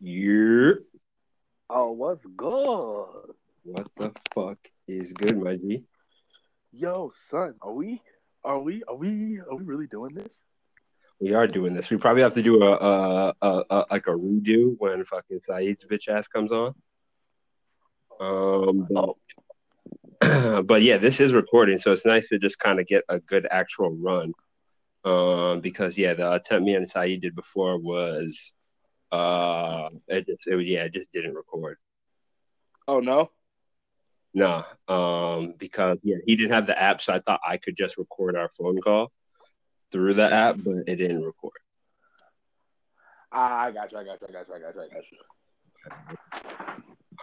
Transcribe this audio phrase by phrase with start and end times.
[0.00, 0.72] Yeah.
[1.70, 3.34] Oh, what's good?
[3.64, 5.82] What the fuck is good, my G?
[6.72, 8.00] Yo, son, are we
[8.44, 10.28] are we are we are we really doing this?
[11.20, 11.90] We are doing this.
[11.90, 15.84] We probably have to do a, a, a, a like a redo when fucking Saeed's
[15.84, 16.74] bitch ass comes on.
[18.20, 18.86] Um,
[20.20, 23.18] but, but yeah, this is recording, so it's nice to just kind of get a
[23.20, 24.32] good actual run.
[25.04, 28.52] Um, because yeah, the attempt me and Saeed did before was,
[29.12, 31.76] uh, it just it, yeah, it just didn't record.
[32.88, 33.30] Oh no.
[34.36, 37.96] No, um, because yeah, he didn't have the app, so I thought I could just
[37.98, 39.12] record our phone call
[39.92, 41.52] through the app, but it didn't record.
[43.30, 43.98] Ah, I got you.
[43.98, 44.26] I got you.
[44.28, 44.54] I got you.
[44.54, 44.80] I got you.
[44.80, 45.18] I got you.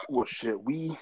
[0.08, 0.98] Well, shit, we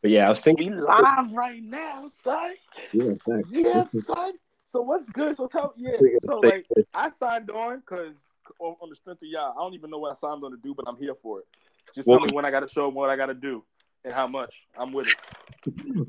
[0.00, 0.70] But yeah, I was thinking.
[0.70, 2.54] we live right now, son.
[2.92, 3.48] Yeah, thanks.
[3.52, 4.32] Yeah, son.
[4.70, 5.36] So what's good?
[5.36, 5.96] So tell yeah.
[6.24, 8.14] So like I signed on because
[8.58, 10.74] on the strength of y'all, I don't even know what I signed on to do,
[10.74, 11.46] but I'm here for it.
[11.94, 13.64] Just tell me when I got to show them what I got to do
[14.04, 14.52] and how much.
[14.78, 15.16] I'm with it.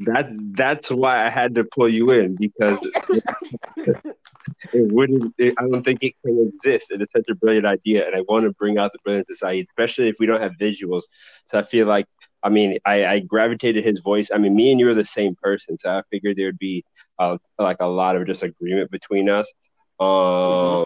[0.06, 2.80] That that's why I had to pull you in because
[4.74, 5.34] it wouldn't.
[5.38, 6.92] It, I don't think it can exist.
[6.92, 9.30] And It is such a brilliant idea, and I want to bring out the brilliance
[9.30, 11.04] of Saeed, especially if we don't have visuals.
[11.52, 12.08] So I feel like,
[12.44, 14.28] I mean, I, I gravitated his voice.
[14.34, 16.84] I mean, me and you are the same person, so I figured there'd be
[17.20, 19.52] uh, like a lot of disagreement between us.
[20.00, 20.86] Um,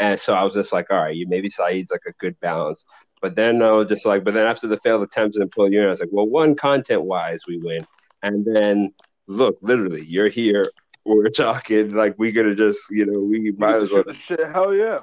[0.00, 2.84] and so I was just like, all right, you maybe Saeed's like a good balance.
[3.22, 5.80] But then I was just like, but then after the failed attempts and pull you
[5.80, 7.86] in, I was like, well, one content wise, we win,
[8.22, 8.92] and then
[9.26, 10.70] look, literally, you're here.
[11.04, 14.74] We're talking like we could have just, you know, we might as well Shit, hell
[14.74, 15.00] yeah.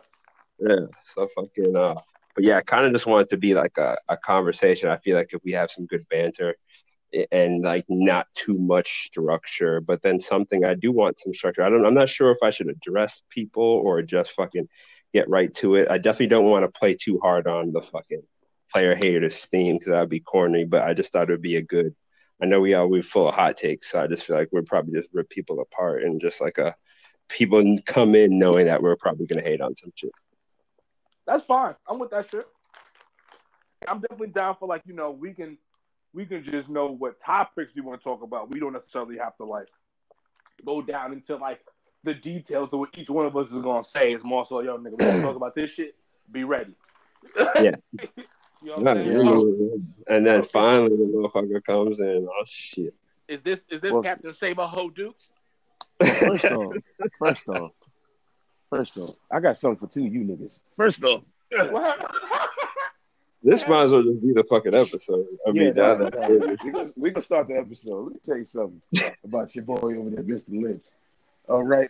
[0.59, 0.85] yeah.
[1.05, 1.95] So fucking uh
[2.35, 4.89] but yeah, I kind of just want it to be like a, a conversation.
[4.89, 6.55] I feel like if we have some good banter
[7.31, 11.63] and like not too much structure, but then something I do want some structure.
[11.63, 14.67] I don't I'm not sure if I should address people or just fucking
[15.13, 15.89] get right to it.
[15.91, 18.23] I definitely don't want to play too hard on the fucking
[18.71, 21.61] player haters theme because that'd be corny, but I just thought it would be a
[21.61, 21.95] good
[22.41, 24.63] I know we are we're full of hot takes, so I just feel like we're
[24.63, 26.75] probably just rip people apart and just like a
[27.29, 30.11] people come in knowing that we're probably gonna hate on some shit.
[31.25, 31.75] That's fine.
[31.87, 32.47] I'm with that shit.
[33.87, 35.57] I'm definitely down for like you know we can
[36.13, 38.51] we can just know what topics we want to talk about.
[38.51, 39.67] We don't necessarily have to like
[40.65, 41.59] go down into like
[42.03, 44.13] the details of what each one of us is gonna say.
[44.13, 45.95] It's more so yo nigga, we gonna talk about this shit.
[46.31, 46.75] Be ready.
[47.37, 47.75] Yeah.
[47.93, 48.07] you
[48.63, 49.95] know what I'm Yeah, saying?
[50.07, 50.49] And then Okay.
[50.53, 52.27] finally the motherfucker comes in.
[52.29, 52.93] Oh shit!
[53.27, 55.29] is this is this Well- Captain Saber Ho Dukes?
[56.19, 56.75] First off,
[57.19, 57.71] first off,
[58.77, 60.61] first off, I got something for two of you niggas.
[60.77, 61.23] First off,
[63.43, 65.25] this might as well just be the fucking episode.
[65.45, 68.03] I yeah, now no, that- no, we gonna we gonna start the episode.
[68.05, 68.81] Let me tell you something
[69.23, 70.49] about your boy over there, Mr.
[70.61, 70.83] Lynch.
[71.47, 71.89] All right,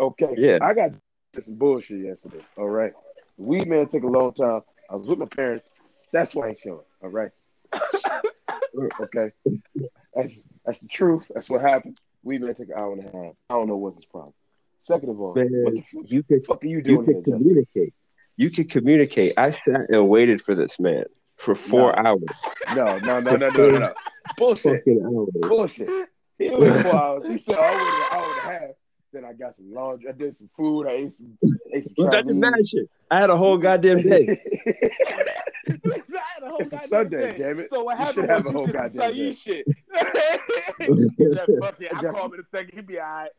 [0.00, 0.34] okay.
[0.36, 0.58] Yeah.
[0.62, 0.92] I got
[1.42, 2.44] some bullshit yesterday.
[2.56, 2.92] All right,
[3.36, 4.62] we man took a long time.
[4.88, 5.66] I was with my parents.
[6.12, 6.80] That's why I ain't showing.
[7.02, 7.32] All right.
[9.00, 9.32] okay.
[10.14, 11.30] That's that's the truth.
[11.34, 11.98] That's what happened.
[12.22, 13.34] We man took an hour and a half.
[13.50, 14.32] I don't know what's his problem.
[14.86, 17.14] Second of all, Man, what the fuck, you could fuck are you you doing here,
[17.14, 17.38] could Justin?
[17.40, 17.94] communicate.
[18.36, 19.32] You could communicate.
[19.38, 21.04] I sat and waited for this man
[21.38, 22.10] for four No.
[22.10, 22.20] hours.
[22.74, 23.94] No, no, no, no, no, no, no.
[24.36, 24.84] Bullshit.
[24.84, 25.88] Bullshit.
[26.38, 27.24] He waited four hours.
[27.24, 28.70] He said, I waited an hour and a half.
[29.12, 30.08] Then I got some laundry.
[30.08, 30.86] I did some food.
[30.88, 31.38] I ate some,
[31.72, 32.74] ate some It doesn't Chinese.
[32.74, 32.86] matter.
[33.10, 34.38] I had a whole goddamn day.
[36.60, 37.68] It's a Sunday, damn it.
[37.72, 39.66] So what You happened should have a whole you did some goddamn Saeed shit.
[40.78, 41.92] That fuck it.
[41.94, 42.70] I Just- call him in a second.
[42.74, 43.30] He be all right.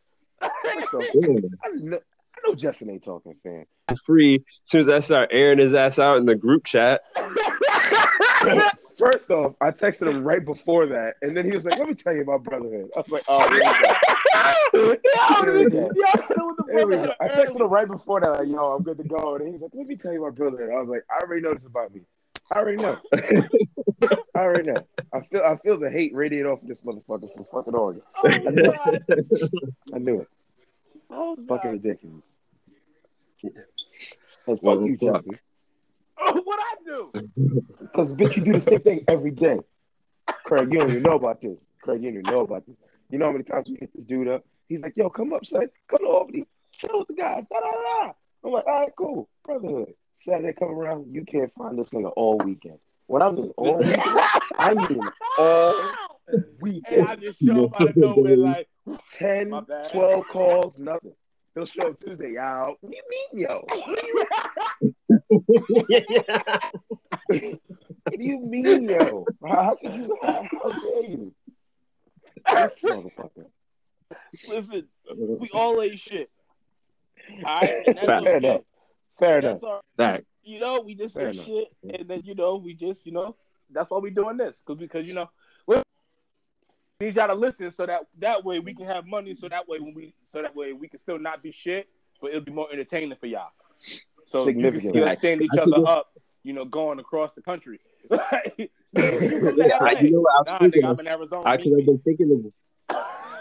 [0.92, 3.66] So, I, know, I know Justin ain't talking, fam.
[4.06, 4.36] Free.
[4.36, 7.02] As soon as I start airing his ass out in the group chat,
[8.98, 11.96] First off, I texted him right before that, and then he was like, "Let me
[11.96, 15.04] tell you about brotherhood." I was like, "Oh, here we go.
[15.44, 15.90] Here we go.
[16.72, 19.36] Here we go." I texted him right before that, like, "Yo, I'm good to go,"
[19.36, 21.42] and he was like, "Let me tell you about brotherhood." I was like, "I already
[21.42, 22.02] know this about me.
[22.52, 22.98] I already know.
[24.04, 24.86] I already know.
[25.14, 28.02] I feel I feel the hate radiate off of this motherfucker from fucking Oregon.
[28.24, 30.28] Oh, I knew it.
[31.10, 31.84] Oh, Fucking God.
[31.84, 32.24] ridiculous.
[33.44, 33.54] And
[34.46, 35.14] What fuck you, fuck?
[35.16, 35.40] Justin.
[36.20, 37.12] Oh, what I do?
[37.82, 39.60] Because bitch, you do the same thing every day.
[40.44, 41.58] Craig, you don't even know about this.
[41.82, 42.76] Craig, you don't even know about this.
[43.10, 44.44] You know how many times we hit this dude up?
[44.68, 45.68] He's like, yo, come up, son.
[45.88, 46.46] Come to Albany.
[46.72, 47.48] Chill with the guys.
[47.48, 48.14] Da, da, da.
[48.44, 49.30] I'm like, all right, cool.
[49.44, 49.94] Brotherhood.
[50.16, 52.80] Saturday come around, you can't find this nigga all weekend.
[53.08, 54.02] When I mean all weekend,
[54.58, 55.00] I mean
[55.38, 55.92] all
[56.88, 58.68] And I just show up out of nowhere like,
[59.18, 59.52] 10,
[59.92, 61.14] 12 calls, nothing.
[61.54, 62.76] He'll show up Tuesday out.
[62.82, 63.66] What do you mean, yo?
[68.08, 69.26] What do you mean, yo?
[69.48, 70.18] How, could you?
[70.22, 71.34] How, how dare you?
[72.46, 73.46] This motherfucker.
[74.50, 76.30] listen, we all ate shit.
[77.46, 78.60] All right, that's okay.
[79.20, 79.20] Enough.
[79.20, 79.64] Fair enough.
[79.64, 79.82] all.
[79.98, 81.46] That You know, we just Fair say enough.
[81.46, 81.68] shit,
[82.00, 83.36] and then you know, we just you know,
[83.72, 85.30] that's why we doing this because because you know,
[85.68, 85.78] we
[87.00, 89.36] need y'all to listen so that that way we can have money.
[89.40, 91.88] So that way when we so that way we can still not be shit,
[92.22, 93.50] but it'll be more entertaining for y'all.
[94.32, 95.16] So you can Significantly.
[95.20, 96.08] stand each other up,
[96.44, 97.80] you know, going across the country.
[98.58, 98.70] you
[99.40, 100.86] from Yeah, you know I was Nah, nigga.
[100.90, 101.44] I'm in Arizona.
[101.46, 102.54] I, Meet cause I've been thinking of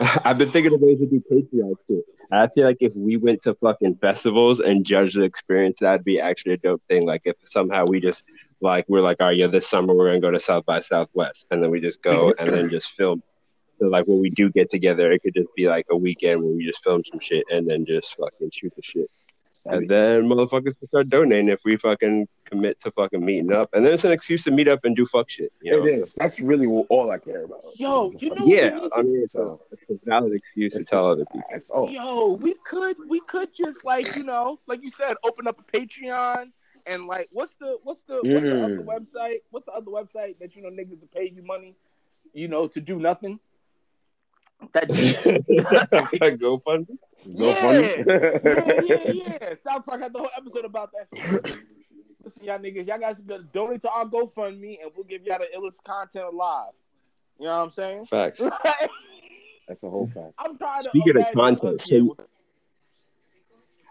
[0.25, 1.75] I've been thinking of ways to do Patreon.
[1.88, 6.05] And I feel like if we went to fucking festivals and judged the experience, that'd
[6.05, 7.06] be actually a dope thing.
[7.06, 8.25] Like if somehow we just
[8.61, 11.46] like we're like, all right, yeah, this summer we're gonna go to South by Southwest,
[11.50, 13.23] and then we just go and then just film.
[13.79, 16.52] So like when we do get together, it could just be like a weekend where
[16.52, 19.11] we just film some shit and then just fucking shoot the shit.
[19.66, 23.70] And then motherfuckers can start donating if we fucking commit to fucking meeting up.
[23.72, 25.52] And then it's an excuse to meet up and do fuck shit.
[25.62, 25.87] You know?
[25.87, 26.14] It is.
[26.16, 27.64] That's really all I care about.
[27.76, 30.84] Yo, you know, Yeah, what we I mean, it's a, it's a valid excuse to
[30.84, 31.49] tell other people.
[31.50, 31.90] That's to- all.
[31.90, 35.76] yo, we could we could just like you know, like you said, open up a
[35.76, 36.50] Patreon
[36.87, 38.84] and like what's the what's the what's the other Mm.
[38.84, 39.38] website?
[39.50, 41.75] What's the other website that you know niggas will pay you money,
[42.34, 43.40] you know, to do nothing?
[44.75, 44.88] That
[46.38, 46.99] GoFundMe.
[47.38, 47.60] Go Yeah.
[47.60, 47.80] funny.
[48.06, 49.54] yeah, yeah, yeah.
[49.66, 51.08] South Park had the whole episode about that.
[52.24, 55.46] Listen, y'all niggas, y'all guys better donate to our GoFundMe and we'll give y'all the
[55.58, 56.72] illest content alive.
[57.38, 58.06] You know what I'm saying?
[58.06, 58.40] Facts.
[59.68, 60.32] That's a whole fact.
[60.38, 62.16] I'm trying to Speaking of content, so-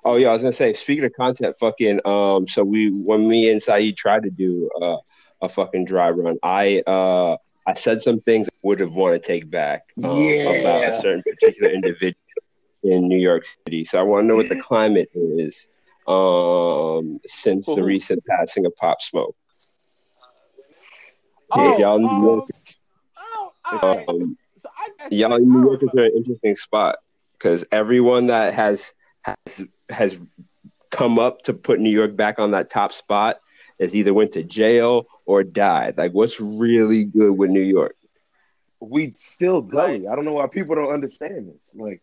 [0.06, 0.74] Oh yeah, I was gonna say.
[0.74, 2.02] Speaking of content, fucking.
[2.06, 4.98] Um, so we when me and Saeed tried to do uh,
[5.42, 9.26] a fucking dry run, I uh I said some things I would have want to
[9.26, 10.50] take back um, Yeah.
[10.50, 12.20] about a certain particular individual
[12.84, 13.86] in New York City.
[13.86, 15.68] So I want to know what the climate is
[16.06, 19.36] um since the recent passing of Pop Smoke.
[21.52, 22.82] Oh, y'all New um, Yorkers,
[23.18, 24.10] oh, all right.
[24.10, 26.98] um, So I y'all in New don't York is an interesting spot
[27.38, 30.18] because everyone that has has has
[30.90, 33.40] come up to put New York back on that top spot
[33.80, 35.98] has either went to jail or died.
[35.98, 37.96] Like, what's really good with New York?
[38.80, 40.08] We still gully.
[40.08, 41.72] I don't know why people don't understand this.
[41.74, 42.02] Like,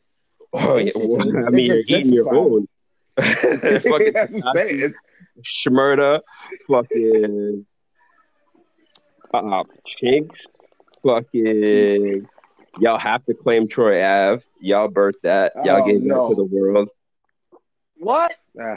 [0.53, 2.67] Oh, yeah, well, I mean, you're eating your own.
[3.21, 4.93] fucking I'm
[5.67, 6.21] Shmurda,
[6.69, 7.67] fucking
[9.33, 9.65] uh,
[10.03, 10.29] Chinx,
[11.07, 12.27] fucking.
[12.79, 14.43] Y'all have to claim Troy Ave.
[14.61, 15.53] Y'all birthed that.
[15.65, 16.29] Y'all Oh, gave no.
[16.29, 16.89] that to the world.
[17.99, 18.33] What?
[18.61, 18.77] ah,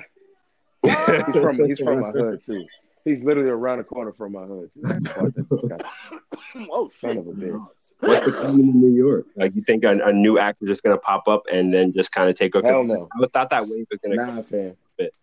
[0.84, 2.66] he's from he's from my hood too.
[3.06, 4.72] He's literally around the corner from my hood.
[4.74, 4.82] Too.
[4.84, 6.70] That's the part that's disgusting.
[6.72, 7.66] Oh Son of a bitch.
[8.00, 9.26] What's the climate in New York?
[9.36, 12.12] Like, you think a, a new actor is just gonna pop up and then just
[12.12, 12.66] kind of take over?
[12.66, 13.10] Hell no.
[13.14, 14.16] I thought that wave was gonna.
[14.16, 14.76] Nah, fam.
[14.98, 15.14] bit.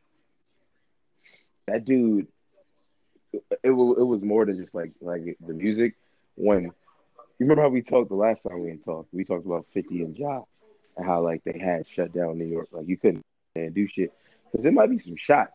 [1.69, 2.27] That dude,
[3.63, 5.95] it wa- it was more than just like like the music.
[6.35, 6.73] When you
[7.39, 10.17] remember how we talked the last time we had talked, we talked about Fifty and
[10.19, 10.43] Ja
[10.97, 13.25] and how like they had shut down New York, like you couldn't
[13.55, 14.13] do shit
[14.51, 15.53] because there might be some shots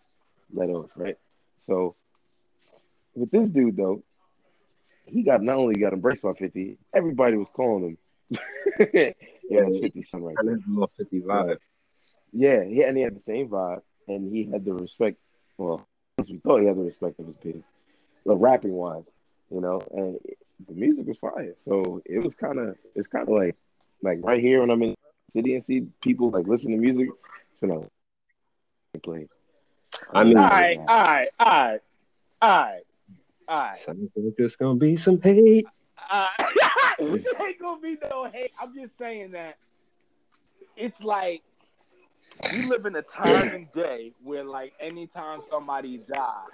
[0.54, 1.18] let off, right?
[1.66, 1.96] So
[3.16, 4.04] with this dude though,
[5.06, 7.98] he got not only got embraced by Fifty, everybody was calling him.
[8.94, 9.12] yeah,
[9.50, 11.58] it's Fifty son right Kind of a little fifty vibe.
[12.34, 15.18] yeah, he and he had the same vibe, and he had the respect.
[15.58, 17.64] Well, at we thought he had the respect of his peers,
[18.26, 19.04] the rapping wise,
[19.52, 19.82] you know.
[19.92, 20.38] And it-
[20.70, 23.58] the music was fire, so it was kind of it's kind of like
[24.02, 27.10] like right here when I'm in the city and see people like listen to music.
[27.52, 29.28] It's been a play.
[30.14, 31.80] I mean- All right, all right, all right,
[32.42, 32.82] all right,
[33.48, 33.80] all right.
[33.80, 35.66] Sounds like there's gonna be some hate.
[36.10, 36.28] Uh,
[37.00, 38.52] it ain't gonna be no hate.
[38.60, 39.58] I'm just saying that
[40.76, 41.44] it's like
[42.54, 46.48] we live in a time and day where like anytime somebody dies,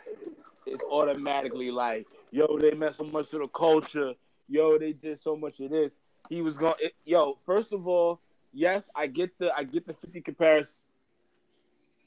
[0.65, 4.13] it's automatically like, yo, they messed so much of the culture.
[4.47, 5.91] Yo, they did so much of this.
[6.29, 6.73] He was going.
[6.79, 8.19] It, yo, first of all,
[8.53, 10.73] yes, I get the I get the 50 comparison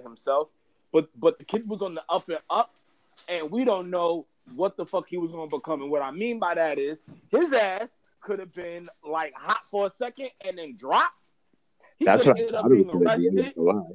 [0.02, 0.48] himself,
[0.92, 2.74] but but the kid was on the up and up,
[3.28, 5.82] and we don't know what the fuck he was going to become.
[5.82, 6.98] And what I mean by that is
[7.30, 7.88] his ass
[8.20, 11.12] could have been like hot for a second and then drop.
[11.98, 13.28] He That's could what have I ended thought up it was being gonna be.
[13.28, 13.54] I'm arrested.
[13.56, 13.90] gonna lie.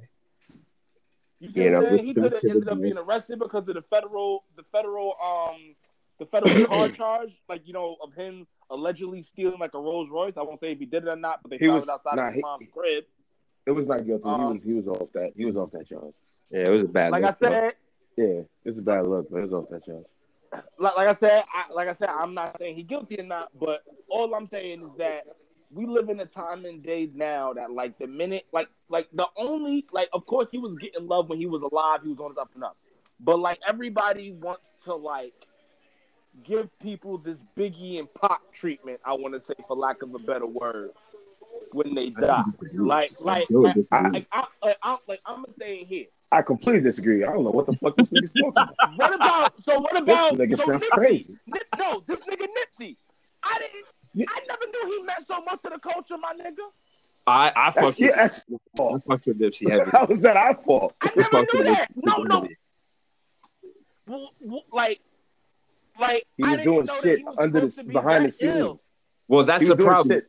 [1.40, 4.44] You see You know, He could have ended up being arrested because of the federal,
[4.58, 5.76] the federal, um,
[6.20, 10.34] the federal car charge, like you know, of him allegedly stealing like a Rolls Royce.
[10.38, 11.92] I won't say if he did it or not, but they He found was- it
[11.92, 13.04] outside nah, of his he- mom's crib.
[13.66, 14.28] It was not guilty.
[14.28, 15.32] he Um, was he was off that.
[15.36, 16.14] He was off that charge.
[16.50, 17.12] Yeah, it was a bad.
[17.12, 17.50] Like I look, though.
[17.50, 17.74] said,
[18.18, 20.06] Yeah, it's a bad look, but it was off that charge.
[20.80, 23.50] Like, like I said, I, like I said, I'm not saying he guilty or not,
[23.60, 25.26] but all I'm saying is that
[25.72, 29.28] we live in a time and day now that like the minute, like like the
[29.38, 32.32] only like of course he was getting love when he was alive, he was on
[32.32, 32.78] his up and up,
[33.20, 35.34] but like everybody wants to like
[36.44, 39.00] give people this Biggie and Pop treatment.
[39.06, 40.92] I want to say, for lack of a better word,
[41.72, 42.44] when they die,
[42.84, 47.24] like like like, just- like, I, like, I, like I'm saying here, I completely disagree.
[47.24, 48.76] I don't know what the fuck this nigga's talking about.
[48.98, 49.80] What about so?
[49.80, 50.90] What about This nigga so sounds Nipsey?
[50.92, 51.38] crazy.
[51.48, 52.98] Nip, no, this nigga Nipsey.
[53.44, 53.86] I didn't.
[54.14, 54.26] Yeah.
[54.30, 56.68] I never knew he meant so much to the culture, my nigga.
[57.26, 58.46] I I That's, fucked yeah, with, that's
[58.80, 59.90] I fucked with Nipsey heavy.
[59.92, 60.94] how is that our fault?
[61.02, 61.90] I I never fucked knew that.
[61.96, 62.58] Nipsey No, no, heavy.
[64.08, 65.00] w- w- like,
[66.00, 68.26] like He I was didn't doing know shit was under the supposed to be behind
[68.28, 68.56] the scenes.
[68.56, 68.80] ill.
[69.28, 70.18] Well, that's He the problem.
[70.18, 70.28] shit.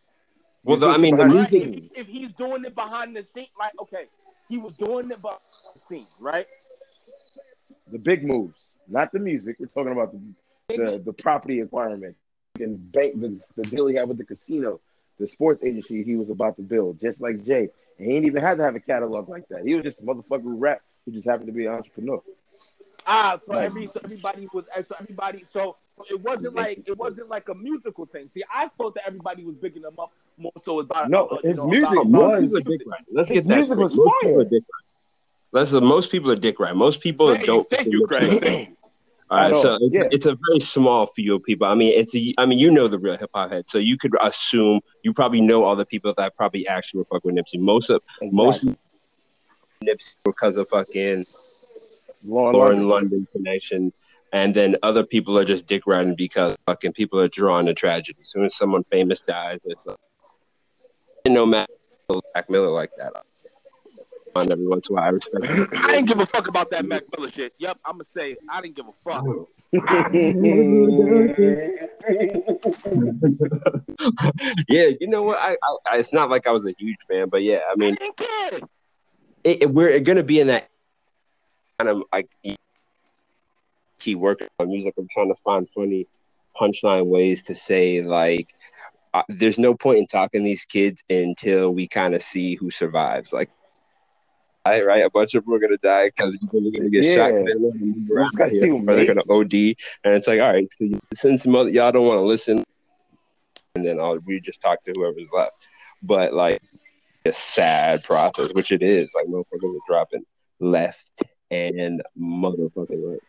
[0.62, 1.50] Well, the, I mean, the doing Right?
[1.50, 1.90] behind music.
[1.96, 4.04] If, if he's doing it behind the scene, like, okay,
[4.48, 5.40] he was doing it behind
[5.74, 6.46] the scenes, right?
[7.90, 9.56] The big moves, not the music.
[9.58, 10.20] We're talking about the
[10.76, 12.16] the, the property acquirement
[12.60, 14.80] and bank the, the deal he had with the casino,
[15.18, 17.68] the sports agency he was about to build, just like Jay.
[17.98, 19.64] And he ain't even had to have a catalog like that.
[19.64, 22.22] He was just a motherfucker who rap who just happened to be an entrepreneur.
[23.06, 23.64] Ah, so Right.
[23.64, 25.76] every so everybody was so everybody so
[26.08, 28.30] it wasn't like it wasn't like a musical thing.
[28.32, 31.48] See, I thought that everybody was bigging him up more so about No, uh, you
[31.50, 33.06] his know, music about- Most was- people are dick riding.
[33.12, 33.82] Let's his get that music straight.
[33.82, 34.40] was most people fire.
[34.40, 34.89] are dick riding.
[35.52, 36.78] Let's, uh, most people are dick riding.
[36.78, 37.70] Most people Thank you, don't.
[37.70, 38.76] thank you, Craig.
[39.30, 40.02] All right, so it's, yeah.
[40.10, 41.64] it's a very small few of people.
[41.66, 43.96] I mean, it's a, I mean, you know the real hip hop head, so you
[43.96, 47.60] could assume you probably know all the people that probably actually were fucking with Nipsey.
[47.60, 48.78] Most of most Exactly.
[49.84, 51.24] Nipsey because of fucking
[52.24, 52.88] Lauren Lauren London.
[52.88, 53.92] London connection,
[54.32, 58.18] and then other people are just dick riding because fucking people are drawn to tragedy.
[58.22, 59.96] As soon as someone famous dies, it's like,
[61.28, 61.72] no matter
[62.34, 63.12] Mac Miller like that.
[64.36, 65.74] On every once in a while, I respect.
[65.76, 67.52] I didn't give a fuck about that Mac Miller shit.
[67.58, 69.24] Yep, I'm gonna say I didn't give a fuck.
[74.68, 75.38] yeah, you know what?
[75.38, 75.56] I,
[75.86, 78.70] I, it's not like I was a huge fan, but yeah, I I mean, didn't
[79.44, 80.68] it, it- we're going to be in that
[81.78, 82.28] kind of like
[83.98, 84.94] keep working on music.
[84.98, 86.06] I'm trying to find funny
[86.60, 88.54] punchline ways to say like,
[89.14, 92.70] uh, there's no point in talking to these kids until we kind of see who
[92.70, 93.32] survives.
[93.32, 93.50] Like,
[94.64, 97.14] I right, a bunch of them are gonna die because they're gonna get Yeah.
[97.14, 97.32] shot.
[97.32, 99.76] they don't know how to move around gotta here, see or who they're gonna OD,
[100.04, 102.64] and it's like, all right, so since mother, y'all don't want to listen,
[103.74, 105.66] and then I'll, we just talk to whoever's left.
[106.02, 106.60] But like,
[107.24, 109.12] a sad process, which it is.
[109.14, 110.24] Like, motherfuckers are dropping
[110.58, 111.10] left
[111.50, 113.20] and motherfucking right.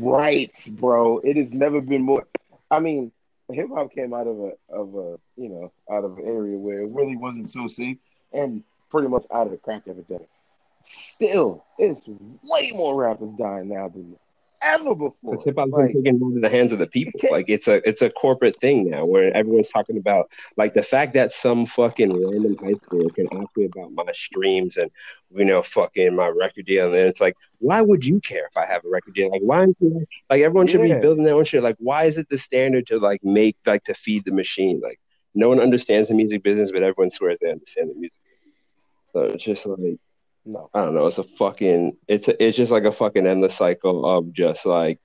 [0.00, 1.18] Right, bro.
[1.18, 2.26] It has never been more.
[2.70, 3.12] I mean,
[3.50, 6.78] hip hop came out of a of a you know out of an area where
[6.80, 7.98] it really wasn't so safe,
[8.32, 8.64] and
[8.96, 10.28] pretty much out of the crack epidemic.
[10.88, 12.00] Still, it's
[12.44, 14.16] way more rappers dying now than
[14.62, 15.42] ever before.
[15.44, 17.20] Hip hop's Like, taken into the hands of the people.
[17.30, 21.12] Like it's a it's a corporate thing now, where everyone's talking about like the fact
[21.14, 24.90] that some fucking random high school can ask me about my streams and
[25.34, 28.56] you know fucking my record deal, and then it's like, why would you care if
[28.56, 29.30] I have a record deal?
[29.30, 29.66] Like why?
[30.30, 30.94] Like everyone should Yeah.
[30.94, 31.62] be building their own shit.
[31.62, 34.80] Like why is it the standard to like make like to feed the machine?
[34.82, 35.00] Like
[35.34, 38.12] no one understands the music business, but everyone swears they understand the music.
[39.16, 39.98] So it's just like.
[40.44, 41.06] no, I don't know.
[41.06, 41.96] It's a fucking.
[42.06, 45.00] It's a, it's just like a fucking endless cycle of just like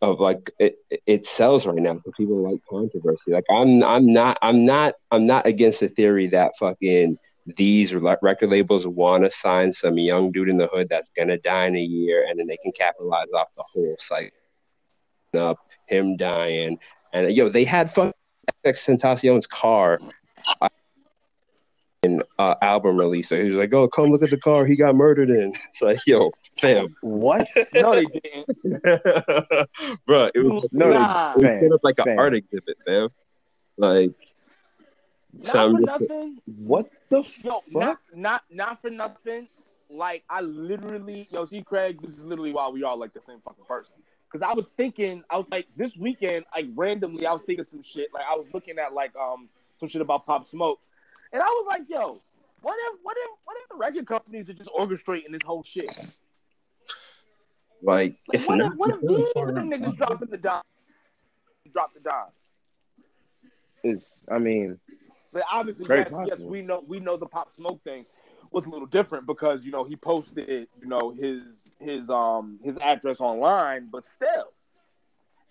[0.00, 0.76] of like it.
[1.04, 3.32] It sells right now because people like controversy.
[3.32, 3.82] Like I'm.
[3.82, 4.38] I'm not.
[4.40, 4.94] I'm not.
[5.10, 7.18] I'm not against the theory that fucking
[7.56, 11.66] these record labels want to sign some young dude in the hood that's gonna die
[11.66, 14.30] in a year, and then they can capitalize off the whole cycle.
[15.34, 15.58] Up
[15.88, 16.78] him dying,
[17.12, 18.12] and yo, they had fucking
[18.64, 19.98] Tentacion's car
[22.38, 23.28] uh, album release.
[23.28, 25.82] So he was like, "Oh, come look at the car he got murdered in." It's
[25.82, 27.46] like, yo, fam, what?
[27.74, 28.46] No, they didn't.
[30.06, 31.28] bro, it was, No, Nah.
[31.34, 33.08] set up like an art exhibit, fam.
[33.76, 34.12] Like,
[35.32, 36.38] Not So for just- nothing.
[36.46, 37.72] What the Yo, fuck?
[37.72, 39.48] not not not for nothing.
[39.90, 43.40] Like I literally, yo, see, Craig, this is literally why we all like the same
[43.44, 43.94] fucking person.
[44.30, 47.82] Because I was thinking, I was like, this weekend, like randomly, I was thinking some
[47.82, 48.08] shit.
[48.12, 49.48] Like I was looking at like um
[49.80, 50.78] some shit about Pop Smoke,
[51.32, 52.20] and I was like, yo,
[52.62, 55.90] what if what if what if the record companies are just orchestrating this whole shit?
[55.96, 56.06] Like,
[57.82, 58.72] like it's what not.
[58.72, 60.62] if what if these are the niggas dropping the dime?
[61.72, 62.32] Drop the dime.
[63.84, 64.78] Is I mean,
[65.32, 68.06] But obviously, yes, yes, we know we know the Pop Smoke thing
[68.50, 70.48] was a little different because you know he posted
[70.80, 71.42] you know his
[71.78, 74.52] his um his address online, but still,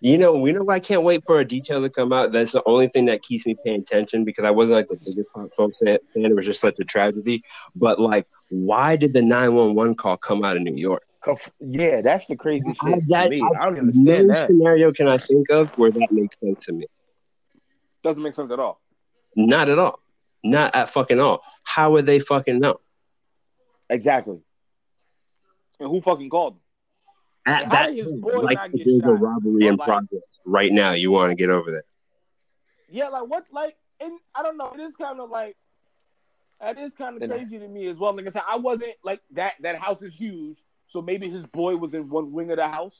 [0.00, 2.30] You know, we know I can't wait for a detail to come out.
[2.30, 5.28] That's the only thing that keeps me paying attention because I wasn't like the biggest
[5.34, 5.98] Pop Smoke fan.
[6.14, 7.42] It was just such a tragedy.
[7.74, 11.02] But like, why did the nine one one call come out of New York?
[11.26, 13.42] Oh, yeah, that's the crazy shit I, to that, me.
[13.42, 14.48] I- I don't understand no that.
[14.50, 16.86] scenario can I think of where that makes sense to me.
[18.04, 18.80] doesn't make sense at all.
[19.34, 19.98] Not at all.
[20.44, 21.42] Not at fucking all.
[21.64, 22.78] How would they fucking know?
[23.90, 24.38] Exactly.
[25.80, 26.60] And who fucking called him?
[27.48, 29.20] At How that point, like not get there's a shot?
[29.20, 30.92] robbery in Like- progress right now.
[30.92, 31.84] You want to get over there?
[32.90, 33.44] Yeah, like what?
[33.52, 34.72] Like, and I don't know.
[34.74, 35.56] It is kind of like
[36.60, 38.12] That is kind of crazy to me as well.
[38.14, 39.54] Like I said, I wasn't like that.
[39.60, 40.58] That house is huge,
[40.90, 42.94] so maybe his boy was in one wing of the house.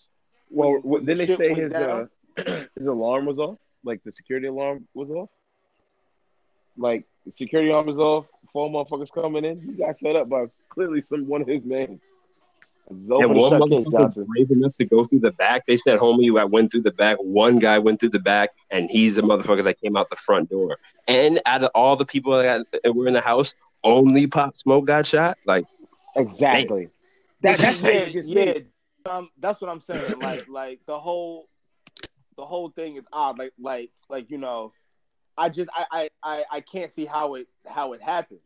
[0.51, 4.13] Well, when- what, when then they say his uh, his alarm was off, like the
[4.13, 5.29] security alarm was off.
[6.77, 8.27] Like security alarm was off.
[8.53, 9.61] Four motherfuckers coming in.
[9.61, 12.01] He got set up by clearly some one of his men.
[12.91, 14.25] Yeah, Open one motherfucker Johnson.
[14.27, 15.67] brave enough to go through the back.
[15.67, 18.89] They said, "Homie, you went through the back." One guy went through the back, and
[18.91, 20.79] he's the motherfucker that came out the front door.
[21.07, 23.53] And out of all the people that that were in the house,
[23.85, 25.37] only Pop Smoke got shot.
[25.45, 25.67] Like,
[26.17, 26.89] Exactly.
[27.43, 28.67] That, that's how yeah, you get
[29.07, 29.13] yeah.
[29.13, 30.19] Um, that's what I'm saying.
[30.19, 31.49] Like, like the whole,
[32.37, 33.39] the whole thing is odd.
[33.39, 34.73] Like, like, like you know,
[35.37, 38.41] I just, I, I, I, I can't see how it, how it happened.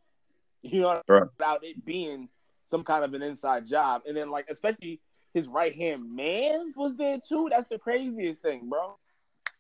[0.63, 1.23] You know, Right.
[1.23, 2.29] without it being
[2.73, 5.01] some kind of an inside job, and then like, especially
[5.35, 7.49] his right hand man was there too.
[7.51, 8.97] That's the craziest thing, bro.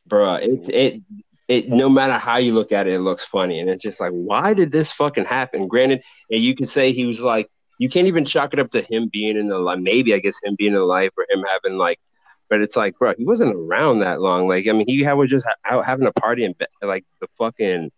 [0.08, 1.02] bruh, it it
[1.48, 1.68] it.
[1.68, 4.54] No matter how you look at it, it looks funny, and it's just like, why
[4.54, 5.68] did this fucking happen?
[5.68, 8.82] Granted, and you could say he was like, you can't even chalk it up to
[8.82, 9.78] him being in the life.
[9.80, 12.00] Maybe I guess him being in the life or him having like.
[12.48, 14.46] But it's like, bro, he wasn't around that long.
[14.46, 17.90] Like, I mean, he was just out having a party in like the fucking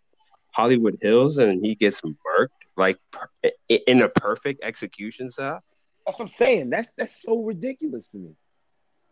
[0.51, 3.29] Hollywood Hills, and he gets murked like per-
[3.69, 5.63] in a perfect execution style.
[6.05, 6.69] That's what I'm saying.
[6.69, 8.35] That's that's so ridiculous to me.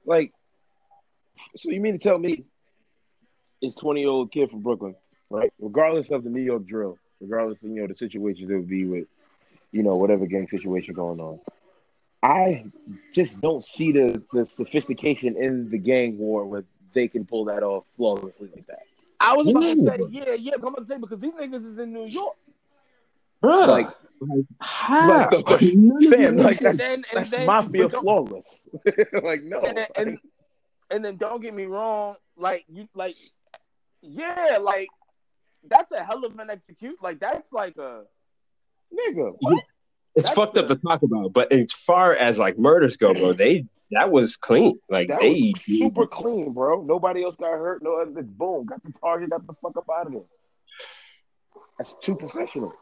[0.06, 0.32] Like,
[1.56, 2.46] so you mean to tell me
[3.62, 4.96] this 20 year old kid from Brooklyn,
[5.30, 5.52] right?
[5.60, 8.86] Regardless of the New York drill, regardless of you know the situations it would be
[8.86, 9.08] with,
[9.72, 11.40] you know, whatever gang situation going on.
[12.22, 12.66] I
[13.14, 17.64] just don't see the the sophistication in the gang war where they can pull that
[17.64, 18.84] off flawlessly like that.
[19.20, 20.54] I was about to say, yeah, yeah.
[20.56, 22.36] I'm about to say because these niggas is in New York.
[23.44, 23.88] Bro, Like-
[24.22, 25.30] like, how?
[25.32, 28.70] Like, the- None Fam, like that's, then- that's then- mafia flawless.
[29.22, 30.18] like no, and then, and,
[30.90, 33.16] and then don't get me wrong, like you like
[34.02, 34.88] yeah, like
[35.68, 36.96] that's a hell of an execute.
[37.04, 38.04] Like that's like a
[38.94, 39.34] nigga.
[40.16, 43.34] it's That's fucked up to talk about, but as far as like murders go, bro,
[43.34, 44.80] they that was clean.
[44.90, 46.82] Like That they was super clean, bro.
[46.84, 47.84] Nobody else got hurt.
[47.84, 48.22] No other.
[48.24, 49.32] Boom, got the target.
[49.32, 50.22] Got the fuck up out of there.
[51.78, 52.74] That's too professional.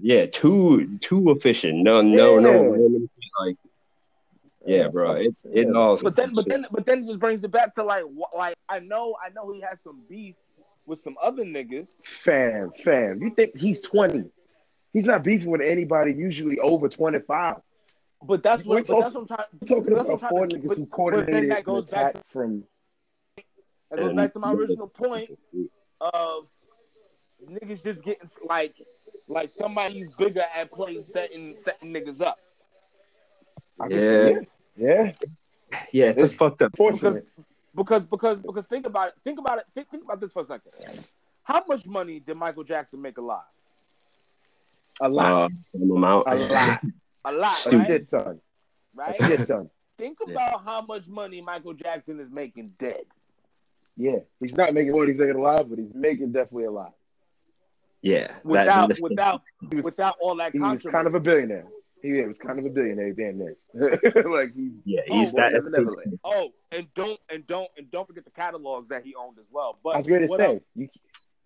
[0.00, 1.82] Yeah, too too efficient.
[1.82, 2.68] No, no, no, Yeah.
[2.70, 3.56] random shit, like
[4.66, 5.12] yeah, bro.
[5.12, 5.74] It it Yeah.
[5.74, 5.98] all.
[6.02, 8.56] but then but then but then it just brings it back to like wh- like
[8.68, 10.34] I know I know he has some beef
[10.86, 11.88] with some other niggas.
[12.02, 13.22] Fam, fam.
[13.22, 14.24] You think he's twenty?
[14.92, 16.12] He's not beefing with anybody.
[16.12, 17.56] Usually over twenty five.
[18.22, 20.28] But that's We're what but that's what I'm trying We're talking that's what about I'm
[20.30, 22.64] four to- niggas who but- but then coordinated that an goes back attack from.
[23.90, 25.30] that goes and- back to my original point
[26.00, 26.46] of
[27.46, 28.74] niggas just getting like
[29.28, 32.38] like somebody's bigger at playing setting setting niggas up.
[33.80, 34.30] I Yeah.
[34.76, 35.12] Yeah,
[35.92, 36.76] Yeah, it's, It's- fucked up.
[36.76, 37.26] fortunate.
[37.74, 39.14] Because because because think about it.
[39.24, 39.64] Think about it.
[39.74, 40.72] Think, think about this for a second.
[41.42, 43.42] How much money did Michael Jackson make alive?
[45.00, 46.26] A lot, Uh, some amount.
[46.28, 46.84] a lot,
[47.24, 47.86] A lot, a right?
[47.86, 48.40] shit ton,
[48.94, 49.18] Right?
[49.20, 49.68] a shit ton.
[49.98, 50.32] Think Yeah.
[50.34, 53.04] about how much money Michael Jackson is making dead.
[53.96, 56.94] Yeah, he's not making what he's making alive, but he's making definitely a lot.
[58.04, 59.40] Yeah, Without that's- without
[59.70, 61.66] He was, without all that he was kind of a billionaire.
[62.02, 63.56] He was kind of a billionaire, damn near.
[64.30, 65.52] like he, yeah, he's Oh, that.
[65.54, 66.18] Never Neverland.
[66.22, 69.78] oh, and don't and don't and don't forget the catalogs that he owned as well.
[69.82, 70.88] But I was going to say, you,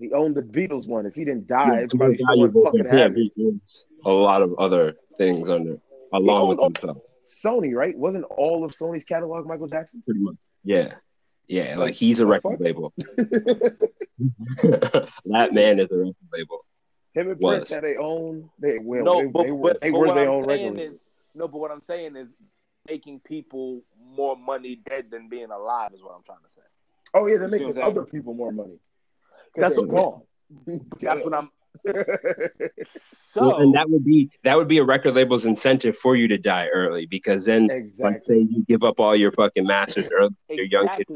[0.01, 1.07] he owned the Beatles one.
[1.07, 2.99] If he didn't die, it's it's probably more someone fucking than him.
[2.99, 3.15] have.
[3.15, 5.79] He owns a lot of other things under,
[6.13, 6.99] along with himself.
[7.29, 7.97] Sony, right?
[7.97, 10.03] Wasn't all of Sony's catalog Michael Jackson?
[10.05, 10.35] Pretty much.
[10.65, 10.95] Yeah,
[11.49, 11.77] yeah.
[11.77, 12.93] Like he's a record the label.
[15.27, 16.65] that man is a record label.
[17.15, 17.57] Him and Was.
[17.57, 18.51] Prince had their own.
[18.59, 20.49] They well, no, they, but, they were but, they but were what their I'm own
[20.49, 20.93] saying is
[21.35, 21.49] no.
[21.49, 22.29] But what I'm saying is
[22.87, 23.83] making people
[24.17, 26.63] more money dead than being alive is what I'm trying to say.
[27.15, 27.99] oh yeah, they're making what I'm saying?
[27.99, 28.79] other people more money.
[29.57, 30.23] That's That's what- gone.
[31.01, 31.51] That's what I'm.
[33.35, 36.29] So well, and that would be that would be a record label's incentive for you
[36.29, 38.21] to die early because then, like, exactly.
[38.23, 41.11] say you give up all your fucking masters early, your young kids,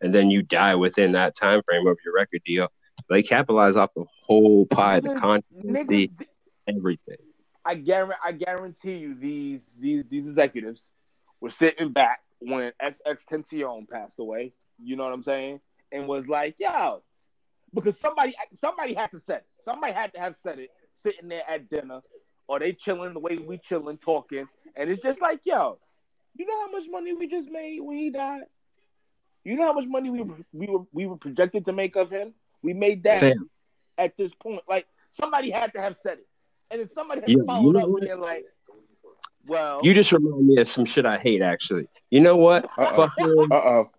[0.00, 2.68] and then you die within that time frame of your record deal.
[3.08, 6.10] They capitalize off the whole pie, the content, the
[6.68, 7.16] everything.
[7.64, 10.82] I guarantee, I guarantee you, these these these executives
[11.40, 14.52] were sitting back when XX Tension passed away.
[14.82, 15.60] You know what I'm saying?
[15.90, 17.02] And was like, yo,
[17.74, 19.46] because somebody somebody had to say it.
[19.64, 20.70] Somebody had to have said it,
[21.04, 22.00] sitting there at dinner,
[22.48, 25.78] or they chilling the way we chilling, talking, and it's just like, yo,
[26.36, 28.42] you know how much money we just made when he died?
[29.44, 32.10] You know how much money we were, we were we were projected to make of
[32.10, 32.34] him?
[32.62, 33.50] We made that Fam,
[33.96, 34.62] at this point.
[34.68, 34.86] Like
[35.20, 36.26] somebody had to have said it,
[36.70, 38.02] and then somebody had Yeah, to you follow know up what?
[38.02, 38.44] with it like,
[39.46, 41.40] well, you just remind me of some shit I hate.
[41.42, 42.64] Actually, you know what?
[42.76, 42.94] Uh-oh.
[42.94, 43.90] Fucking Uh oh.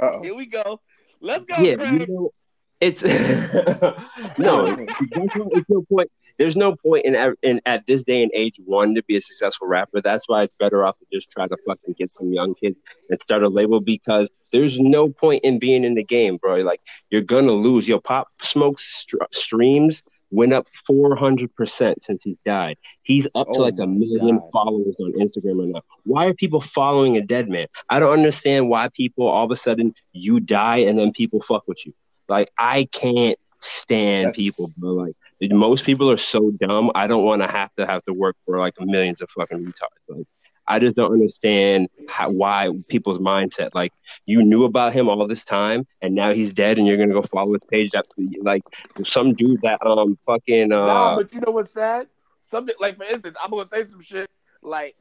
[0.00, 0.22] Uh oh.
[0.22, 0.80] here we go.
[1.20, 2.00] Let's go, yeah, Craig.
[2.00, 2.32] you know,
[2.80, 3.94] It's no,
[4.38, 6.10] it's no point.
[6.38, 9.68] There's no point in, in at this day and age one to be a successful
[9.68, 10.00] rapper.
[10.00, 12.76] That's why it's better off to just try to fucking get some young kids
[13.10, 16.56] and start a label because there's no point in being in the game, bro.
[16.56, 17.86] Like you're gonna lose.
[17.86, 22.76] Your pop smoke st- streams went up 400% since he's died.
[23.02, 24.50] He's up to oh like a million God.
[24.52, 25.82] followers on Instagram right now.
[26.04, 27.66] Why are people following a dead man?
[27.88, 31.66] I don't understand why people all of a sudden you die and then people fuck
[31.66, 31.92] with you.
[32.30, 34.38] Like I can't stand That's...
[34.38, 34.94] people, bro.
[34.94, 35.16] Like
[35.50, 36.90] most people are so dumb.
[36.94, 40.08] I don't want to have to have to work for like millions of fucking retards.
[40.08, 40.26] Like
[40.66, 43.70] I just don't understand how, why people's mindset.
[43.74, 43.92] Like
[44.26, 47.22] you knew about him all this time, and now he's dead, and you're gonna go
[47.22, 47.90] follow his page.
[47.90, 48.06] That
[48.40, 48.62] like
[49.04, 50.72] some dude that um fucking.
[50.72, 52.06] Uh, nah, but you know what's sad?
[52.50, 54.30] Something like for instance, I'm gonna say some shit
[54.62, 54.94] like.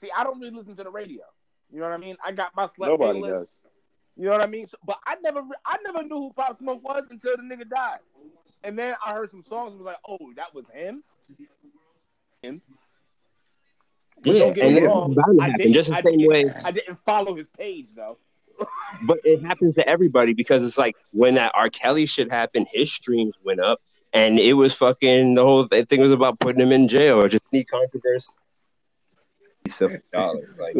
[0.00, 1.24] See, I don't really listen to the radio.
[1.70, 2.16] You know what I mean?
[2.24, 3.46] I got my select Nobody does.
[4.20, 4.68] You know what I mean?
[4.68, 8.00] So, but I never, I never knew who Pop Smoke was until the nigga died.
[8.62, 11.02] And then I heard some songs and was like, oh, that was him.
[12.42, 12.60] Him.
[14.22, 16.50] But yeah, and it wrong, happen just the I same way.
[16.62, 18.18] I didn't follow his page though.
[19.06, 21.70] but it happens to everybody because it's like when that R.
[21.70, 23.80] Kelly shit happened, his streams went up,
[24.12, 27.44] and it was fucking the whole thing was about putting him in jail or just
[27.54, 28.34] any controversy.
[30.12, 30.76] Dollars, like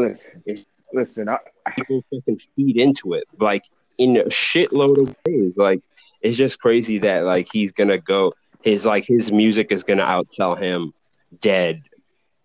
[0.93, 1.39] listen, I,
[1.75, 3.65] people fucking feed into it like
[3.99, 5.53] in a shitload of ways.
[5.57, 5.81] Like
[6.21, 8.35] it's just crazy that like he's gonna go.
[8.63, 10.93] His like his music is gonna outsell him
[11.41, 11.83] dead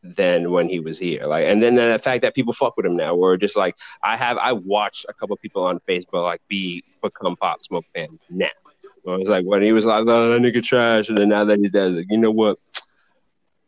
[0.04, 1.26] than when he was here.
[1.26, 4.16] Like, and then the fact that people fuck with him now, or just like I
[4.16, 8.48] have, I watched a couple people on Facebook like be become Pop Smoke fans now.
[9.08, 11.60] I was like when he was like, "Oh, that nigga trash," and then now that
[11.60, 12.58] he does like, you know what?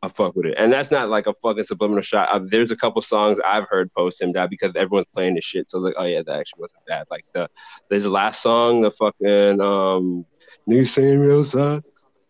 [0.03, 2.29] I fuck with it, and that's not like a fucking subliminal shot.
[2.29, 5.71] Uh, there's a couple songs I've heard post him that because everyone's playing this shit.
[5.71, 7.07] So like, oh yeah, that actually wasn't bad.
[7.09, 7.49] Like the
[7.89, 10.25] there's the last song, the fucking um,
[10.67, 11.83] new saying real side.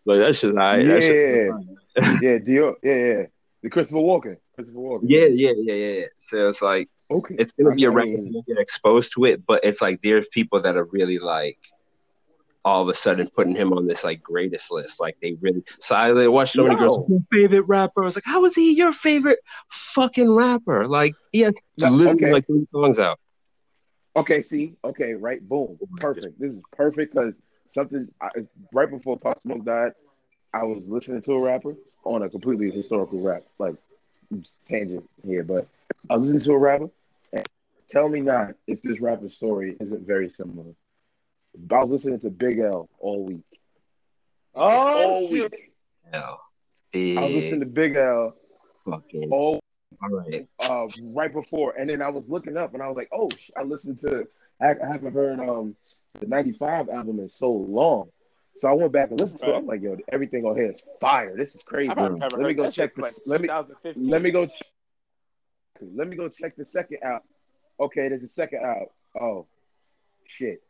[0.06, 0.86] Like that shit's alright.
[0.86, 1.50] Yeah,
[2.22, 3.22] yeah, Dior, yeah, yeah.
[3.62, 4.36] The Christopher Walken.
[4.54, 5.04] Christopher Walken.
[5.04, 6.04] Yeah, yeah, yeah, yeah.
[6.22, 9.62] So it's like okay, it's gonna be a record you get exposed to it, but
[9.62, 11.58] it's like there's people that are really like
[12.68, 15.00] all of a sudden putting him on this like greatest list.
[15.00, 16.80] Like they really so I watched so many no.
[16.80, 18.02] girls your favorite rapper.
[18.02, 19.38] I was like, How is he your favorite
[19.70, 20.86] fucking rapper?
[20.86, 22.32] Like he has no, literally okay.
[22.34, 23.18] like three songs out.
[24.16, 26.40] Okay, see, okay, right, boom, perfect.
[26.40, 27.34] This is perfect because
[27.72, 28.30] something I,
[28.72, 29.92] right before Pop Smoke died,
[30.52, 33.76] I was listening to a rapper on a completely historical rap, like
[34.68, 35.68] tangent here, but
[36.10, 36.90] I was listening to a rapper
[37.32, 37.48] and
[37.88, 40.74] tell me not if this rapper's story isn't very similar.
[41.70, 43.42] I was listening to Big L all week.
[44.54, 45.72] Oh, all week.
[46.12, 46.40] L.
[46.94, 48.34] I was listening to Big L
[48.84, 49.30] Fucking.
[49.30, 49.60] all
[50.02, 50.46] all right.
[50.60, 53.62] Uh, right before, and then I was looking up, and I was like, "Oh, I
[53.64, 54.26] listened to.
[54.60, 55.76] I, I haven't heard um
[56.20, 58.10] the '95 album in so long."
[58.58, 59.58] So I went back and listened to it.
[59.58, 61.36] I'm like, yo, everything on here is fire.
[61.36, 61.90] This is crazy.
[62.38, 63.26] Let me go check this.
[63.26, 63.48] Let me
[63.96, 64.46] let me go.
[64.46, 64.62] Ch-
[65.80, 67.22] let me go check the second out.
[67.78, 68.88] Okay, there's a second out.
[69.20, 69.46] Oh,
[70.26, 70.60] shit.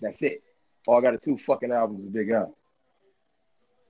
[0.00, 0.42] That's it.
[0.86, 2.54] All I got are two fucking albums Big L.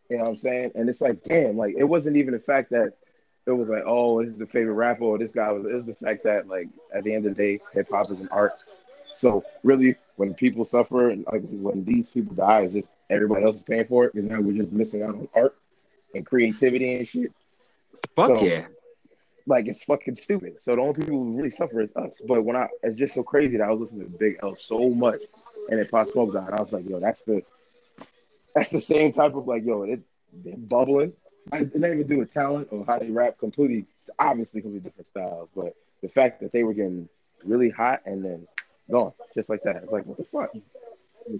[0.08, 0.72] You know what I'm saying?
[0.74, 2.94] And it's like, damn, like it wasn't even the fact that
[3.46, 5.66] it was like, oh, this is the favorite rapper or this guy was.
[5.66, 8.20] It was the fact that like at the end of the day, hip hop is
[8.20, 8.62] an art.
[9.14, 13.56] So really, when people suffer and like when these people die, it's just everybody else
[13.56, 15.56] is paying for it because now we're just missing out on art
[16.14, 17.32] and creativity and shit.
[18.16, 18.66] Fuck so, yeah.
[19.46, 20.56] Like it's fucking stupid.
[20.64, 22.12] So the only people who really suffer is us.
[22.26, 24.90] But when I it's just so crazy that I was listening to Big L so
[24.90, 25.22] much
[25.70, 27.42] and it Pop Smoke died, I was like, yo, that's the
[28.54, 30.00] that's the same type of like, yo, it
[30.44, 31.12] they're bubbling.
[31.52, 33.86] I didn't even do with talent or how they rap completely
[34.18, 37.08] obviously completely different styles, but the fact that they were getting
[37.44, 38.46] really hot and then
[38.90, 39.76] gone just like that.
[39.76, 40.50] It's like what the fuck.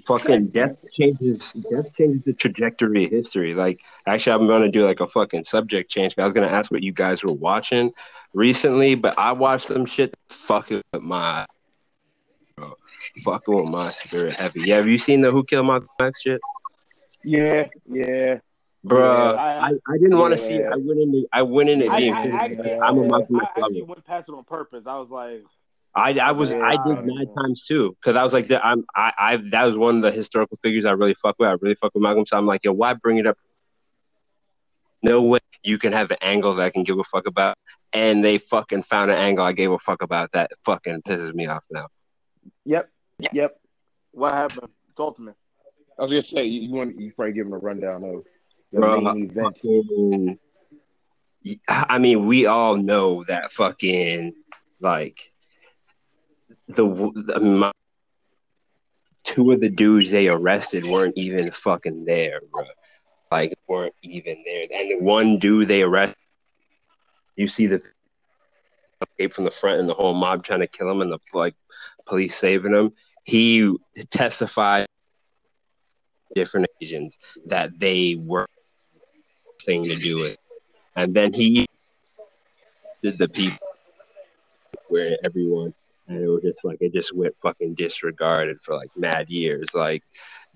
[0.06, 1.52] Fucking death changes.
[1.52, 3.54] Death changes the trajectory of history.
[3.54, 6.14] Like, actually, I'm gonna do like a fucking subject change.
[6.14, 7.92] But I was gonna ask what you guys were watching
[8.32, 11.46] recently, but I watched some shit fucking my,
[13.24, 14.62] fucking with my spirit heavy.
[14.62, 16.40] Yeah, have you seen the Who Killed Malcolm X shit?
[17.24, 18.38] Yeah, yeah.
[18.82, 20.72] Bro, yeah, I, I, didn't want to see it.
[20.72, 21.12] I went in.
[21.12, 22.14] The, I went in it being.
[22.14, 23.56] I, I, I'm a Malcolm X lover.
[23.56, 24.84] I actually went past it on purpose.
[24.86, 25.44] I was like,
[25.94, 29.12] I, I was yeah, I did nine times too because I was like I'm I,
[29.18, 31.48] I that was one of the historical figures I really fuck with.
[31.48, 32.26] I really fuck with Malcolm.
[32.26, 33.36] So I'm like, yo, why bring it up?
[35.02, 37.56] No way you can have an angle that I can give a fuck about,
[37.92, 41.46] and they fucking found an angle I gave a fuck about that fucking pisses me
[41.46, 41.88] off now.
[42.64, 42.88] Yep,
[43.32, 43.60] yep.
[44.12, 44.70] What happened?
[44.96, 45.32] Talk to me.
[45.98, 48.24] I was gonna say you want you probably give him a rundown of
[48.72, 49.56] the Bro, main event.
[49.56, 50.38] Fucking,
[51.68, 54.34] I mean, we all know that fucking
[54.80, 55.30] like
[56.68, 57.72] the, the my,
[59.24, 62.64] two of the dudes they arrested weren't even fucking there, bro.
[63.30, 64.66] Like weren't even there.
[64.72, 66.16] And the one dude they arrested,
[67.36, 67.82] you see the
[69.02, 71.54] escape from the front and the whole mob trying to kill him and the like
[72.06, 72.92] police saving him.
[73.24, 73.76] He
[74.10, 74.86] testified
[76.34, 78.46] different occasions that they were
[79.64, 80.36] thing to do it.
[80.96, 81.66] And then he
[83.02, 83.58] did the people
[84.88, 85.72] where everyone
[86.08, 89.68] and it was just like it just went fucking disregarded for like mad years.
[89.72, 90.02] Like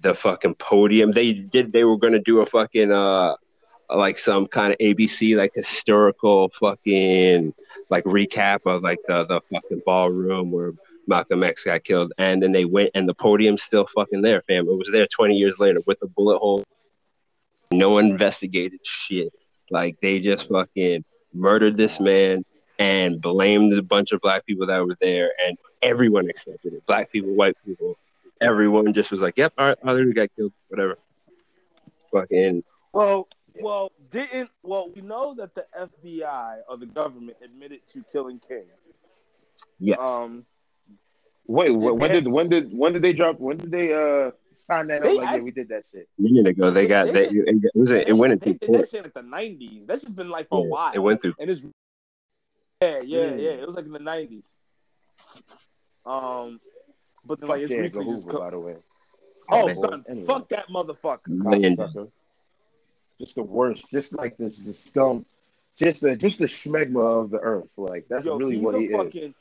[0.02, 3.36] the fucking podium, they did they were gonna do a fucking uh
[3.94, 7.54] like some kind of ABC like historical fucking
[7.88, 10.72] like recap of like the the fucking ballroom where
[11.06, 14.68] Malcolm X got killed, and then they went and the podium's still fucking there, fam.
[14.68, 16.64] It was there 20 years later with a bullet hole.
[17.70, 19.32] No one investigated shit.
[19.70, 22.44] Like they just fucking murdered this man
[22.78, 26.86] and blamed a bunch of black people that were there, and everyone accepted it.
[26.86, 27.96] Black people, white people,
[28.40, 30.98] everyone just was like, "Yep, all right, other got killed, whatever."
[32.12, 32.62] Fucking.
[32.92, 33.28] Well,
[33.60, 38.64] well, didn't well we know that the FBI or the government admitted to killing King.
[39.78, 39.98] Yes.
[40.00, 40.44] Um.
[41.46, 43.38] Wait, Did when did when did when did they drop?
[43.38, 45.16] When did they uh sign that They up?
[45.24, 46.08] Like, yeah, we did that shit.
[46.18, 48.80] a minute ago, they got they, it was it went into did court.
[48.82, 49.82] that shit in the nineties.
[49.86, 50.92] That's just been like for a while.
[50.94, 51.34] It went through.
[51.38, 51.60] and it's
[52.80, 53.42] yeah, yeah, Mm.
[53.42, 53.50] yeah.
[53.50, 54.42] It was like in the nineties.
[56.06, 56.60] Um,
[57.24, 58.76] but then, like it's Dan recently Hoover, co- by the way.
[59.50, 59.76] oh man.
[59.76, 60.26] son, Anyway.
[60.26, 61.28] fuck that motherfucker.
[61.28, 61.76] Million.
[61.76, 62.10] Cocksucker.
[63.20, 63.90] Just the worst.
[63.90, 65.24] Just like the, the scum.
[65.76, 67.68] Just the just the schmegma of the earth.
[67.76, 69.34] Like that's Yo, really what a he is.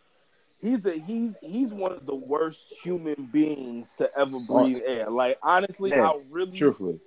[0.64, 0.72] Fucking.
[0.72, 5.10] He's a he's he's one of the worst human beings to ever breathe air.
[5.10, 7.00] Like honestly, Yeah, I really Truthfully.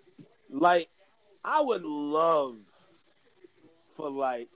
[0.51, 0.89] like.
[1.49, 2.57] I would love
[3.97, 4.49] for like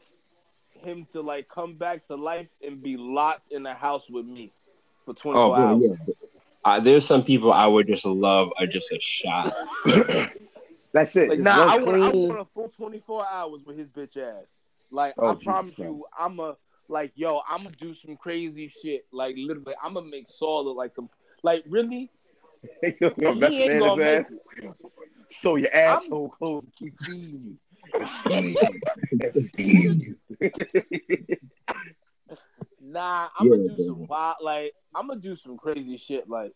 [0.70, 4.50] him to like come back to life and be locked in a house with me
[5.04, 5.82] for twenty Oh, four bro, hours.
[6.06, 6.14] yeah.
[6.64, 9.54] Uh, there's some people I would just love are just a shot.
[10.92, 11.28] That's it.
[11.30, 14.44] Like, nah, I want, I want a full 24 hours with his bitch ass.
[14.90, 15.90] Like, Oh, I Jesus promise Christ.
[15.92, 16.56] you, I'm a,
[16.90, 19.06] like, yo, I'm gonna do some crazy shit.
[19.12, 21.08] Like, literally, I'm gonna make Saul look like some,
[21.42, 22.10] like, really?
[23.00, 24.32] Yo, He ain't gonna make ass.
[25.30, 27.56] So your asshole clothes keep feeding you.
[27.94, 28.80] And feeding you.
[29.20, 30.50] And feeding you.
[32.82, 33.86] Nah, I'm Yeah, gonna do baby.
[33.86, 36.28] some wild, like, I'm gonna do some crazy shit.
[36.28, 36.52] Like,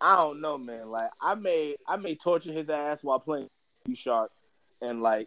[0.00, 0.88] I don't know, man.
[0.88, 3.48] Like, I may, I may torture his ass while playing
[3.94, 4.30] Shark,
[4.80, 5.26] and like,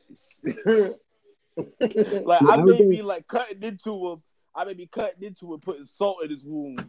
[1.80, 4.22] like I may be like cutting into him.
[4.56, 6.84] I may be cutting into him, putting salt in his wounds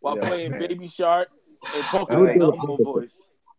[0.00, 0.28] while Yeah.
[0.28, 1.28] playing Baby Shark
[1.74, 2.84] and talking I in a go the opposite.
[2.84, 3.10] voice.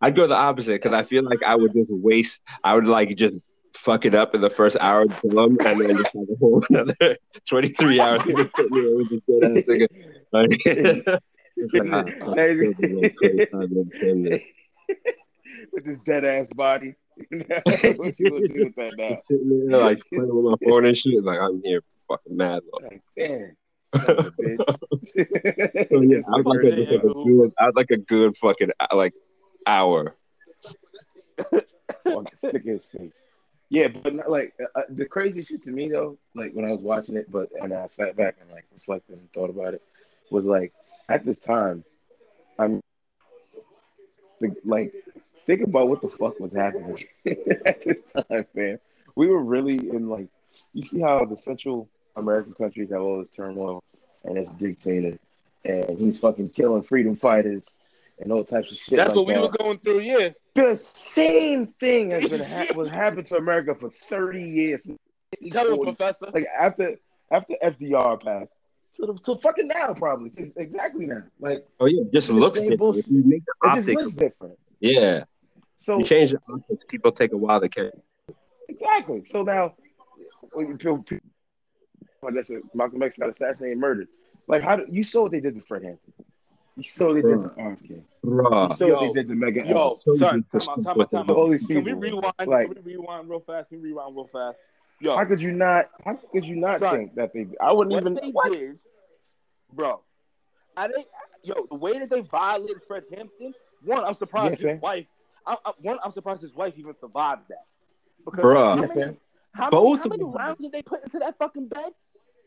[0.02, 2.42] I'd go the opposite because I feel like I would just waste.
[2.63, 3.38] I would like just
[3.74, 6.63] fuck it up in the first hour, kill him, and then just have a whole
[6.70, 7.18] another
[7.50, 9.88] 23 hours to just sit there with this good ass nigga.
[10.32, 10.66] Like,
[15.74, 16.96] with this dead ass body.
[17.30, 19.18] what you gonna do with that now?
[19.28, 21.24] Sitting there like playing with my phone and shit.
[21.24, 22.62] Like I'm here fucking mad.
[22.72, 22.88] Though.
[22.88, 23.58] Like, damn.
[23.96, 25.90] son of a bitch.
[25.90, 27.54] So yeah, I'd like, a, like a good.
[27.60, 29.14] I'd like a good fucking like
[29.68, 30.16] hour.
[32.04, 33.26] fucking sick of his face.
[33.70, 36.72] Yeah, but not, like uh, uh, the crazy shit to me though, like when I
[36.72, 39.82] was watching it, but and I sat back and like reflected and thought about it,
[40.32, 40.74] was like
[41.10, 41.84] at this time,
[42.60, 42.82] I'm
[44.64, 44.94] like
[45.45, 46.97] think about what the fuck was happening
[47.65, 48.79] at this time, man.
[49.15, 50.27] We were really in like
[50.73, 53.84] you see how the Central American countries have all this turmoil
[54.23, 55.17] and it's dictator,
[55.65, 57.77] and he's fucking killing freedom fighters
[58.19, 58.97] and all types of shit.
[58.97, 59.41] That's like what we that.
[59.41, 60.29] were going through, yeah.
[60.56, 64.82] The same thing has been ha- was happening to America for thirty years.
[65.51, 66.27] Tell me, Professor.
[66.34, 66.95] Like after
[67.32, 68.51] after FDR passed,
[68.97, 71.23] to the to fucking now probably It's exactly now.
[71.39, 72.79] Like Oh yeah, just The looks same different.
[72.79, 73.06] bullshit.
[73.06, 74.60] If you make the it just looks different.
[74.79, 75.23] yeah,
[75.84, 76.86] So you change the optics.
[76.88, 77.91] People take a while to catch.
[78.69, 79.24] exactly.
[79.26, 79.74] So now,
[80.54, 81.04] when you feel,
[82.22, 82.63] well, that's it.
[82.74, 84.08] Malcolm X got assassinated, and murdered.
[84.48, 86.13] Like how do, you saw what they did to Fred Hampton?
[86.78, 87.89] You saw what they did to RFK.
[87.89, 89.69] You saw Yo, what they did to Medgar.
[89.69, 90.02] Yo, Evers.
[90.06, 90.19] son, you
[90.60, 91.30] time out, just time out, time out.
[91.32, 92.34] all these Can we rewind?
[92.48, 93.67] Like- Can we rewind real fast?
[93.69, 94.58] Can we rewind real fast?
[95.02, 95.89] Yo, How could you not?
[96.06, 97.46] How could you not Son, think that they?
[97.60, 98.13] I wouldn't what even.
[98.15, 98.58] they What?
[98.58, 98.80] did,
[99.74, 100.00] bro.
[100.78, 101.08] I think,
[101.43, 103.54] yo, the way that they violated Fred Hampton.
[103.84, 104.80] One, I'm surprised Yeah, his fam.
[104.80, 105.06] wife.
[105.45, 107.65] I, I, one, I'm surprised his wife even survived that.
[108.25, 108.75] Because Bruh.
[108.75, 109.17] how many,
[109.53, 111.91] how Both many, how many rounds did they put into that fucking bed?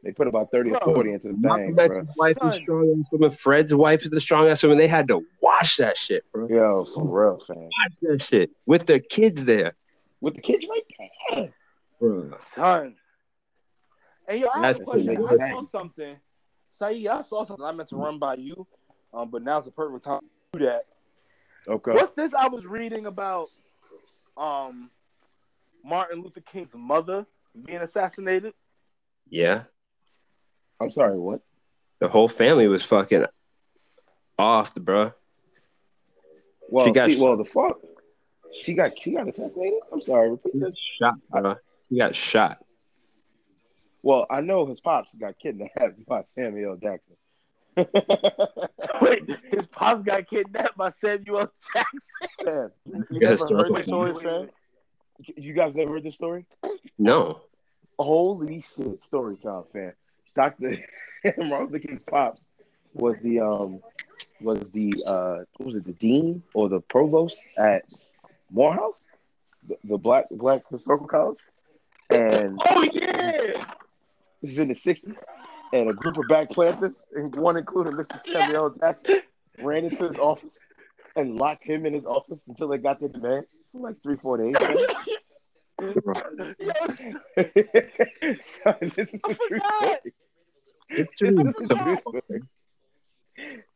[0.02, 1.85] They put about thirty or forty into the thing, Malcolm bro.
[1.85, 3.30] X's wife is strong ass woman.
[3.30, 4.78] Fred's wife is the strong ass woman.
[4.78, 6.48] They had to wash that shit, bro.
[6.48, 7.56] Yo, for real, fam.
[7.56, 7.70] Wash
[8.02, 9.74] that shit with their kids there,
[10.20, 10.82] With the kids right
[11.30, 11.52] there.
[11.98, 12.38] bro.
[12.54, 12.94] Son.
[14.28, 15.22] And yo, I have a question.
[15.22, 16.16] what I saw something.
[16.78, 18.66] Saeed, I saw something I meant to run by you,
[19.14, 20.20] um, but now's the perfect time.
[20.52, 20.87] To do that.
[21.68, 21.92] Okay.
[21.92, 23.48] What's this I was reading about
[24.37, 24.90] um
[25.85, 27.26] Martin Luther King's mother
[27.64, 28.52] being assassinated?
[29.29, 29.64] Yeah,
[30.81, 31.18] I'm sorry.
[31.18, 31.40] What?
[31.98, 33.24] the whole family was fucking
[34.38, 35.12] off, bro.
[36.68, 37.79] Well, She got see, well, the fuck.
[38.52, 39.81] She got she got assassinated.
[39.92, 40.31] I'm sorry.
[40.31, 40.76] Repeat this.
[41.00, 41.57] shot, bro.
[41.88, 42.59] He got shot.
[44.02, 47.16] Well, I know his pops got kidnapped by Samuel Jackson.
[49.03, 52.01] Wait, his pops got kidnapped by Samuel Jackson.
[52.45, 54.49] Sam, you You never guys heard don't- this story, Sam?
[55.37, 56.45] You guys never heard this story?
[56.99, 57.41] No.
[57.99, 59.93] Holy shit, story time, fam.
[60.35, 60.77] Doctor
[61.39, 62.45] Martin Luther King's pops
[62.93, 63.81] was the um
[64.41, 67.85] was the uh what was it the dean or the provost at
[68.51, 69.01] Morehouse,
[69.67, 71.39] the, the black black historical college,
[72.11, 73.65] and Oh yeah.
[74.43, 75.17] this is in the '60s,
[75.72, 78.18] and a group of Black Panthers, and one including Mr.
[78.20, 79.20] Samuel Jackson,
[79.61, 80.55] ran into his office
[81.16, 84.37] and locked him in his office until they got their demands for like three, four
[84.38, 84.55] days.
[88.40, 90.12] Son, this is a oh true story.
[90.94, 91.37] It's This true.
[91.37, 92.40] is a true story.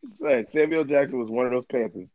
[0.07, 2.09] Son, Samuel Jackson was one of those Panthers.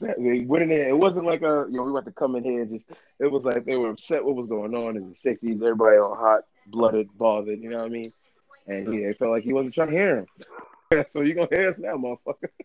[0.00, 0.88] They went in there.
[0.88, 2.90] It wasn't like a you know we want to come in here and just.
[3.20, 5.56] It was like they were upset what was going on in the '60s.
[5.62, 7.60] Everybody all hot, blooded, bothered.
[7.60, 8.12] You know what I mean?
[8.68, 11.04] And he they felt like he wasn't trying to hear him.
[11.08, 12.48] so you gonna hear us now, motherfucker?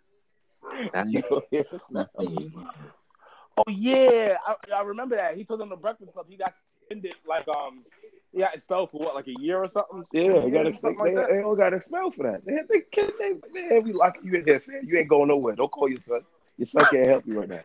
[1.08, 2.08] You gonna hear us now?
[2.18, 5.38] Oh yeah, I, I remember that.
[5.38, 6.26] He told them the Breakfast Club.
[6.28, 7.84] He got suspended like um,
[8.32, 10.04] he got expelled for what like a year or something.
[10.12, 10.98] Yeah, they got something expelled.
[10.98, 11.30] like they, that.
[11.30, 12.44] they all got expelled for that.
[12.46, 12.84] They, they,
[13.20, 14.82] they, they, man, we lock you in here, man.
[14.84, 15.56] You ain't going nowhere.
[15.56, 16.22] Don't call your son.
[16.58, 17.62] Your son can't help you right now.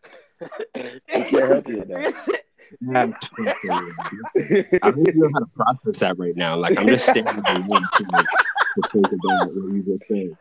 [0.75, 2.13] He can't help you right now.
[2.81, 3.71] That's fucking-
[4.83, 6.57] I don't even know how to process that right now.
[6.57, 10.37] Like I'm just standing there waiting to, to think about what you just said.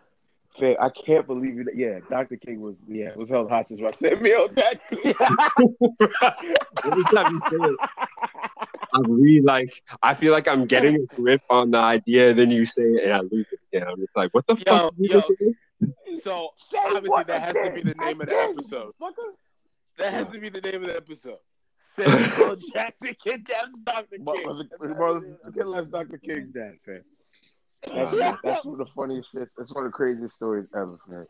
[0.79, 1.65] I can't believe you.
[1.75, 2.35] Yeah, Dr.
[2.35, 4.97] King was yeah was held hostage by Samuel Jackson.
[6.83, 7.77] Every time you say it,
[8.93, 9.83] I really like.
[10.01, 13.03] I feel like I'm getting a grip on the idea, and then you say it,
[13.03, 13.87] and I lose it again.
[13.87, 14.95] I'm just like, what the Yo, fuck?
[14.97, 15.23] did you
[15.79, 16.19] yo.
[16.23, 18.93] So Say obviously that has to be the name of the Again, episode.
[19.99, 21.37] That has to be the name of the episode.
[21.97, 24.05] Samuel Jackson kidnaps Dr.
[24.17, 24.23] King.
[24.25, 26.17] but- brother, Kid Les Dr.
[26.17, 27.01] King's dad, fam.
[27.85, 29.49] That's, that's one of the funniest shit.
[29.57, 31.25] That's one of the craziest stories ever, man.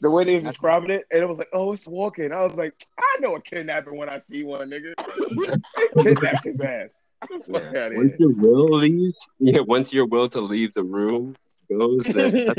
[0.00, 2.54] The way they was describing it, and it was like, "Oh, it's walking." I was
[2.54, 4.94] like, "I know a kidnapping when I see one, nigga."
[5.94, 7.02] They kidnapped his ass.
[7.28, 7.88] Get the fuck Yeah.
[7.92, 8.16] Once here.
[8.18, 9.60] your will leaves, yeah.
[9.60, 11.36] Once your will to leave the room
[11.70, 12.52] goes, then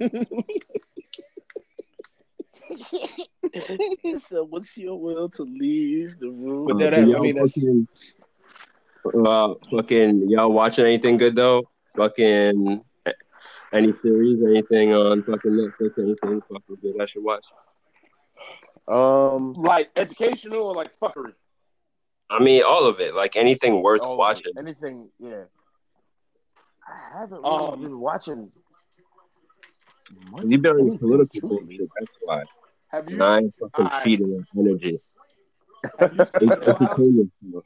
[4.28, 6.66] so what's your will to leave the room?
[6.66, 7.88] But that is- I mean, that's- fucking,
[9.26, 11.64] uh, fucking, y'all watching anything good though?
[11.96, 12.82] Fucking,
[13.72, 17.44] any series, anything on fucking Netflix, anything fucking good I should watch?
[18.88, 21.32] Um, like educational or like fuckery?
[22.30, 24.52] I mean, all of it, like anything worth oh, watching.
[24.58, 25.08] anything?
[25.18, 25.44] Yeah.
[26.88, 28.52] I haven't really Um, been watching.
[30.44, 31.78] You've been on anything, political truly.
[31.78, 32.44] that's why.
[32.88, 33.16] Have you?
[33.16, 34.02] Nine fucking Alright.
[34.04, 34.98] feet of energy.
[36.12, 36.80] You It's Full House?
[36.80, 37.64] entertainment stuff.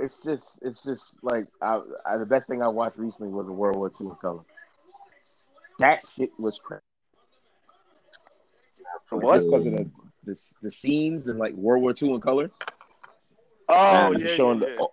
[0.00, 3.52] It's just, it's just like I, I, the best thing I watched recently was a
[3.52, 4.42] World War II in color.
[5.80, 6.82] That shit was crazy.
[9.06, 9.36] For what?
[9.36, 9.90] Just because of the,
[10.24, 12.50] the the scenes and like World War II in color.
[13.68, 14.76] Oh and yeah, showing yeah, yeah.
[14.76, 14.88] the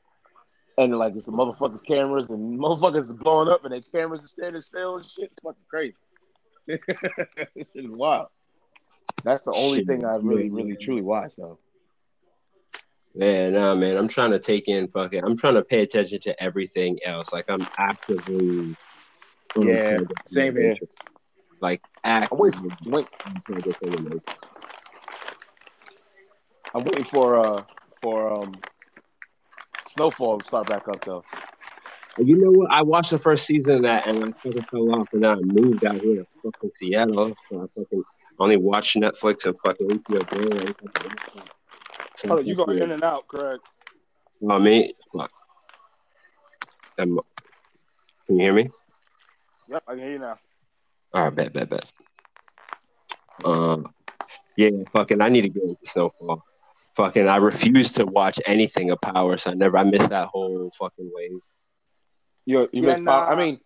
[0.83, 4.61] and like it's the motherfuckers cameras and motherfuckers blowing up and their cameras are standing
[4.61, 5.25] still and shit.
[5.31, 5.95] It's fucking crazy.
[6.67, 6.79] this
[7.55, 8.27] shit is wild.
[9.23, 9.87] That's the only Shit.
[9.87, 11.59] thing I really, really, truly watched though.
[13.15, 13.95] Yeah, nah, man.
[13.95, 15.23] I'm trying to take in fucking.
[15.23, 17.31] I'm trying to pay attention to everything else.
[17.31, 18.75] Like I'm actively.
[19.57, 20.75] Yeah, same here.
[21.61, 23.07] Like I'm waiting, wait,
[26.75, 27.63] I'm waiting for uh
[28.01, 28.59] for um
[29.87, 31.23] Snowfall to start back up though.
[32.17, 32.71] You know what?
[32.71, 35.35] I watched the first season of that and I fucking fell off, and then I
[35.41, 37.33] moved out here to fucking Seattle.
[37.49, 38.03] So I fucking
[38.39, 40.57] only watch Netflix and fucking HBO Go.
[40.57, 41.43] and fucking-
[42.17, 43.59] So Oh, you fucking- going in and out, Craig?
[44.49, 44.93] Oh, me?
[45.11, 45.31] Fuck.
[46.97, 47.19] Um,
[48.25, 48.69] can you hear me?
[49.69, 50.39] Yep, I can hear you now.
[51.13, 51.85] All right, bet, bet, bet.
[53.43, 53.93] Um,
[54.55, 56.43] yeah, fucking, I need to get into Snowfall.
[56.95, 60.71] Fucking, I refuse to watch anything of Power, so I never, I missed that whole
[60.79, 61.39] fucking wave.
[62.45, 63.27] You you Yeah, missed Power.
[63.27, 63.59] I mean,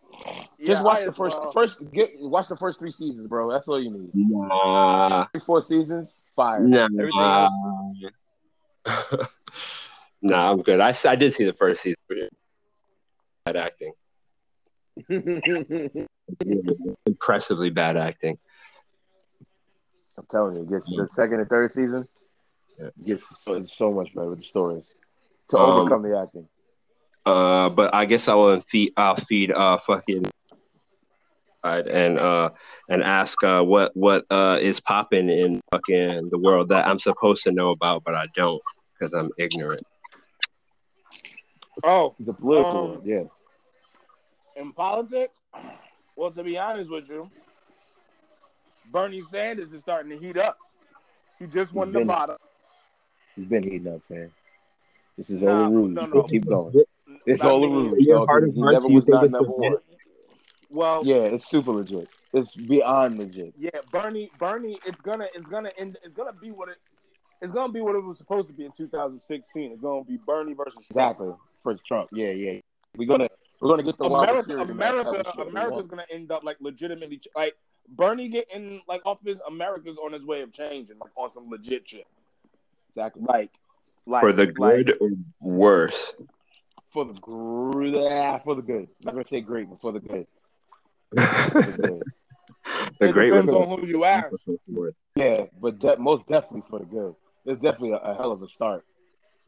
[0.58, 1.52] Yeah, just watch I the first well.
[1.52, 3.52] first get watch the first three seasons, bro.
[3.52, 4.10] That's all you need.
[4.14, 6.60] Nah, Three, four seasons, fire.
[6.62, 7.54] nah, Everything else,
[10.22, 10.80] nah, I'm good.
[10.80, 11.96] I, I did see the first season.
[13.46, 13.94] Bad acting,
[17.06, 18.38] impressively bad acting.
[20.18, 22.06] I'm telling you, it gets the second and third season.
[22.78, 22.88] Yeah.
[22.88, 24.84] it Gets so, so much better with the stories
[25.50, 26.48] to Um, overcome the acting.
[27.30, 28.94] Uh, but I guess I will feed.
[28.98, 29.52] I'll feed.
[29.52, 30.26] Uh, fucking.
[31.64, 32.52] Right, and uh,
[32.90, 37.44] and ask uh, what what uh is popping in fucking the world that I'm supposed
[37.44, 38.62] to know about, but I don't
[38.94, 39.86] because I'm ignorant.
[41.84, 43.24] Oh, The political um, one, yeah.
[44.56, 45.34] in politics,
[46.16, 47.30] well, to be honest with you,
[48.92, 50.58] Bernie Sanders is starting to heat up.
[51.40, 52.38] He just won He's been- Nevada.
[53.36, 54.32] He's been heating up, man.
[55.18, 55.92] This is Nah, all the rules.
[55.94, 56.24] no, no.
[56.24, 56.74] Keep going.
[57.26, 57.98] It's I all the mean, rules.
[58.00, 58.44] Your dog.
[58.54, 59.76] He never you was think not it's number one.
[60.70, 62.08] Well, Yeah, it's super legit.
[62.34, 63.54] It's beyond legit.
[63.58, 66.78] yeah, Bernie, Bernie, it's gonna, it's gonna, end, it's gonna be what it,
[67.42, 69.72] it's gonna be what it was supposed to be in 2016.
[69.72, 71.18] It's gonna be Bernie versus Trump.
[71.18, 71.34] Exactly.
[71.64, 72.10] For Trump.
[72.14, 72.60] Yeah, yeah.
[72.96, 73.30] We're gonna
[73.60, 74.70] we're gonna get the America, Robert Fury match.
[74.70, 77.56] America, That was what we America's gonna end up like legitimately like
[77.90, 79.40] Bernie getting like office.
[79.48, 82.06] America's on his way of changing, like on some legit shit.
[82.96, 83.24] Exactly.
[83.28, 83.50] Like,
[84.06, 85.10] like For the like, good or
[85.42, 86.14] worse?
[86.92, 88.88] For the gr- yeah, for the good.
[88.88, 90.26] I'm not gonna say great, but for the good.
[91.12, 92.04] For the good.
[93.00, 94.34] the It great depends on who you ask.
[95.16, 97.16] Yeah, but de- most definitely for the good.
[97.46, 98.84] It's definitely a, a hell of a start.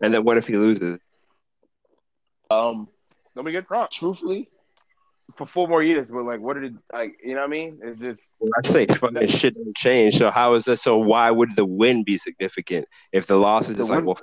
[0.01, 0.99] And then what if he loses?
[2.49, 2.87] Um,
[3.35, 3.91] Then we get Trump.
[3.91, 4.49] truthfully,
[5.35, 7.15] for four more years, but like, what did it like?
[7.23, 7.79] You know what I mean?
[7.83, 10.17] It's just Well, I say fucking shit didn't change.
[10.17, 10.77] So how is that?
[10.77, 14.15] So why would the win be significant if the loss is The just like, win-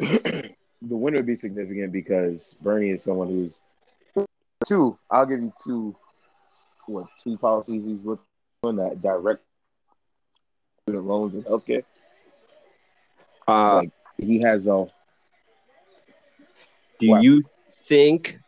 [0.00, 0.44] well,
[0.82, 3.60] the win would be significant because Bernie is someone who's
[4.66, 4.98] two.
[5.10, 5.94] I'll give you two.
[6.86, 8.24] What two policies he's looking
[8.62, 9.42] on that direct
[10.82, 11.84] student loans and healthcare.
[13.48, 14.86] uh, Like he has a
[16.98, 17.22] do Wow.
[17.22, 17.44] you
[17.86, 18.38] think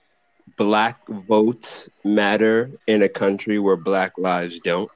[0.56, 4.90] black votes matter in a country where black lives don't?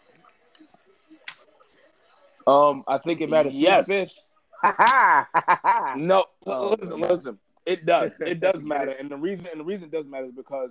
[2.47, 2.85] um.
[2.87, 3.55] I think it matters.
[3.55, 4.33] Yes.
[5.97, 7.11] No, Oh, listen, man.
[7.11, 7.39] listen.
[7.67, 8.13] It does.
[8.21, 10.71] It does matter, and the reason and the reason it does matter is because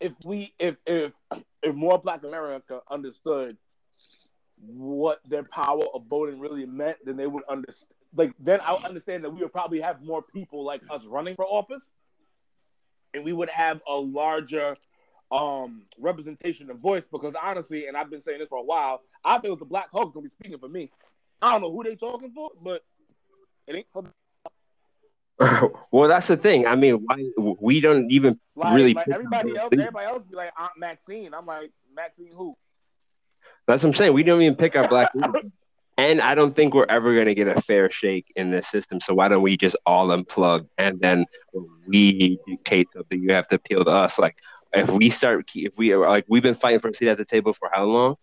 [0.00, 1.12] if we if if
[1.62, 3.56] if more Black America understood
[4.62, 7.86] what their power of voting really meant, then they would understand.
[8.16, 11.36] Like then I would understand that we would probably have more people like us running
[11.36, 11.82] for office,
[13.14, 14.76] and we would have a larger
[15.32, 17.04] um representation of voice.
[17.10, 20.14] Because honestly, and I've been saying this for a while, I feel the Black Hulk's
[20.14, 20.90] gonna be speaking for me.
[21.42, 22.82] I don't know who they talking for, but
[23.66, 24.04] it ain't for
[25.90, 26.66] well, that's the thing.
[26.66, 27.24] I mean, why
[27.60, 29.84] we don't even Like, really like everybody else, leader.
[29.84, 31.32] everybody else be like Aunt Maxine.
[31.32, 32.56] I'm like Maxine who?
[33.66, 34.12] That's what I'm saying.
[34.12, 35.10] We don't even pick our black.
[35.98, 39.02] And I don't think we're ever going to get a fair shake in this system.
[39.02, 41.26] So why don't we just all unplug and then
[41.86, 43.22] we dictate something?
[43.22, 44.18] You have to appeal to us.
[44.18, 44.38] Like
[44.72, 47.26] if we start, if we are like we've been fighting for a seat at the
[47.26, 48.16] table for how long?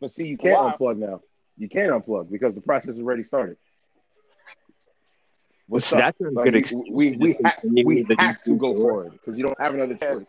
[0.00, 0.76] But see, you can't Why?
[0.76, 1.20] unplug now.
[1.56, 3.56] You can't unplug because the process has already started.
[5.68, 6.02] What's So up?
[6.16, 6.86] that's a Like, good we- excuse.
[6.90, 10.26] we we, Just ha- we have to go forward because you don't have another choice.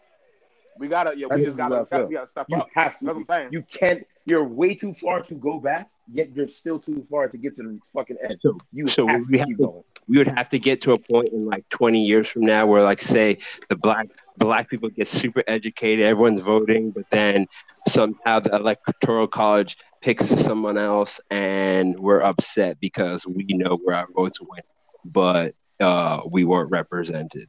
[0.80, 2.68] We gotta, yeah, That's we just just gotta, what I we gotta step You up.
[2.76, 3.20] have That's what to.
[3.20, 3.50] I'm saying.
[3.52, 4.06] You can't.
[4.26, 7.64] You're way too far to go back, yet you're still too far to get to
[7.64, 8.40] the fucking end.
[8.42, 9.84] So, You so have we to have keep to- going.
[10.08, 12.84] we would have to get to a point in like 20 years from now where
[12.84, 13.38] like say
[13.70, 14.08] the black
[14.38, 17.46] black people get super educated everyone's voting but then
[17.88, 24.08] somehow the electoral college picks someone else and we're upset because we know where our
[24.16, 24.64] votes went
[25.06, 27.48] but uh we weren't represented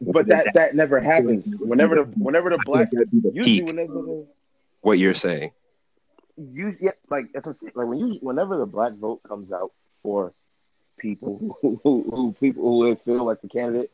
[0.00, 1.46] But that that never happens.
[1.60, 4.26] Whenever the whenever the black think that'd be the usually whenever the
[4.80, 5.52] what you're saying
[6.36, 9.72] use yeah, like that's what like when you whenever the black vote comes out
[10.02, 10.32] for
[10.98, 13.90] people who, who, who people who feel like the candidate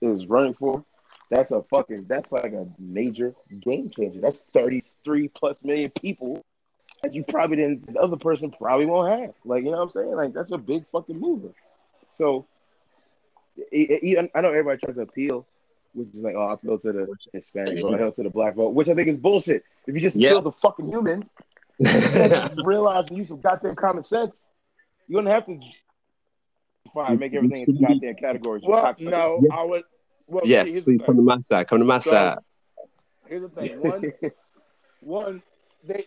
[0.00, 0.84] is running for,
[1.30, 4.20] that's a fucking that's like a major game changer.
[4.20, 6.44] That's thirty three plus million people
[7.02, 9.34] that you probably didn't the other person probably won't have.
[9.44, 10.14] Like you know what I'm saying?
[10.14, 11.52] Like that's a big fucking mover.
[12.16, 12.46] So
[13.72, 15.46] e- e- I know everybody tries to appeal,
[15.94, 18.54] which is like, oh, I appeal to the Hispanic vote, I appeal to the black
[18.54, 19.64] vote, which I think is bullshit.
[19.86, 20.30] If you just Yeah.
[20.30, 21.28] kill the fucking human,
[21.84, 24.50] and just realize and use some goddamn common sense,
[25.08, 25.60] you wouldn't have to
[26.94, 28.62] fine make everything into goddamn categories.
[28.62, 29.54] you Well, no, Yeah.
[29.56, 29.82] I would.
[30.28, 32.38] Well, yeah see, please come to my side come to my So- side
[33.28, 33.80] Here's the thing.
[33.80, 34.12] One,
[35.00, 35.42] one,
[35.84, 36.06] they,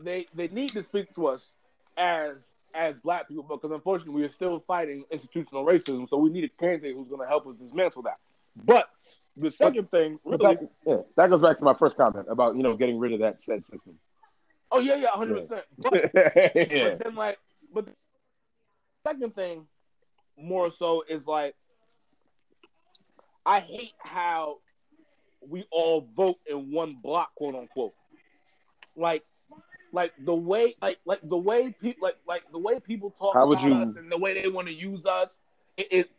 [0.00, 1.52] they, they need to speak to us
[1.96, 2.36] as
[2.74, 6.08] as black people because unfortunately we are still fighting institutional racism.
[6.08, 8.18] So we need a candidate who's going to help us dismantle that.
[8.64, 8.88] But
[9.36, 12.62] the second thing, really, that, yeah, that goes back to my first comment about you
[12.62, 13.98] know getting rid of that said system.
[14.70, 15.64] oh yeah, yeah, hundred percent.
[15.78, 16.90] But yeah.
[16.90, 17.38] But then, like,
[17.72, 17.92] but the
[19.06, 19.66] second thing,
[20.36, 21.54] more so, is like,
[23.46, 24.58] I hate how
[25.46, 27.94] we all vote in one block, quote unquote.
[28.96, 29.24] Like,
[29.92, 33.46] like the way like like the way people like like the way people talk How
[33.46, 35.38] would about you- us and the way they want to use us
[35.76, 36.10] it, it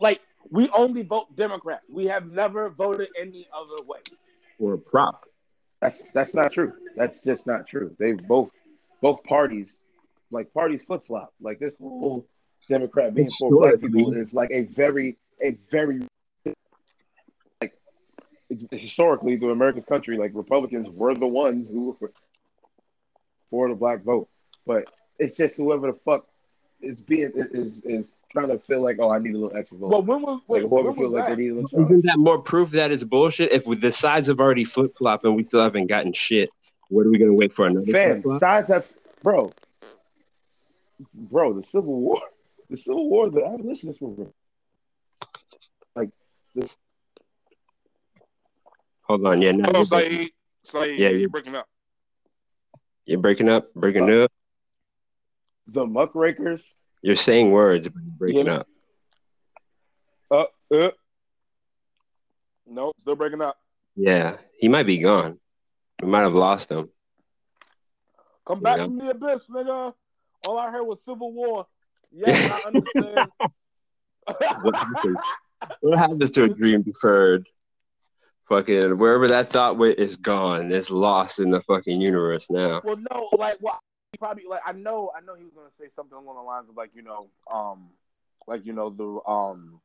[0.00, 0.20] like
[0.50, 3.98] we only vote democrat we have never voted any other way
[4.58, 5.24] Or a prop.
[5.80, 6.72] That's that's not true.
[6.96, 7.94] That's just not true.
[7.98, 8.50] They both
[9.00, 9.80] both parties
[10.30, 11.32] like parties flip flop.
[11.40, 12.26] Like this whole
[12.68, 16.00] Democrat being for black people is like a very a very
[17.62, 17.72] like
[18.70, 22.10] historically the American country like Republicans were the ones who were
[23.50, 24.28] for the black vote,
[24.66, 24.84] but
[25.18, 26.26] it's just whoever the fuck
[26.80, 29.88] is being is is trying to feel like oh I need a little extra vote.
[29.90, 31.36] well when was wait, like when whoever was feel like that?
[31.36, 31.84] they need a little.
[31.84, 33.52] Isn't that more proof that it's bullshit?
[33.52, 36.48] If the sides have already flip flopped and we still haven't gotten shit,
[36.88, 38.40] what are we gonna wait for another Fam, flip-flop?
[38.40, 38.88] sides have,
[39.22, 39.52] bro,
[41.12, 41.52] bro.
[41.52, 42.22] The Civil War,
[42.70, 44.26] the Civil War, the abolitionists were
[49.02, 50.30] Hold on, yeah, now Hello, you're, Saeed.
[50.66, 51.66] Saeed, Yeah, you're breaking up.
[53.06, 54.30] You're breaking up, breaking up.
[55.66, 56.74] the muckrakers.
[57.02, 58.52] You're saying words, but you're breaking Yeah.
[58.56, 58.66] up.
[60.30, 60.44] Uh,
[60.74, 60.90] uh,
[62.66, 63.56] No, still breaking up.
[63.96, 65.38] Yeah, he might be gone.
[66.02, 66.88] We might have lost him.
[68.46, 69.92] Come back from the abyss, nigga.
[70.46, 71.66] All I heard was Civil War.
[72.12, 73.30] Yeah, I understand.
[74.62, 75.18] What happens?
[75.80, 77.46] What happens to a dream deferred?
[78.50, 80.72] Fucking wherever that thought went is gone.
[80.72, 82.80] It's lost in the fucking universe now.
[82.82, 83.78] well, no, like, well,
[84.10, 86.68] he probably like I know, I know he was gonna say something along the lines
[86.68, 87.90] of like, you know, um,
[88.48, 89.80] like you know the um,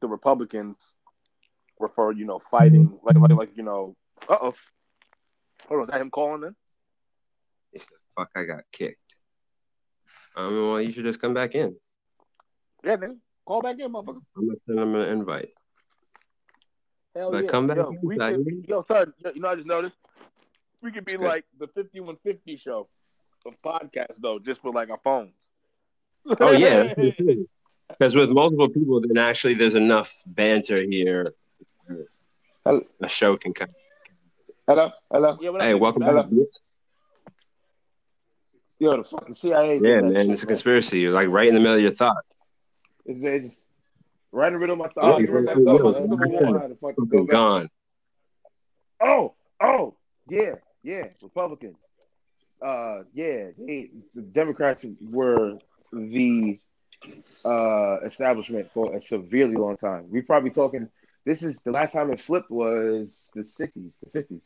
[0.00, 0.76] the Republicans
[1.78, 3.94] were for you know fighting, like like like you know,
[4.28, 4.54] uh oh,
[5.68, 6.56] hold on, is that him calling in?
[7.72, 9.14] It's the fuck, I got kicked.
[10.34, 11.76] I mean, well, you should just come back in.
[12.82, 14.20] Yeah, nigga, call back in, motherfucker.
[14.36, 15.50] I'm gonna send him an invite.
[17.14, 18.44] Hell But yeah, come back yo, we Saeed.
[18.44, 19.96] could, yo, son, yo, you know, I just noticed
[20.82, 21.20] we could be Good.
[21.26, 22.88] like the fifty one fifty show
[23.46, 25.32] of podcasts though, just with like our phones.
[26.38, 26.94] Oh yeah,
[27.88, 31.24] because with multiple people, then actually there's enough banter here.
[32.64, 32.82] Hello.
[33.02, 33.70] A show can come.
[34.68, 35.38] hello, hello.
[35.40, 35.80] Yeah, Hey, nigga?
[35.80, 36.22] welcome Hello.
[36.22, 36.30] back.
[38.78, 39.78] Yo, the fucking CIA.
[39.82, 41.00] Yeah, man, shit, it's a conspiracy.
[41.00, 42.16] You're like right in the middle of your thought.
[43.04, 43.69] It's, it's just
[44.32, 45.18] right in the middle of my Yeah, thought.
[45.18, 46.02] you you remember know, that?
[46.02, 46.58] you Civil know, War, you know.
[46.58, 47.34] I had to fucking go back.
[47.34, 47.68] gone.
[49.00, 49.96] Oh, oh,
[50.28, 51.76] yeah, yeah, Republicans.
[52.62, 55.58] Uh, yeah, they, the Democrats were
[55.92, 56.58] the
[57.44, 60.10] uh establishment for a severely long time.
[60.10, 60.88] We probably talking.
[61.24, 64.44] This is the last time it flipped was the sixties, the fifties.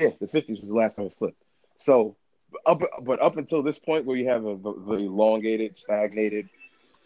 [0.00, 1.42] Yeah, the fifties was the last time it flipped.
[1.78, 2.16] So,
[2.66, 6.48] up but up until this point, where you have a very elongated, stagnated,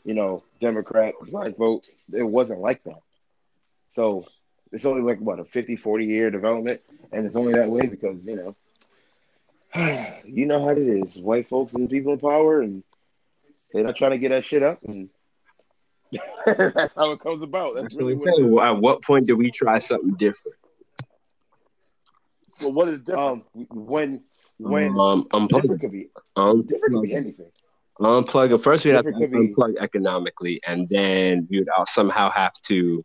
[0.07, 3.03] you know, Democrat black vote, it wasn't like that.
[3.91, 4.25] So
[4.73, 6.81] it's only like what a 50 40 year development
[7.13, 8.57] and it's only that way because you know
[10.25, 12.83] you know how it is white folks and people in power and
[13.73, 15.09] they're not trying to get that shit up and
[16.47, 18.77] that's how it comes about that's That's really what what I'm.
[18.77, 20.57] At what point do we try something different?
[22.61, 23.07] Well, what is is.
[23.07, 23.45] different?
[23.57, 24.23] um when
[24.59, 27.51] when um, unplug, different could be different could be anything
[28.01, 28.55] unplug.
[28.55, 28.59] it.
[28.63, 32.55] First, we have to could be- unplug economically, and then we would all somehow have
[32.69, 33.05] to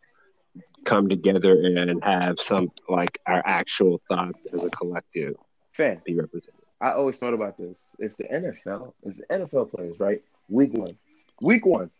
[0.84, 5.34] come together and have some like our actual thought as a collective
[5.72, 6.60] fan be represented.
[6.80, 7.78] I always thought about this.
[7.98, 8.92] It's the NFL.
[9.04, 10.20] It's the NFL players, right?
[10.48, 10.98] Week one.
[11.40, 11.90] Week one.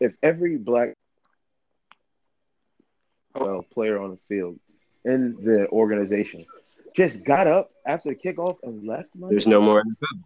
[0.00, 0.94] If every black
[3.34, 4.58] uh, player on the field
[5.04, 6.44] in the organization
[6.96, 10.24] just got up after the kickoff and left, There's no more NFL.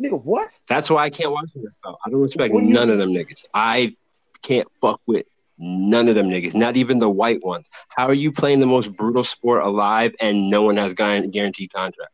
[0.00, 0.50] Nigga, what?
[0.68, 1.96] That's why I can't watch NFL.
[2.04, 3.44] I don't respect What do none of them niggas.
[3.54, 3.96] I
[4.42, 5.26] can't fuck with
[5.58, 7.68] none of them niggas, not even the white ones.
[7.88, 11.26] How are you playing the most brutal sport alive and no one has got a
[11.26, 12.12] guaranteed contract?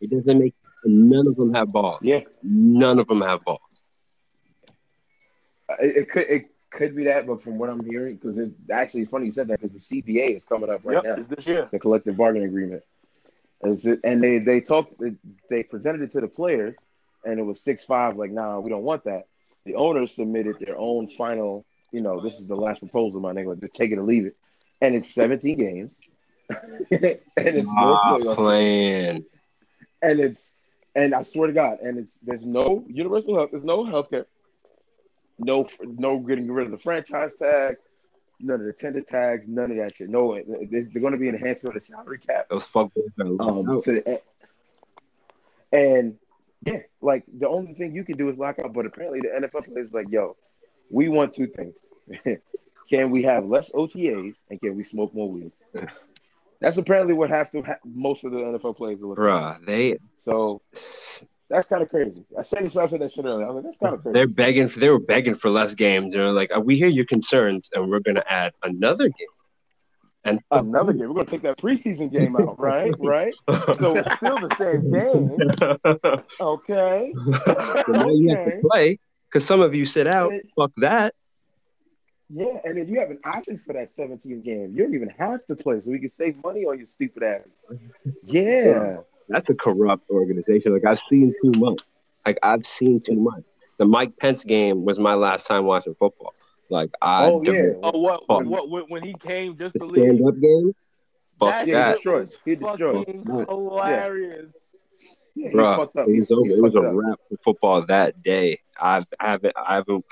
[0.00, 0.54] It doesn't make
[0.84, 2.00] none of them have balls.
[2.02, 3.60] Yeah, None of them have balls.
[5.68, 8.52] Uh, it, it could it could be that, but from what I'm hearing, because it's
[8.70, 11.14] actually it's funny you said that because the CBA is coming up right yep, now.
[11.14, 11.68] it's this year.
[11.70, 12.82] the collective bargaining agreement.
[13.62, 15.00] Is it, and they they talked
[15.48, 16.76] they presented it to the players,
[17.24, 18.16] and it was six five.
[18.16, 19.24] Like, nah, we don't want that.
[19.64, 21.64] The owners submitted their own final.
[21.92, 23.58] You know, this is the last proposal, my nigga.
[23.60, 24.36] Just take it or leave it.
[24.80, 25.98] And it's 17 games,
[26.50, 26.58] and
[27.36, 29.24] it's no Ah, playoff, playing.
[30.02, 30.58] and it's
[30.94, 34.26] and I swear to God, and it's there's no universal health, there's no health care,
[35.38, 37.76] no no getting rid of the franchise tag,
[38.40, 40.10] none of the tender tags, none of that shit.
[40.10, 40.38] No,
[40.70, 42.48] there's, they're going to be of the salary cap.
[42.50, 42.90] Those are
[43.40, 43.80] Um,
[45.72, 46.18] and
[46.64, 48.72] yeah, like the only thing you can do is lock out.
[48.72, 50.36] But apparently, the NFL players like, yo,
[50.90, 51.74] we want two things:
[52.88, 55.52] can we have less OTAs and can we smoke more weed?
[56.60, 59.24] That's apparently what have to ha- most of the NFL players are looking.
[59.24, 60.62] Bruh, they So
[61.50, 62.24] that's kind of crazy.
[62.38, 63.46] I said this said that shit earlier.
[63.46, 64.14] I was like, that's kind of crazy.
[64.14, 66.14] they're begging for they were begging for less games.
[66.14, 69.28] They're like, "Uh, we hear your concerns, and we're gonna add another game.
[70.24, 71.08] And Another game.
[71.08, 72.94] We're gonna take that preseason game out, right?
[72.98, 73.34] Right.
[73.74, 75.38] So it's still the same game.
[76.40, 77.12] Okay.
[77.86, 78.60] So now you have to Okay.
[78.70, 78.98] play
[79.28, 80.32] because some of you sit out.
[80.56, 81.14] Fuck that.
[82.30, 84.72] Yeah, and then you have an option for that 17 game.
[84.74, 87.46] You don't even have to play, so we can save money on your stupid ass.
[88.24, 88.98] Yeah.
[89.28, 90.72] That's a corrupt organization.
[90.72, 91.80] Like I've seen too much.
[92.26, 93.42] Like I've seen too much.
[93.78, 96.32] The Mike Pence game was my last time watching football.
[96.70, 97.72] Like I Oh, yeah.
[97.82, 98.44] Oh, what, Fuck.
[98.46, 100.04] what, what, when he came just the to leave?
[100.16, 100.74] stand up game.
[101.38, 101.86] Fuck That Yeah, that.
[101.88, 102.26] he destroyed.
[102.28, 103.06] was He destroyed.
[103.06, 103.44] fucking Yeah.
[103.48, 104.52] hilarious.
[105.36, 106.08] Yeah, he Bruh, fucked up.
[106.08, 106.44] it was, He's- over.
[106.48, 106.94] he's it was a fucked up.
[106.94, 108.60] wrap for football that day.
[108.80, 110.04] I've, I haven't, I haven't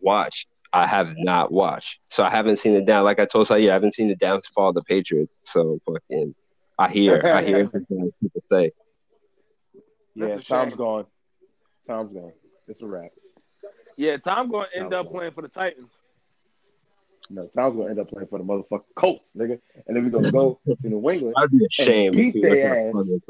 [0.00, 0.48] watched.
[0.72, 3.04] I have not watched, so I haven't seen it down.
[3.04, 5.36] Like I told Saeed, I haven't seen the downfall of the Patriots.
[5.44, 6.34] So fucking,
[6.78, 7.88] I hear, I hear what
[8.20, 8.70] people say.
[10.14, 11.06] Yeah, That's a gone.
[11.86, 12.32] Tom's gone.
[12.68, 13.10] It's a wrap.
[13.96, 15.90] Yeah, Tom going to end That up was- playing for the Titans.
[17.32, 19.60] No, Tom's gonna end up playing for the motherfucking Colts, nigga.
[19.86, 21.34] And then we're gonna go to New England.
[21.36, 22.12] That'd be a shame.
[22.12, 23.20] beat if he their ass.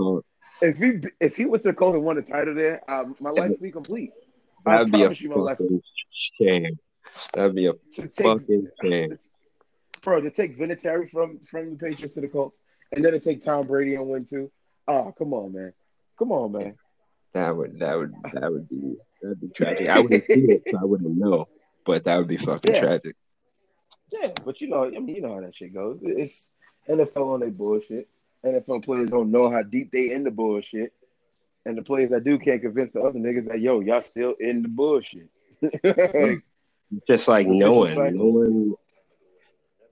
[0.62, 3.30] If he if he went to the Colts and won the title there, um, my
[3.30, 4.12] life would be complete.
[4.64, 5.82] That'd be a you, fucking
[6.38, 6.78] shame.
[7.34, 9.18] That'd be a take, fucking shame.
[10.02, 12.58] bro, to take Vinatieri from from the Patriots to the Colts,
[12.92, 14.50] and then to take Tom Brady and win too.
[14.88, 15.72] Oh, come on, man.
[16.18, 16.76] Come on, man.
[17.34, 19.88] That would that would that would be that'd be tragic.
[19.88, 21.48] I wouldn't see it, so I wouldn't know.
[21.84, 22.80] But that would be fucking Yeah.
[22.80, 23.16] tragic.
[24.12, 26.00] Yeah, but you know, I mean, you know how that shit goes.
[26.02, 26.52] It's
[26.88, 28.08] NFL on their bullshit.
[28.44, 30.92] NFL players don't know how deep they in the bullshit,
[31.66, 34.62] and the players that do can't convince the other niggas that yo, y'all still in
[34.62, 35.28] the bullshit.
[35.62, 36.36] Mm-hmm.
[37.06, 38.18] Just like It's a no vicious one, cycle.
[38.18, 38.74] no one.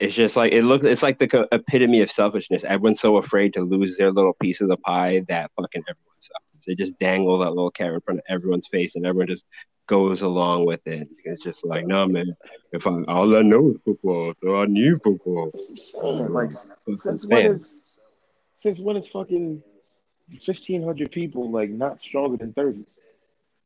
[0.00, 0.84] It's just like it looks.
[0.84, 2.62] It's like the epitome of selfishness.
[2.64, 6.64] Everyone's so afraid to lose their little piece of the pie that fucking everyone suffers.
[6.66, 9.44] They just dangle that little carrot in front of everyone's face, and everyone just
[9.88, 11.08] goes along with it.
[11.24, 12.36] It's just like, no, man.
[12.72, 15.50] If I all I know is football, so I knew football.
[15.94, 17.86] What Like since when is
[18.56, 19.62] since when is fucking
[20.40, 22.84] fifteen hundred people like not stronger than thirty?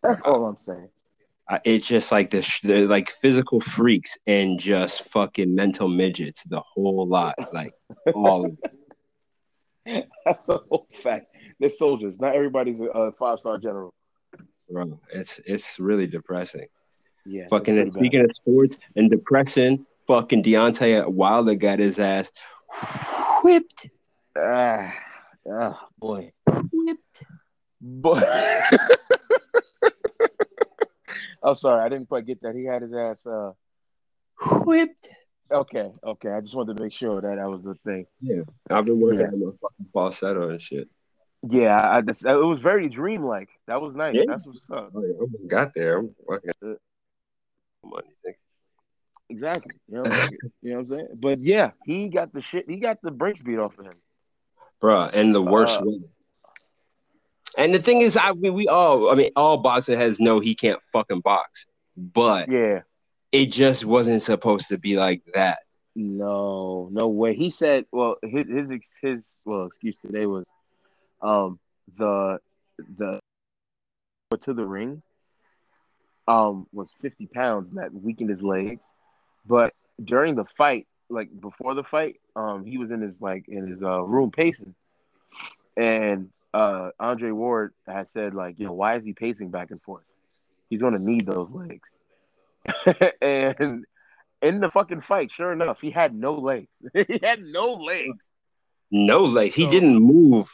[0.03, 0.89] That's all I'm saying.
[1.49, 6.43] Uh, it's just like this, like physical freaks and just fucking mental midgets.
[6.45, 7.73] The whole lot, like
[8.15, 8.57] all.
[10.25, 11.27] That's a whole fact.
[11.59, 12.21] They're soldiers.
[12.21, 13.93] Not everybody's a, a five star general.
[14.73, 16.67] Bro, it's it's really depressing.
[17.27, 17.47] Yeah.
[17.51, 22.33] Fucking and speaking of sports and depressing, fucking Deontay Wilder got his ass
[23.45, 23.91] whipped.
[24.37, 24.93] Ah,
[25.51, 26.33] ah, boy.
[26.73, 27.25] Whipped.
[27.81, 28.21] Boy.
[31.45, 32.55] I'm sorry, I didn't quite get that.
[32.55, 33.27] He had his ass.
[33.27, 33.53] Uh,
[34.65, 35.09] Whipped.
[35.51, 36.31] okay, okay.
[36.31, 38.07] I just wanted to make sure that that was the thing.
[38.21, 39.27] Yeah, I've been working Yeah.
[39.27, 40.89] on my fucking falsetto and shit.
[41.49, 43.49] Yeah, I, just, it was very dreamlike.
[43.67, 44.15] That was nice.
[44.15, 44.25] Yeah.
[44.29, 44.93] That's what's up.
[44.95, 45.99] Oh, yeah, I got there.
[45.99, 46.77] I'm fucking
[47.85, 48.07] money.
[49.29, 49.75] Exactly.
[49.89, 50.31] You know, like,
[50.63, 51.09] you know what I'm saying?
[51.17, 52.69] But yeah, he got the shit.
[52.69, 53.97] He got the brakes beat off of him.
[54.81, 56.01] Bruh, and the worst Uh, way.
[57.59, 60.55] And the thing is, I mean, we all, I mean, all boxing has no, he
[60.55, 61.67] can't fucking box,
[61.97, 62.81] but Yeah.
[63.31, 65.59] it just wasn't supposed to be like that.
[65.95, 67.35] No, no way.
[67.35, 70.47] He said, well, his his his well excuse today was,
[71.23, 71.59] um,
[71.97, 72.39] the
[72.99, 73.21] the
[74.41, 75.03] to the ring,
[76.27, 78.81] um, was fifty pounds and that weakened his legs,
[79.47, 83.67] but during the fight, like before the fight, um, he was in his like in
[83.67, 84.75] his uh room pacing,
[85.77, 89.81] and uh Andre Ward had said like, you know, why is he pacing back and
[89.83, 90.05] forth?
[90.71, 91.89] He's gonna need those legs,
[93.23, 93.85] and
[94.41, 96.69] in the fucking fight, sure enough, he had no legs.
[96.95, 98.19] he had no legs.
[98.91, 99.55] No legs.
[99.55, 100.51] He So- didn't move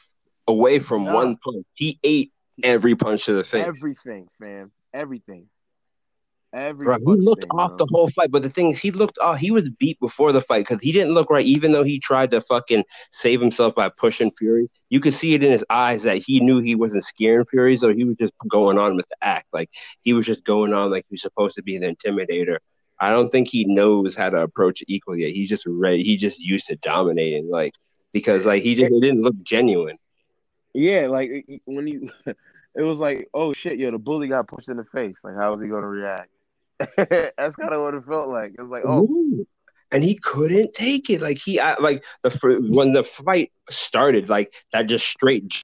[0.49, 1.15] away from Nah.
[1.15, 1.65] one punch.
[1.75, 2.33] He ate
[2.65, 3.67] every punch to the face.
[3.67, 4.73] Everything, fam.
[4.93, 5.49] Everything.
[6.51, 7.77] Every Bro, he looked thing, off bro.
[7.77, 9.37] the whole fight, but the thing is, he looked off.
[9.39, 11.45] He was beat before the fight because he didn't look right.
[11.45, 15.45] Even though he tried to fucking save himself by pushing Fury, you could see it
[15.45, 18.79] in his eyes that he knew he wasn't scaring Fury, so he was just going
[18.79, 19.45] on with the act.
[19.53, 19.69] Like
[20.01, 22.57] he was just going on like he's supposed to be the intimidator.
[22.99, 25.33] I don't think he knows how to approach equal equally yet.
[25.35, 26.03] He's just ready.
[26.03, 27.75] He just used to dominating, like
[28.15, 29.99] because like he just it didn't look genuine.
[30.75, 34.77] Yeah, like when you, it was like, oh shit, yo, the bully got pushed in
[34.77, 35.17] the face.
[35.25, 36.31] Like, how was he gonna react?
[36.97, 38.53] That's kind of what it felt like.
[38.57, 39.47] It was like, oh, Ooh.
[39.91, 41.21] and he couldn't take it.
[41.21, 42.31] Like he, I- like the
[42.71, 45.61] when the fight started, like that just straight,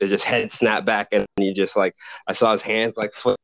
[0.00, 1.94] it just head snapped back, and he just like
[2.26, 3.38] I saw his hands like flip.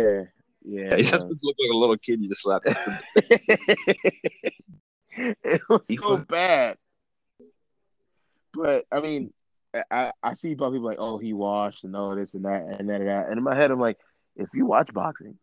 [0.00, 0.24] yeah,
[0.64, 0.96] yeah.
[0.96, 1.26] he just uh.
[1.26, 2.20] looked like a little kid.
[2.22, 2.68] You just slapped.
[5.16, 6.76] it was He so fu- bad.
[8.62, 9.32] But I mean,
[9.90, 13.00] I, I see people like, oh, he washed and all this and that and that
[13.00, 13.28] and that.
[13.28, 13.98] And in my head, I'm like,
[14.36, 15.36] if you watch boxing,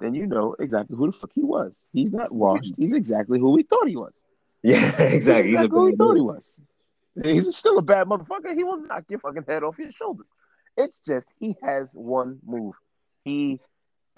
[0.00, 1.86] then you know exactly who the fuck he was.
[1.92, 2.74] He's not washed.
[2.76, 4.12] He's exactly who we thought he was.
[4.62, 5.10] Yeah, exactly.
[5.10, 6.60] He's He's a exactly who we thought he was.
[7.22, 8.52] He's still a bad motherfucker.
[8.52, 10.26] He will knock your fucking head off your shoulders.
[10.76, 12.74] It's just he has one move.
[13.22, 13.60] He,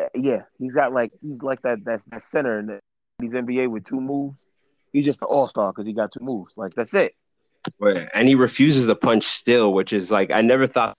[0.01, 2.81] uh, yeah, he's got like he's like that that, that center in the,
[3.19, 4.47] these NBA with two moves.
[4.91, 6.55] He's just an all star because he got two moves.
[6.57, 7.15] Like that's it.
[7.79, 8.09] Right.
[8.15, 10.95] And he refuses to punch still, which is like I never thought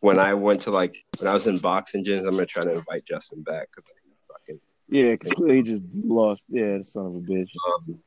[0.00, 2.26] when I went to like when I was in boxing gyms.
[2.26, 3.68] I'm gonna try to invite Justin back.
[3.74, 3.96] 'cause, like,
[4.40, 6.46] Fucking, Yeah, because he just lost.
[6.48, 7.48] Yeah, the son of a bitch.
[7.76, 7.98] um,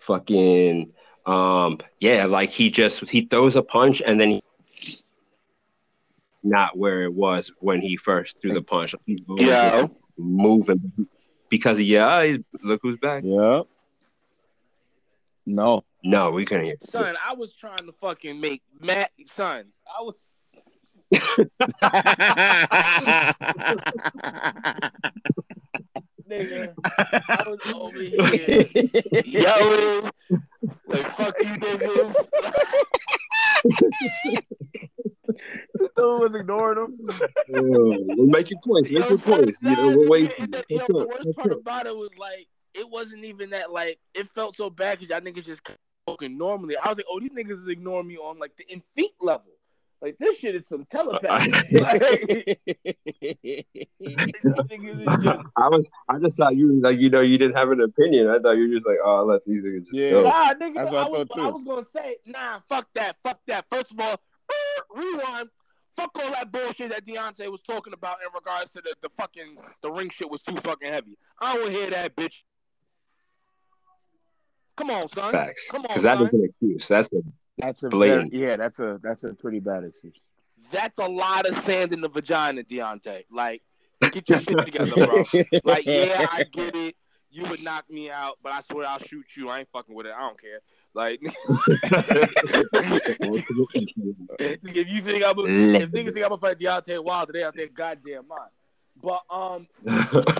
[0.00, 0.92] fucking,
[1.26, 4.42] um, yeah, like he just he throws a punch and then he
[6.42, 8.92] not where it was when he first threw the punch.
[8.92, 9.86] Like, he's always Yeah.
[10.18, 11.08] moving
[11.48, 13.24] because yeah, look who's back.
[13.24, 13.62] Yeah.
[15.46, 15.84] No.
[16.04, 16.76] No, we couldn't hear.
[16.82, 19.64] Son, I was trying to fucking make Matt son.
[19.88, 20.28] I was
[26.30, 26.74] nigga.
[26.84, 30.10] I was over here yelling
[30.86, 32.14] like fuck you niggas.
[35.78, 37.10] Dude was ignoring him.
[37.54, 38.90] Oh, well, make your points.
[38.90, 39.58] Make your points.
[39.62, 40.34] You know, we're waiting.
[40.38, 43.70] And then, Catch yo, the worst part about it was like it wasn't even that
[43.70, 45.62] like it felt so bad because y'all niggas just
[46.06, 46.76] talking normally.
[46.76, 49.52] I was like, oh, these niggas is ignoring me on like the in feet level.
[50.02, 51.50] Like this shit is some telepathy.
[51.78, 52.00] like,
[53.40, 53.64] these
[54.00, 57.70] niggas is just I was, I just thought you like, you know, you didn't have
[57.70, 58.28] an opinion.
[58.28, 60.10] I thought you were just like, oh, I'll let these niggas just Yeah.
[60.10, 60.22] go.
[60.24, 63.16] Nah, nigga, That's what I, I was, thought, I was gonna say, nah, fuck that,
[63.22, 63.64] fuck that.
[63.70, 64.20] First of all,
[64.94, 65.48] rewind.
[65.96, 69.56] Fuck all that bullshit that Deontay was talking about in regards to the, the fucking
[69.80, 71.16] the ring shit was too fucking heavy.
[71.40, 72.34] I don't hear that bitch.
[74.76, 75.32] Come on, son.
[75.32, 75.68] Facts.
[75.70, 76.28] Come on, Because that son.
[76.32, 76.88] an excuse.
[76.88, 77.22] That's a
[77.58, 78.32] That's a Blatant.
[78.32, 78.56] very, yeah.
[78.56, 80.16] That's a that's a pretty bad excuse.
[80.72, 83.24] That's a lot of sand in the vagina, Deontay.
[83.30, 83.62] Like,
[84.00, 85.24] get your shit together, bro.
[85.64, 86.96] Like, yeah, I get it.
[87.30, 89.48] You would knock me out, but I swear I'll shoot you.
[89.48, 90.12] I ain't fucking with it.
[90.16, 90.60] I don't care.
[90.94, 91.20] Like,
[94.38, 97.68] if you think I'm, if niggas think I'm gonna fight Deontay Wilder, they out their
[97.68, 98.50] goddamn mind.
[99.02, 99.66] But um,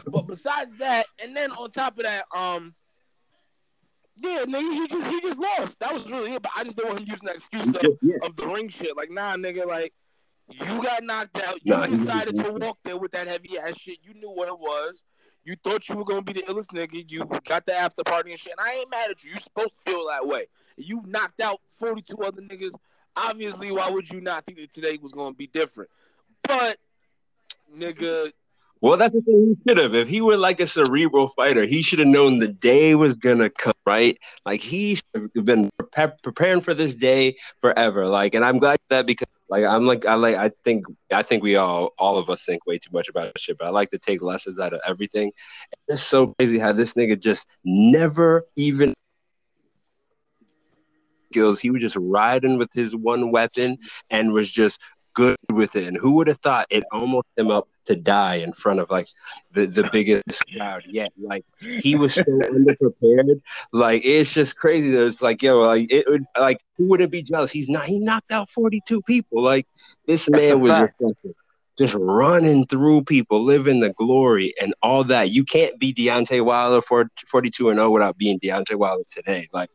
[0.06, 2.74] but besides that, and then on top of that, um,
[4.16, 5.78] yeah, nigga, he just he just lost.
[5.80, 6.42] That was really it.
[6.42, 8.16] But I just don't want him using that excuse of, Just- yeah.
[8.22, 8.96] of the ring shit.
[8.96, 9.92] Like, nah, nigga, like
[10.48, 11.58] you got knocked out.
[11.64, 13.98] You Nah, decided just- to walk there with that heavy ass shit.
[14.02, 15.02] You knew what it was.
[15.44, 17.04] You thought you were gonna be the illest nigga.
[17.08, 18.54] You got the after party and shit.
[18.56, 19.32] And I ain't mad at you.
[19.32, 20.46] You supposed to feel that way.
[20.76, 22.72] You knocked out 42 other niggas.
[23.16, 25.90] Obviously, why would you not think that today was gonna be different?
[26.42, 26.78] But
[27.74, 28.32] nigga,
[28.84, 29.94] Well, that's the thing he should have.
[29.94, 33.48] If he were like a cerebral fighter, he should have known the day was gonna
[33.48, 34.18] come, right?
[34.44, 38.06] Like he should have been prepa- preparing for this day forever.
[38.06, 41.42] Like, and I'm glad that because, like, I'm like, I like, I think, I think
[41.42, 43.56] we all, all of us think way too much about shit.
[43.56, 45.32] But I like to take lessons out of everything.
[45.88, 48.92] It's so crazy how this nigga just never even
[51.32, 51.60] skills.
[51.60, 53.78] He was just riding with his one weapon
[54.10, 54.78] and was just
[55.14, 55.86] good with it.
[55.86, 59.06] And who would have thought it almost him up to die in front of like
[59.52, 61.12] the, the biggest crowd yet?
[61.20, 63.40] Like he was so underprepared.
[63.72, 64.90] Like it's just crazy.
[64.90, 67.50] That it's like yo, like it would like who wouldn't be jealous?
[67.50, 67.86] He's not.
[67.86, 69.42] He knocked out forty two people.
[69.42, 69.66] Like
[70.06, 71.36] this That's man was just,
[71.78, 75.30] just running through people, living the glory and all that.
[75.30, 79.48] You can't be Deontay Wilder for 42 and 0 without being Deontay Wilder today.
[79.52, 79.70] Like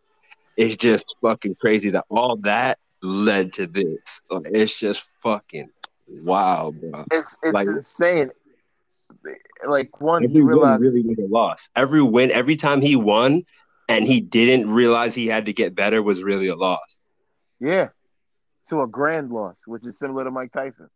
[0.56, 4.00] it's just fucking crazy that all that led to this.
[4.30, 5.70] Like, it's just fucking
[6.08, 7.06] wild, bro.
[7.12, 8.32] It's it's Like- insane.
[9.68, 11.68] Like one, Every you win really was a loss.
[11.76, 13.44] Every win, every time he won
[13.90, 16.98] and he didn't realize he had to get better was really a loss.
[17.60, 17.90] Yeah.
[18.70, 20.90] To a grand loss, which is similar to Mike Tyson.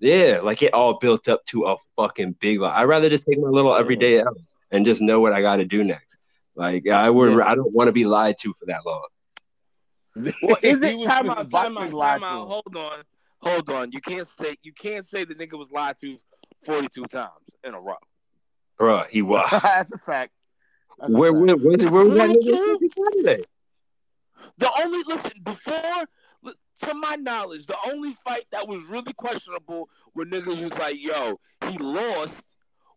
[0.00, 2.76] Yeah, like it all built up to a fucking big loss.
[2.76, 4.34] I'd rather just take my little everyday L
[4.72, 6.16] and just know what I got to do next.
[6.56, 7.46] Like I would, Yeah.
[7.46, 9.06] I don't want to be lied to for that long.
[10.42, 11.38] Well, is He it was time in out?
[11.38, 12.48] the Time out, lied time to out.
[12.48, 13.02] Hold on,
[13.40, 13.92] hold on.
[13.92, 16.18] You can't say you can't say the nigga was lied to
[16.64, 17.30] forty two times
[17.64, 17.96] in a row.
[18.78, 19.48] Bro, he was.
[19.50, 20.32] That's a fact.
[20.98, 21.46] That's a where, fact.
[21.46, 22.78] where, where, where was that Forty-two?
[23.24, 23.44] nigga
[24.58, 26.06] The only listen before,
[26.82, 31.38] to my knowledge, the only fight that was really questionable when niggas was like, "Yo,
[31.68, 32.34] he lost,"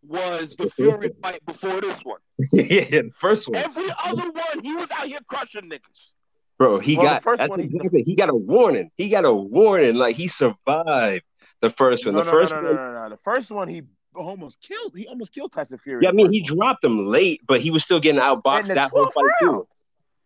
[0.03, 2.20] was the Fury fight before this one.
[2.51, 3.57] yeah, the first one.
[3.57, 6.13] Every other one, he was out here crushing niggas.
[6.58, 8.89] Bro, he Well, got first that's one he- exactly he got a warning.
[8.97, 9.95] He got a warning.
[9.95, 11.24] Like he survived
[11.62, 12.16] the first one.
[12.16, 12.76] No, the no, first no, no, one.
[12.76, 13.10] no, no, no.
[13.10, 13.82] The first one he
[14.16, 14.93] almost killed.
[14.95, 16.03] He almost killed Tyson Fury.
[16.03, 19.12] Yeah, I mean he dropped him late, but he was still getting outboxed that whole
[19.12, 19.58] fight round.
[19.64, 19.68] too.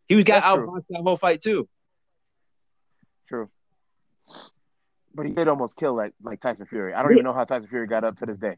[0.07, 0.67] He was got That's true.
[0.67, 1.67] outboxed that whole fight too.
[3.27, 3.49] true.
[5.13, 6.93] But he did almost kill like like Tyson Fury.
[6.93, 8.57] I don't even know how Tyson Fury got up to this day.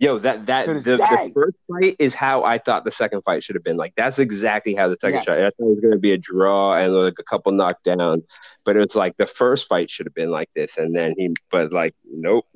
[0.00, 3.54] Yo, that that the, the first fight is how I thought the second fight should
[3.54, 3.76] have been.
[3.76, 5.26] Like that's exactly how the second Yes.
[5.26, 5.38] fight.
[5.40, 8.24] I thought it was going to be a draw and like a couple knockdowns,
[8.64, 11.34] but it was like the first fight should have been like this, and then he,
[11.50, 12.46] but like nope,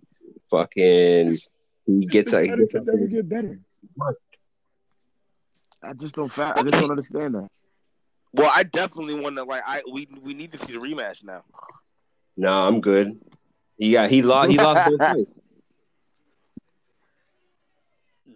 [0.50, 1.36] fucking,
[1.86, 3.60] he gets like Decided to never get better.
[5.82, 6.32] I just don't.
[6.32, 7.48] Fa- I just don't understand that.
[8.32, 9.62] Well, I definitely want to like.
[9.66, 11.42] I we we need to see the rematch now.
[12.38, 13.20] no, I'm good.
[13.76, 15.30] He got he lost he lost both fights.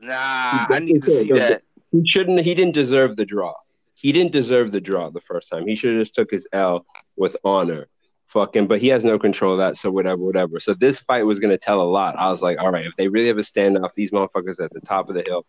[0.01, 1.63] Nah, I need to see that.
[1.91, 2.41] He shouldn't.
[2.41, 3.55] He didn't deserve the draw.
[3.95, 5.67] He didn't deserve the draw the first time.
[5.67, 6.87] He should have just took his L
[7.17, 7.89] with honor.
[8.29, 9.79] Fucking, but he has no control of that.
[9.79, 10.61] So whatever, whatever.
[10.61, 12.17] So this fight was gonna tell a lot.
[12.19, 14.81] I was like, all right, if they really have a standoff, these motherfuckers at the
[14.81, 15.47] top of the hill.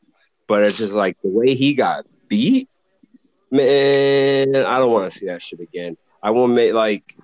[0.47, 2.70] But it's just like the way he got beat,
[3.52, 4.56] man.
[4.56, 5.97] I don't want to see that shit again.
[6.24, 7.18] I want to make like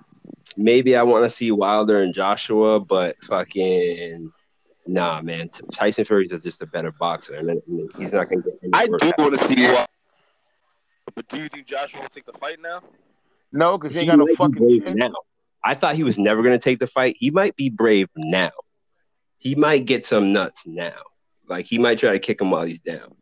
[0.56, 4.30] maybe I want to see Wilder and Joshua, but fucking
[4.86, 5.50] nah, man.
[5.72, 7.60] Tyson Fury is just a better boxer, and
[7.98, 8.58] he's not gonna get.
[8.62, 9.88] Any I do want to see what.
[11.14, 12.82] But do you think Joshua will take the fight now?
[13.52, 15.12] No, because he ain't He got no fucking brave now.
[15.64, 17.16] I thought he was never going to take the fight.
[17.18, 18.50] He might be brave now.
[19.38, 20.94] He might get some nuts now.
[21.48, 23.14] Like he might try to kick him while he's down.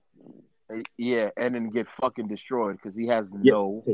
[0.96, 3.52] Yeah, and then get fucking destroyed because he has Yeah.
[3.52, 3.84] no.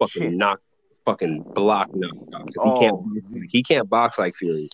[0.00, 0.32] Fucking Shit.
[0.32, 0.60] knock,
[1.04, 2.46] fucking block knocked out.
[2.46, 2.74] 'Cause Oh.
[2.74, 2.94] He can't.
[2.94, 4.68] Oh, he can't box like Fury,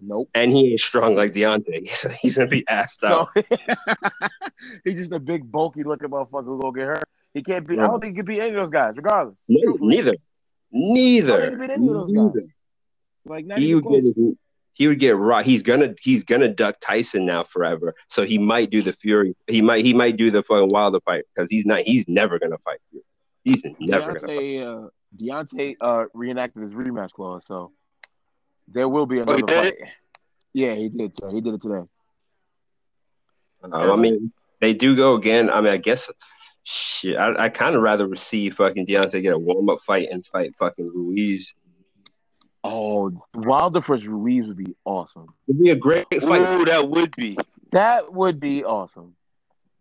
[0.00, 0.30] Nope.
[0.34, 1.88] and he ain't strong like Deontay.
[1.94, 3.28] So he's gonna be assed out.
[3.36, 3.42] So
[4.84, 7.04] he's just a big, bulky looking motherfucker who gonna get hurt.
[7.34, 7.74] He can't be.
[7.78, 9.36] I don't think he can beat any of those guys, regardless.
[9.48, 10.14] No, neither,
[10.72, 12.42] neither, don't think he beat any of those neither.
[13.24, 14.04] Like He would get.
[14.72, 15.44] He would get right.
[15.44, 15.94] He's gonna.
[16.00, 17.94] He's gonna duck Tyson now forever.
[18.08, 19.36] So he might do the Fury.
[19.46, 19.84] He might.
[19.84, 21.80] He might do the fucking Wilder fight because he's not.
[21.80, 22.78] He's never gonna fight.
[23.44, 24.20] He's never gonna.
[24.20, 24.38] Fight.
[24.38, 27.72] Deontay, uh, Deontay uh, reenacted his rematch clause, so
[28.72, 29.88] there will be Oh, another he did fight.
[30.52, 31.12] Yeah, he did.
[31.30, 31.82] He did it today.
[33.62, 35.50] Um, I mean, they do go again.
[35.50, 36.10] I mean, I guess
[36.64, 37.16] shit.
[37.16, 40.54] I, I kind of rather see fucking Deontay get a warm up fight and fight
[40.58, 41.52] fucking Ruiz.
[42.62, 45.28] Oh, Wilder versus Ruiz would be awesome.
[45.48, 46.40] It'd be a great fight.
[46.60, 47.38] Ooh, that would be.
[47.72, 49.14] That would be awesome.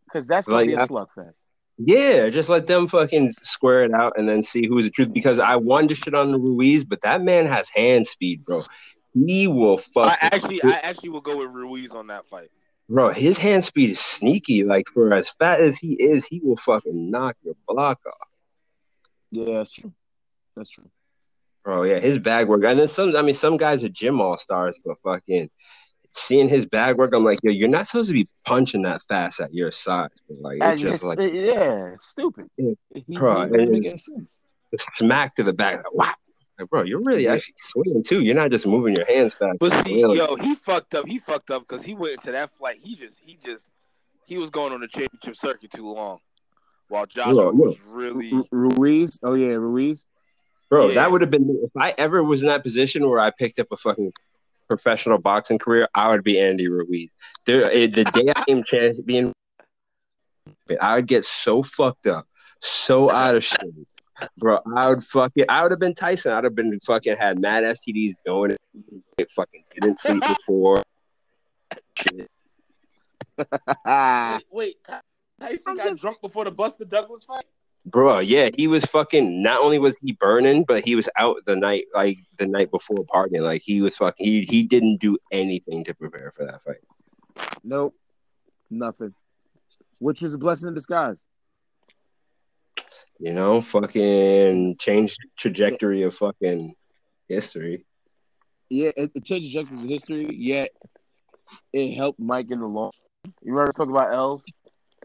[0.05, 1.33] Because that's gonna Like, be a slugfest.
[1.82, 5.13] Yeah, just let them fucking square it out and then see who's the truth.
[5.13, 8.63] Because I wanted to shit on Ruiz, but that man has hand speed, bro.
[9.13, 10.17] He will fuck.
[10.21, 12.49] I actually, I actually will go with Ruiz on that fight.
[12.89, 14.65] bro, his hand speed is sneaky.
[14.65, 18.27] Like for as fat as he is, he will fucking knock your block off.
[19.32, 19.93] Yeah, that's true.
[20.57, 20.89] That's true.
[21.63, 22.63] Bro, yeah, his bag work.
[22.65, 25.49] And then some, I mean, some guys are gym all stars, but fucking
[26.14, 29.39] seeing his bag work, I'm like, yo, you're not supposed to be punching that fast
[29.39, 30.10] at your size.
[30.28, 32.45] But like, it's just uh, it's- like yeah, stupid.
[32.57, 32.74] Yeah.
[33.20, 34.41] Bro, he doesn't and- sense.
[34.95, 35.78] smack to the back.
[35.78, 36.14] Like, wow.
[36.60, 38.22] Like, bro, you're really actually swinging too.
[38.22, 39.60] You're not just moving your hands fast.
[39.60, 40.18] But see, Really?
[40.18, 41.05] yo, he fucked up.
[41.07, 42.80] He fucked up because he went into that flight.
[42.84, 43.66] He just, he just,
[44.26, 46.20] he was going on the championship circuit too long,
[46.89, 48.34] while Joshua Bro, was really.
[48.34, 49.20] Ru- Ruiz.
[49.24, 50.05] Oh yeah, Ruiz.
[50.70, 50.95] Bro, Yeah.
[50.95, 53.68] that would have been if I ever was in that position where I picked up
[53.72, 54.12] a fucking
[54.70, 57.09] professional boxing career, I would be Andy Ruiz.
[57.45, 59.34] There, eh, the day I came champion,
[60.80, 62.26] I would get so fucked up,
[62.61, 63.88] so out of shape,
[64.38, 64.59] bro.
[64.76, 66.32] I would fucking, I would have been Tyson.
[66.32, 68.55] I'd have been fucking had mad STDs going.
[69.17, 70.84] It fucking didn't sleep before.
[71.95, 72.30] Shit.
[73.38, 74.76] Wait, wait,
[75.39, 77.45] Tyson I'm got just- drunk before the Buster Douglas fight.
[77.86, 79.41] Bro, yeah, he was fucking.
[79.41, 83.05] Not only was he burning, but he was out the night, like the night before
[83.05, 83.41] partying.
[83.41, 84.25] Like he was fucking.
[84.25, 87.55] He he didn't do anything to prepare for that fight.
[87.63, 87.95] nope,
[88.69, 89.13] nothing.
[89.99, 91.27] Which is a blessing in disguise.
[93.17, 96.73] You know, fucking changed trajectory of fucking
[97.27, 97.86] history.
[98.69, 100.30] Yeah, it, it changed the trajectory of history.
[100.36, 100.69] Yet
[101.73, 102.91] it helped Mike in the long.
[103.41, 104.45] You remember talking about L's?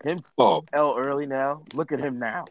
[0.05, 1.63] Him Oh, L early now.
[1.73, 2.45] Look at him now.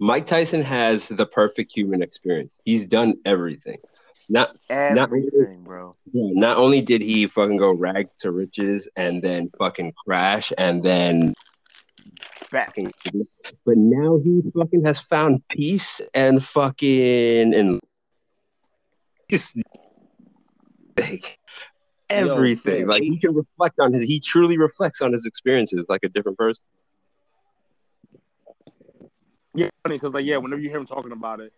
[0.00, 2.56] Mike Tyson has the perfect human experience.
[2.64, 3.78] He's done everything.
[4.28, 5.28] Not Not really.
[5.32, 5.96] Everything, bro.
[6.12, 11.34] not only did he fucking go rags to riches and then fucking crash and then
[12.50, 12.74] Back.
[13.66, 17.80] but now he fucking has found peace and fucking and
[19.28, 19.54] he's
[20.98, 21.38] like
[22.08, 22.80] everything.
[22.80, 24.02] man, like he can reflect on his.
[24.04, 26.64] He truly reflects on his experiences like a different person.
[29.58, 31.52] Yeah, funny because like yeah, whenever you hear him talking about it,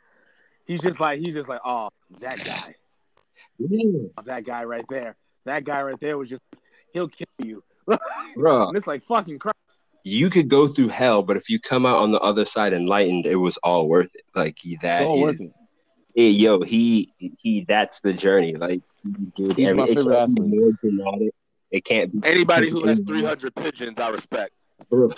[0.67, 1.89] he's just like he's just like oh
[2.21, 2.75] that guy,
[3.59, 6.43] Yeah, oh, that guy right there, that guy right there was just
[6.93, 7.63] he'll kill you.
[8.37, 8.69] bro.
[8.69, 9.57] and it's like fucking Christ.
[10.03, 13.27] You could go through hell, but if you come out on the other side enlightened,
[13.27, 14.23] it was all worth it.
[14.35, 15.53] Like It's that all is- worth it.
[16.15, 17.65] Hey, yo, he he.
[17.69, 18.55] That's the journey.
[18.57, 18.83] Like,
[19.37, 20.73] dude, He's my every- it favorite athlete.
[20.83, 21.31] more.
[21.71, 24.51] It can't be Anybody who has 300 pigeons, I respect.
[24.93, 25.17] Ugh.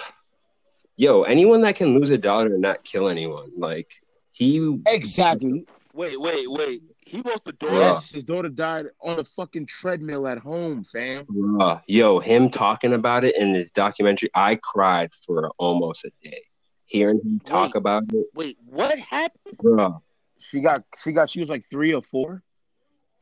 [1.03, 3.90] Yo, anyone that can lose a daughter and not kill anyone, like
[4.30, 4.78] he.
[4.86, 5.66] Exactly.
[5.92, 6.80] Wait, wait, wait.
[7.00, 7.74] He lost the daughter.
[7.74, 11.24] Yes, his daughter died on a fucking treadmill at home, fam.
[11.24, 16.44] Bruh, yo, him talking about it in his documentary, I cried for almost a day.
[16.86, 17.80] Hearing him talk Wait.
[17.80, 19.59] about it, Wait, what happened?
[19.59, 20.00] bruh.
[20.38, 22.44] She got she got she was like three or four,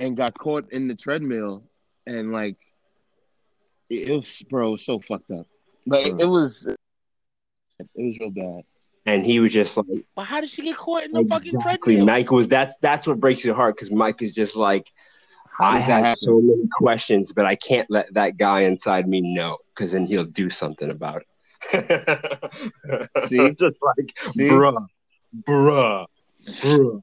[0.00, 1.64] and got caught in the treadmill,
[2.06, 2.58] and like
[3.88, 5.46] it, it was bro, it was so fucked up.
[5.86, 6.68] Like it, it was,
[7.94, 8.64] it was real bad.
[9.06, 11.94] And he was just like, But how did she get caught in the fucking exactly.
[11.94, 12.06] treadmill?
[12.06, 14.90] Mike was that's that's what breaks your heart because Mike is just like,
[15.58, 16.22] I does that have happen?
[16.22, 20.24] so many questions, but I can't let that guy inside me know because then he'll
[20.24, 21.26] do something about it.
[23.26, 23.50] See?
[23.52, 24.44] just like, See?
[24.44, 24.86] bruh,
[25.46, 26.06] bruh,
[26.42, 27.02] bruh.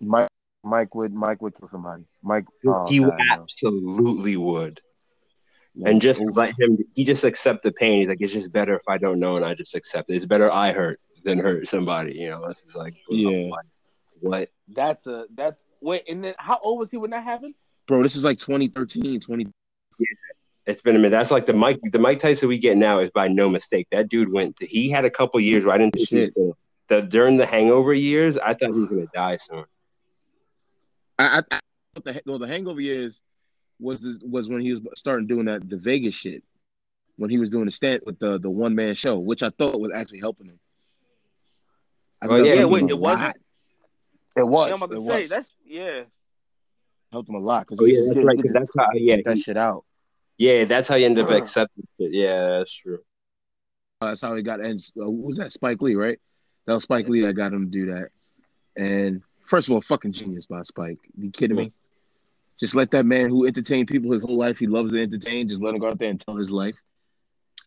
[0.00, 0.28] Mike
[0.64, 2.04] Mike would Mike would kill somebody.
[2.22, 3.42] Mike oh, he God, no.
[3.42, 4.80] absolutely would.
[5.78, 5.90] Yeah.
[5.90, 6.36] and just Oof.
[6.36, 9.20] let him he just accept the pain he's like it's just better if i don't
[9.20, 12.44] know and i just accept it it's better i hurt than hurt somebody you know
[12.46, 13.48] it's just like oh, Yeah.
[13.48, 13.66] what,
[14.20, 14.50] what?
[14.74, 17.54] That's a that's wait, and then how old was he when that happened?
[17.86, 19.46] bro, this is like 2013, 20
[20.66, 23.10] it's been a minute that's like the mike the mike tyson we get now is
[23.10, 25.94] by no mistake that dude went to, he had a couple years where i didn't
[25.94, 26.34] think Shit.
[26.34, 26.52] gonna,
[26.88, 29.64] the during the hangover years i thought he was gonna die soon
[31.20, 31.60] I, I, I
[32.04, 33.22] the well, the hangover years
[33.80, 36.42] was the, was when he was starting doing that the Vegas shit.
[37.16, 39.80] When he was doing the stand with the the one man show, which I thought
[39.80, 40.60] was actually helping him.
[42.22, 43.36] I Oh, yeah, that helped wait, it wasn't?
[44.36, 44.68] It was.
[44.68, 45.28] Yeah, I'm about it to say was.
[45.30, 46.02] that's yeah.
[47.12, 49.56] helped him a lot because oh yeah that's right that's how yeah that he- shit
[49.56, 49.84] out.
[50.36, 53.00] yeah that's how you end up accepting it yeah that's true
[54.00, 54.60] Uh, that's how he got.
[54.64, 55.50] And uh, who was that?
[55.50, 56.20] Spike Lee, right?
[56.66, 58.10] That was Spike Lee that got him to do that.
[58.76, 60.98] And first of all, fucking genius by Spike.
[61.16, 61.72] You kidding me?
[62.58, 65.48] Just let that man who entertained people his whole life, he loves to entertain.
[65.48, 66.76] Just let him go out there and tell his life.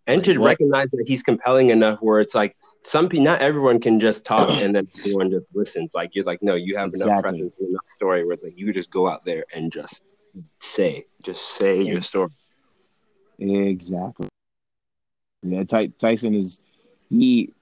[0.07, 0.47] and Like to what?
[0.47, 4.49] recognize that he's compelling enough where it's like some people not everyone can just talk
[4.61, 8.25] and then everyone just listens like you're like no you have enough presence enough story
[8.25, 10.01] where like you just go out there and just
[10.59, 12.29] say just say your story
[13.39, 14.27] Exactly.
[15.43, 16.59] Yeah, Ty- Tyson is
[17.09, 17.53] he.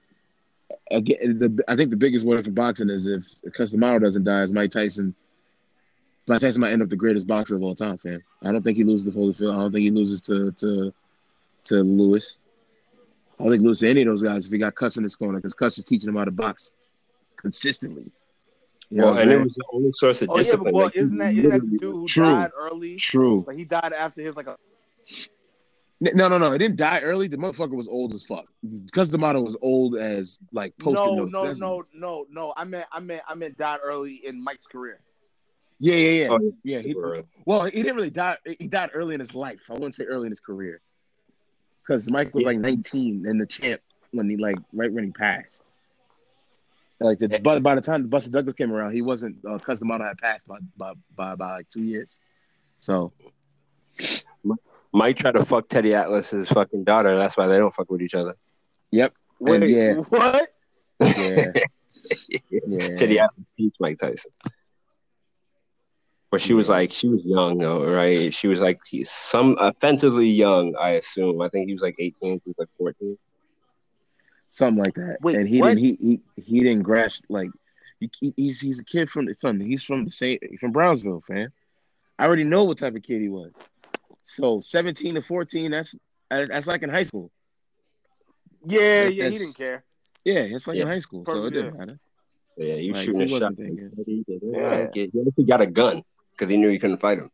[0.90, 3.22] Again, the I think the biggest worry for boxing is if
[3.54, 5.14] Cus D'Amato doesn't die, is Mike Tyson.
[6.30, 8.22] Mike Tyson might end up the greatest boxer of all time, fam.
[8.44, 9.52] I don't think he loses to Holyfield.
[9.52, 10.94] I don't think he loses to to
[11.64, 12.38] to Lewis.
[13.38, 15.02] I don't think he loses to any of those guys if he got Cus in
[15.02, 16.72] his corner because Cus is teaching him how to box
[17.36, 18.12] consistently.
[18.90, 20.96] You well, what and it was the only source of Oh yeah, but well, Like,
[20.96, 22.24] isn't that he isn't that the dude who True.
[22.24, 22.94] died early?
[22.94, 23.44] true?
[23.44, 24.56] Like he died after his like a
[26.00, 26.52] No, no, no.
[26.52, 27.26] It didn't die early.
[27.26, 28.46] The motherfucker was old as fuck.
[28.84, 32.54] Because the model was old as like post no, no, no, no, no.
[32.56, 35.00] I meant, I meant, I meant died early in Mike's career.
[35.82, 36.28] Yeah, yeah, yeah.
[36.30, 36.94] Oh, yeah, he,
[37.46, 38.36] well, he didn't really die.
[38.58, 39.62] He died early in his life.
[39.70, 40.80] I wouldn't say early in his career,
[41.82, 42.48] because Mike was Yeah.
[42.50, 45.64] like 19 and the champ when he like right when he passed.
[47.00, 49.38] Like the, by, by the time Buster Douglas came around, he wasn't.
[49.48, 52.18] Uh, Cus D'Amato had passed by, by by by like two years.
[52.80, 53.12] So
[54.92, 57.16] Mike tried to fuck Teddy Atlas's fucking daughter.
[57.16, 58.36] That's why they don't fuck with each other.
[58.90, 59.94] yep, Wait, And yeah.
[59.94, 60.52] what?
[61.00, 61.52] yeah,
[62.50, 62.96] yeah.
[62.98, 64.30] Teddy Atlas beats Mike Tyson.
[66.30, 68.32] But she was like, she was young though, right?
[68.32, 71.40] She was like he's some offensively young, I assume.
[71.40, 73.18] I think he was like 18, he was like 14.
[74.48, 75.18] something like that.
[75.22, 75.70] Wait, and he what?
[75.76, 75.80] didn't.
[75.80, 77.50] He, he he didn't grasp like
[77.98, 79.58] he, he- he's he's a kid from the son.
[79.60, 81.52] He's from the same from Brownsville, fam.
[82.18, 83.50] I already know what type of kid he was.
[84.24, 85.96] So 17 to 14, that's
[86.28, 87.32] that's like in high school.
[88.64, 89.24] Yeah, Like, yeah.
[89.30, 89.84] He didn't care.
[90.24, 90.84] Yeah, it's like in Yeah.
[90.84, 91.80] him high school, so it didn't yeah.
[91.80, 91.98] matter.
[92.56, 93.32] Yeah, he was Like, shooting a shot.
[93.32, 93.90] wasn't thinking.
[94.06, 94.88] He didn't Yeah.
[94.92, 95.34] like.
[95.36, 96.02] He got a gun
[96.40, 97.30] because he knew he couldn't fight him.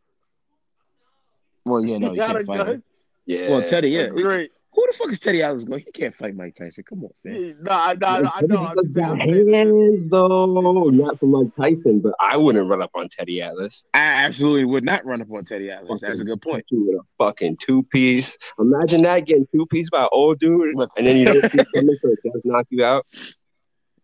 [1.65, 2.83] Well, yeah, no, He you can't fight him.
[3.25, 3.51] Yeah.
[3.51, 4.07] Well, Teddy, yeah.
[4.07, 4.51] Great.
[4.73, 5.83] Who the fuck is Teddy Atlas going?
[5.83, 6.83] He can't fight Mike Tyson.
[6.87, 7.33] Come on, fam.
[7.33, 8.57] Yeah, No, I, no, no, I know.
[8.57, 9.53] I'm Atlas just got saying.
[9.53, 10.45] hands though,
[10.89, 13.85] not from Mike Tyson, but I wouldn't run up on Teddy Atlas.
[13.95, 16.01] I absolutely would not run up on Teddy Atlas.
[16.01, 16.65] That's a good point.
[16.69, 18.37] With a fucking two piece.
[18.59, 22.09] Imagine that getting two piece by an old dude, and then you don't coming, so
[22.11, 23.07] it does knock you out.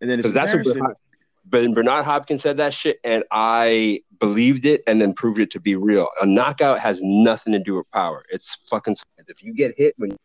[0.02, 0.98] And then it's that's what.
[1.46, 5.60] Bernard, Bernard Hopkins said that shit, and I believed it, and then proved it to
[5.60, 6.08] be real.
[6.22, 8.24] A knockout has nothing to do with power.
[8.30, 8.96] It's fucking.
[9.28, 10.16] If you get hit when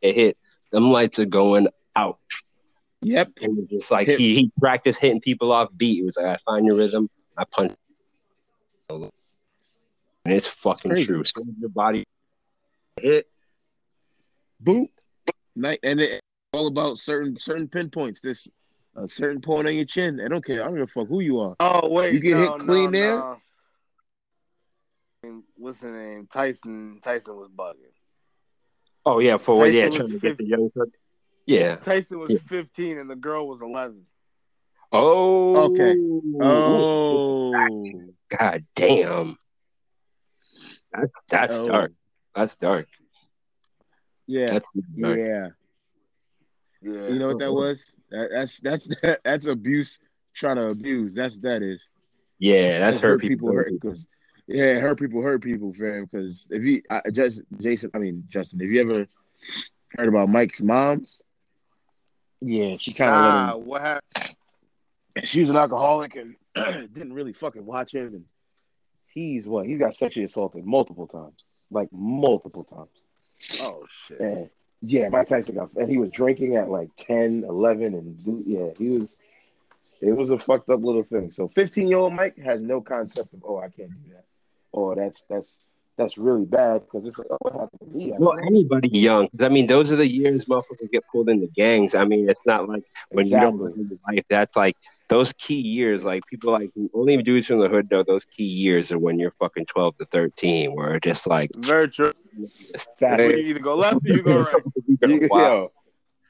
[0.00, 0.38] get hit,
[0.72, 2.18] them lights are going out.
[3.02, 3.32] Yep.
[3.42, 6.00] And it's just like Hit- he, he practiced hitting people off beat.
[6.00, 7.74] It was like I find your rhythm, I punch.
[8.88, 9.10] And
[10.24, 11.04] it's fucking crazy.
[11.04, 11.22] true.
[11.24, 12.04] So your body
[12.98, 13.28] hit.
[14.62, 14.88] Boop.
[15.54, 16.20] Night and it's
[16.54, 18.22] all about certain certain pinpoints.
[18.22, 18.48] This
[18.96, 20.20] a certain point on your chin.
[20.24, 20.62] I don't care.
[20.62, 21.56] I don't give a fuck who you are.
[21.60, 23.16] Oh wait, You get no, hit clean no, there?
[23.16, 23.36] no.
[25.56, 26.28] What's the name?
[26.32, 27.00] Tyson.
[27.02, 27.92] Tyson was bugging.
[29.06, 29.72] Oh yeah, for what?
[29.72, 30.70] Yeah, Tyson trying was to get the young.
[30.76, 30.88] cook.
[31.46, 31.76] Yeah.
[31.76, 32.38] Tyson was Yeah.
[32.48, 34.02] 15 and the girl was 11.
[34.92, 35.56] Oh.
[35.64, 35.96] Okay.
[36.40, 37.90] Oh,
[38.38, 39.36] God damn.
[40.92, 41.64] That's that's Oh.
[41.64, 41.92] dark.
[42.34, 42.86] That's dark.
[44.26, 44.66] yeah, That's
[45.00, 45.18] dark.
[45.18, 45.48] yeah.
[46.84, 47.08] Yeah.
[47.08, 47.98] You know what that was?
[48.10, 48.88] That, that's that's
[49.24, 49.98] that's abuse.
[50.34, 51.14] Trying to abuse.
[51.14, 51.90] That's that is.
[52.38, 53.52] Yeah, that's hurt people.
[53.52, 54.06] hurt because
[54.46, 56.04] yeah, hurt people hurt people, fam.
[56.04, 59.06] Because if you I, just Jason, I mean Justin, have you ever
[59.96, 61.22] heard about Mike's mom's?
[62.40, 64.36] Yeah, she kind of let ah, him what happened?
[65.22, 66.34] she was an alcoholic and
[66.92, 68.08] didn't really fucking watch him.
[68.08, 68.24] And
[69.06, 69.66] he's what?
[69.66, 72.90] He got sexually assaulted multiple times, like multiple times.
[73.60, 74.20] Oh shit.
[74.20, 74.50] And
[74.86, 78.90] yeah, Mike Tyson got, and he was drinking at like 10, 11, and yeah, he
[78.90, 79.16] was.
[80.00, 81.30] It was a fucked up little thing.
[81.30, 84.24] So, fifteen year old Mike has no concept of, oh, I can't do that,
[84.70, 88.12] or that's that's that's really bad because it's like, oh, what happened to me?
[88.12, 88.42] I Well, know.
[88.46, 89.28] anybody young.
[89.28, 91.94] 'Cause, I mean, those are the years motherfuckers get pulled into gangs.
[91.94, 93.58] I mean, it's not like when you Exactly.
[93.72, 94.24] don't live life.
[94.28, 94.76] That's like
[95.08, 96.02] those key years.
[96.04, 99.18] Like people like who only dudes from the hood know those key years are when
[99.18, 102.12] you're fucking twelve to thirteen, where it's just like Very true.
[102.98, 104.62] Fast- You either go left or you go right.
[105.02, 105.70] You- wow.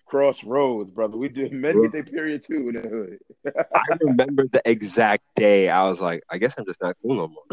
[0.04, 1.16] Yo, crossroads, brother.
[1.16, 3.18] We did men get their period too in the hood.
[3.74, 5.68] I remember the exact day.
[5.68, 7.44] I was like, I guess I'm just not cool no more.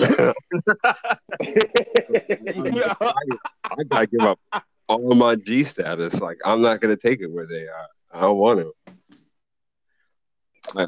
[2.73, 2.93] Yeah.
[3.01, 4.39] I gotta give up
[4.87, 6.19] all of my G status.
[6.21, 7.87] Like I'm not gonna take it where they are.
[8.13, 8.73] I don't want to.
[10.77, 10.85] I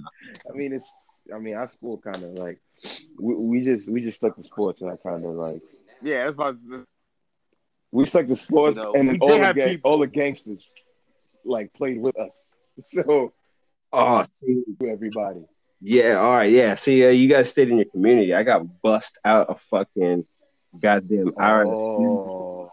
[0.53, 0.89] mean, it's.
[1.33, 2.59] I mean, our school kind of like
[3.17, 5.61] we, we just we just stuck to sports, and I kind of like
[6.01, 6.57] Yeah, that's about
[7.91, 9.91] we stuck to sports, You know, and we then did all the have ga- people-
[9.91, 10.73] all the gangsters
[11.45, 12.55] like played with us.
[12.83, 13.31] So
[13.95, 15.45] Oh, see, everybody,
[15.85, 16.75] yeah, all right, yeah.
[16.75, 18.33] See, uh, you guys stayed in your community.
[18.33, 20.25] I got bust out of fucking
[20.81, 22.71] goddamn Ireland oh,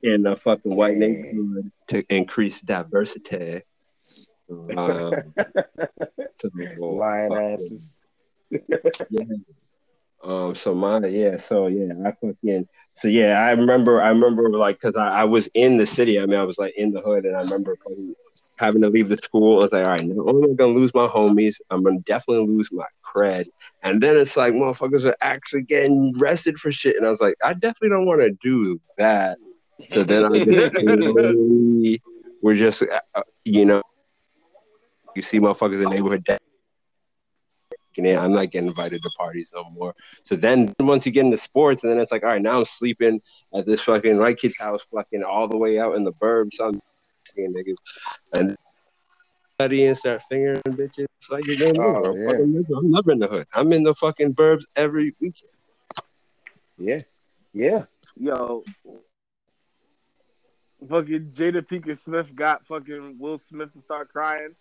[0.00, 1.22] in a fucking white Dang.
[1.22, 3.62] neighborhood to increase diversity.
[4.48, 5.12] Um,
[6.34, 7.98] so, lion asses.
[8.50, 9.24] yeah.
[10.22, 10.54] Um.
[10.54, 11.38] So my yeah.
[11.38, 11.94] So yeah.
[12.04, 12.68] I fucking.
[12.94, 13.40] So yeah.
[13.40, 14.02] I remember.
[14.02, 16.20] I remember like because I, I was in the city.
[16.20, 17.76] I mean, I was like in the hood, and I remember
[18.56, 19.60] having to leave the school.
[19.60, 22.00] I was like, all right, not only am I gonna lose my homies, I'm gonna
[22.00, 23.46] definitely lose my cred.
[23.82, 27.36] And then it's like motherfuckers are actually getting arrested for shit, and I was like,
[27.44, 29.38] I definitely don't want to do that.
[29.92, 32.00] So then I just
[32.42, 33.82] we're just uh, uh, you know,
[35.14, 36.24] you see motherfuckers in the neighborhood.
[37.94, 38.06] Dead.
[38.06, 38.18] it.
[38.18, 39.94] I'm not getting invited to parties no more.
[40.24, 42.64] So then once you get into sports, and then it's like, all right, now I'm
[42.64, 43.20] sleeping
[43.54, 46.54] at this fucking white kid's house, fucking all the way out in the burbs.
[46.54, 46.80] So I'm
[47.34, 47.76] seeing niggas
[48.32, 48.56] and
[49.58, 51.06] buddy and start fingering bitches.
[51.20, 52.26] It's like you're going Oh, I'm, yeah.
[52.26, 53.46] fucking, I'm never in the hood.
[53.54, 55.50] I'm in the fucking burbs every weekend.
[56.78, 57.02] Yeah,
[57.52, 57.84] yeah.
[58.16, 58.64] Yo,
[60.88, 64.54] fucking Jada Pinkett Smith got fucking Will Smith to start crying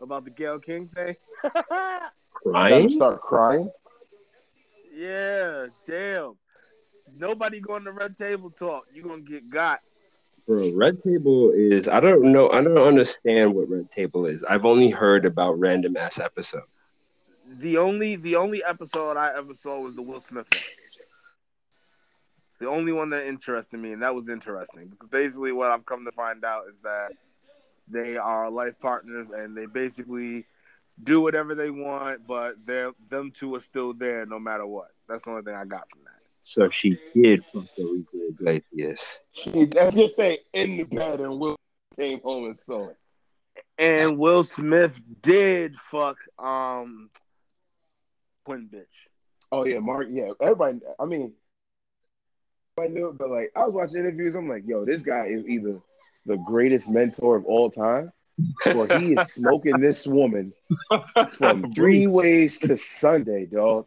[0.00, 1.16] about the Gayle King thing.
[1.42, 2.90] Gotta Crying?
[2.90, 3.70] start crying.
[4.94, 6.34] yeah, damn.
[7.16, 8.84] Nobody going to Red Table Talk.
[8.92, 9.80] You're gonna get got.
[10.46, 14.44] Bro, Red Table is I don't know I don't understand what Red Table is.
[14.44, 16.66] I've only heard about random ass episodes.
[17.60, 20.62] The only the only episode I ever saw was the Will Smith one.
[22.50, 25.86] It's the only one that interested me, and that was interesting because basically what I've
[25.86, 27.12] come to find out is that
[27.90, 30.46] they are life partners and they basically
[31.02, 34.88] do whatever they want, but they're them two are still there no matter what.
[35.08, 36.18] That's the only thing I got from that.
[36.44, 39.20] So she did fuck Enrique Iglesias.
[39.32, 41.56] She, that's just say in the bed, and Will
[41.96, 42.96] came home and saw it.
[43.78, 47.10] And Will Smith did fuck um
[48.44, 48.84] Quinn bitch.
[49.52, 50.08] Oh yeah, Mark.
[50.10, 50.80] Yeah, everybody.
[50.98, 51.32] I mean,
[52.78, 54.34] I knew it, but like I was watching interviews.
[54.34, 55.80] I'm like, yo, this guy is either
[56.28, 58.12] the greatest mentor of all time,
[58.62, 60.52] For he is smoking this woman
[61.32, 63.86] from three ways to Sunday, dog.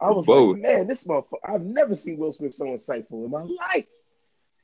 [0.00, 0.54] I was Both.
[0.56, 1.38] like, man, this motherfucker.
[1.44, 3.86] I've never seen Will Smith so insightful in my life.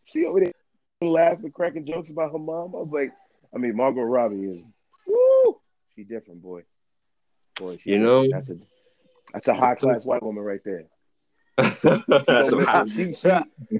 [0.04, 0.52] See over there
[1.00, 2.74] laughing, cracking jokes about her mom.
[2.74, 3.12] I was like,
[3.54, 4.66] I mean, Margot Robbie is,
[5.06, 5.60] woo,
[5.94, 6.62] she different, boy.
[7.56, 8.56] Boy, she You know- that's a
[9.32, 10.84] that's a high class white woman right there.
[11.58, 13.30] So how, she, she,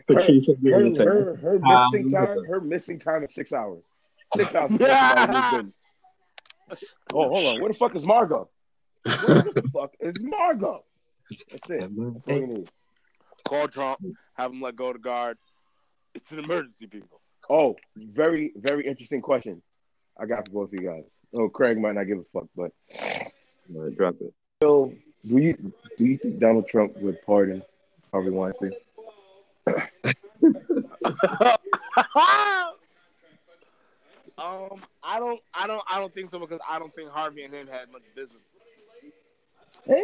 [0.07, 3.82] Patricia her, being the her, her missing time, her missing time is six hours.
[4.35, 4.70] Six hours.
[4.70, 5.73] before somebody moves in.
[7.12, 7.61] Oh, hold on.
[7.61, 8.48] Where the fuck is Margot?
[9.05, 10.85] Where the fuck is Margot?
[11.51, 11.90] That's it.
[12.15, 12.70] That's all you need.
[13.47, 14.01] Call Trump,
[14.35, 15.39] have him let go of the guard.
[16.15, 17.20] It's an emergency, people.
[17.48, 19.62] Oh, very, very interesting question.
[20.19, 21.05] I got for both of you guys.
[21.35, 22.73] Oh, Craig might not give a fuck, but
[23.97, 24.32] drop it.
[24.61, 24.93] Phil,
[25.27, 27.62] do you do you think Donald Trump would pardon
[28.12, 28.73] Harvey Weinstein?
[34.39, 37.55] um, I don't, I don't, I don't think so because I don't think Harvey and
[37.55, 38.43] him had much business.
[39.89, 39.94] Eh, I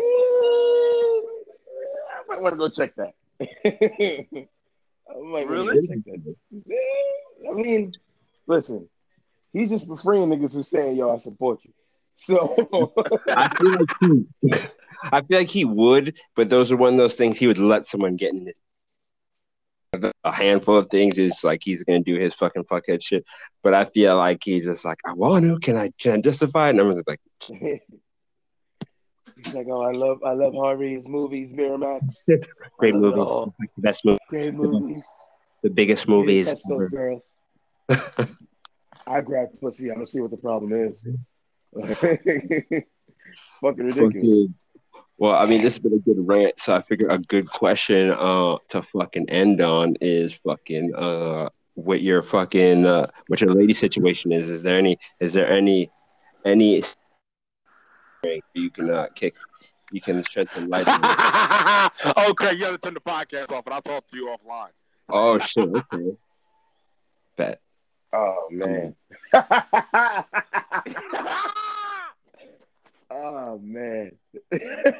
[2.28, 3.14] might want to go check that.
[3.40, 4.26] I
[5.20, 5.86] might Really?
[5.86, 6.34] check that.
[6.70, 7.92] Eh, I mean,
[8.46, 8.88] listen,
[9.52, 11.72] he's just freeing niggas who saying, "Yo, I support you."
[12.16, 12.92] So
[13.28, 14.24] I feel like he,
[15.12, 17.86] I feel like he would, but those are one of those things he would let
[17.86, 18.54] someone get in his.
[20.24, 23.26] A handful of things is like he's gonna do his fucking fuckhead shit,
[23.62, 25.58] but I feel like he's just like I want to.
[25.58, 25.90] Can I?
[26.00, 26.70] Can I justify it?
[26.70, 27.20] And everyone's like,
[29.36, 30.94] he's like, "Oh, I love, I love Harvey.
[30.94, 32.02] His movies, Miramax,
[32.78, 35.04] great movie, it the best movie, great movies,
[35.62, 36.46] the biggest movies.
[36.46, 37.38] Touch those girls."
[39.06, 39.90] I grab pussy.
[39.90, 41.06] I don't see what the problem is.
[43.60, 43.94] Fucking ridiculous.
[44.14, 44.54] Fucking-
[45.18, 48.10] Well, I mean, this has been a good rant, so I figure a good question
[48.10, 53.74] uh to fucking end on is fucking uh what your fucking uh what your lady
[53.74, 54.48] situation is.
[54.48, 55.90] Is there any is there any
[56.44, 56.82] any
[58.54, 59.34] you can uh kick
[59.92, 60.86] you can shed some light
[62.28, 64.70] okay, you have to turn the podcast off, and I'll talk to you offline.
[65.08, 66.16] Oh shit, okay.
[67.36, 67.60] Bet.
[68.12, 68.96] Oh man.
[73.12, 74.12] oh man.
[74.52, 74.94] I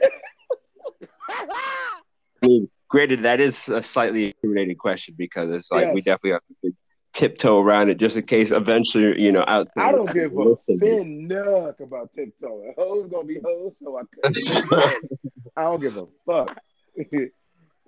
[2.43, 6.73] mean, granted, that is a slightly incriminating question because it's like we definitely have to
[7.13, 11.29] tiptoe around it just in case eventually, you know, out I don't give a fin
[11.29, 12.75] nuck about tiptoeing.
[12.77, 14.73] Hoes gonna be hoes, so I couldn't.
[15.57, 16.57] I don't give a fuck.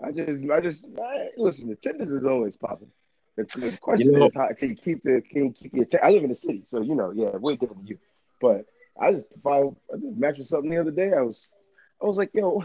[0.05, 1.69] I just, I just, I, listen.
[1.69, 2.91] The Timbers is always popping.
[3.37, 5.87] The, the question You know- is, how can you keep the, can you keep your?
[5.87, 7.99] T- I live in the city, so you know, yeah, way different than you.
[8.41, 8.67] But
[9.01, 9.62] I just, if I,
[9.93, 11.12] just matched with something the other day.
[11.12, 11.49] I was,
[12.03, 12.65] I was like, yo,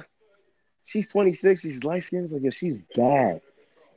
[0.86, 2.32] she's 26, she's light skinned.
[2.32, 3.42] Like, yo, she's bad,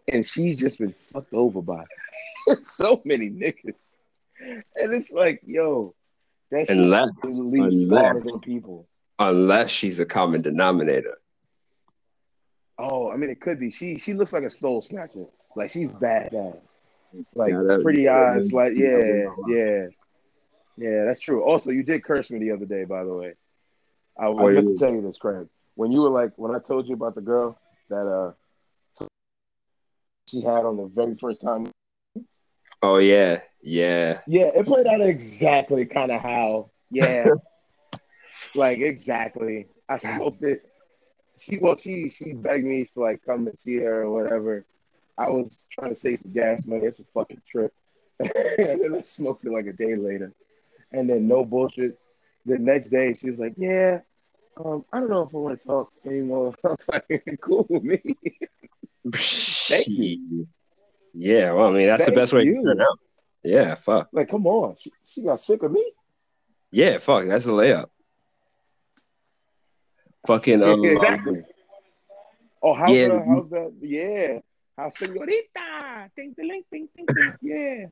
[0.09, 1.85] and she's just been fucked over by
[2.63, 3.75] so many niggas.
[4.41, 5.95] And it's like, yo,
[6.51, 8.89] that's unless leaves unless- on people.
[9.19, 11.19] unless she's a common denominator.
[12.79, 13.71] Oh, I mean, it could be.
[13.71, 15.27] She she looks like a soul snatcher.
[15.55, 16.61] Like she's bad, bad.
[17.35, 18.53] Like Yeah, pretty eyes.
[18.53, 19.87] Like yeah, Yeah.
[20.77, 21.05] Yeah.
[21.05, 21.43] That's true.
[21.45, 23.35] Also, you did curse me the other day, by the way.
[24.19, 24.75] I, I Oh, meant yeah.
[24.75, 25.49] to tell you this, Craig.
[25.75, 27.59] When you were like, when I told you about the girl
[27.89, 28.33] that uh
[30.29, 31.67] she had on the very first time.
[32.83, 34.21] Oh yeah, yeah.
[34.27, 36.71] Yeah, it played out exactly kind of how.
[36.91, 37.29] Yeah,
[38.55, 39.67] like exactly.
[39.89, 40.61] I spoke this.
[41.39, 44.65] She well, she she begged me to like come and see her or whatever.
[45.19, 46.87] I was trying to save some gas money.
[46.87, 47.73] It's a fucking trip.
[48.21, 48.29] and
[48.83, 50.33] then I smoked it like a day later.
[50.93, 51.99] And then no bullshit.
[52.45, 54.01] The next day she was like, "Yeah,
[54.63, 57.83] um, I don't know if I want to talk anymore." I was like, "Cool with
[57.83, 58.01] me."
[59.69, 60.49] Thank you.
[61.15, 62.57] Yeah, well, I mean, that's the best way you.
[62.57, 62.99] to turn out.
[63.43, 64.09] Yeah, fuck.
[64.13, 65.93] Like, come on, she, she got sick of me.
[66.71, 67.27] Yeah, fuck.
[67.27, 67.91] That's a layup.
[70.27, 71.43] Fucking um, exactly.
[72.63, 73.09] Oh, how's, Yeah.
[73.09, 73.73] the, how's that?
[73.81, 74.39] Yeah.
[74.77, 76.11] How's senorita?
[76.17, 77.35] Ding, ding, ding, ding, ding, ding.
[77.43, 77.87] Yeah.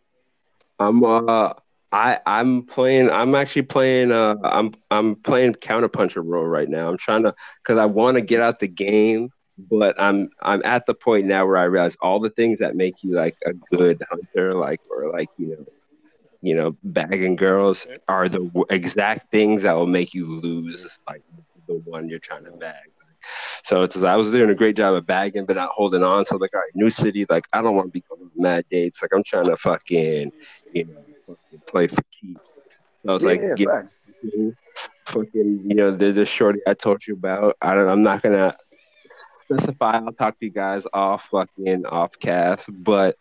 [0.78, 1.52] I'm uh
[1.93, 6.89] I I'm playing I'm actually playing uh I'm I'm playing counterpuncher role right now.
[6.89, 7.35] I'm trying to
[7.65, 11.47] cuz I want to get out the game, but I'm I'm at the point now
[11.47, 15.11] where I realize all the things that make you like a good hunter like or
[15.11, 15.65] like you know
[16.41, 21.23] you know bagging girls are the exact things that will make you lose like
[21.67, 22.75] the one you're trying to bag.
[23.65, 26.25] So it's I was doing a great job of bagging, but not holding on.
[26.25, 27.27] So like, all right, new city.
[27.29, 29.03] Like, I don't want to be going mad dates.
[29.03, 30.33] Like, I'm trying to fucking,
[30.73, 31.05] you know,
[31.36, 32.40] fucking play for keeps.
[33.05, 33.81] So I was like, yeah,
[35.07, 37.57] fucking, you know, the the shorty I told you about.
[37.61, 37.89] I don't.
[37.89, 38.55] I'm not gonna
[39.44, 39.98] specify.
[39.98, 43.16] I'll talk to you guys off fucking off cast, but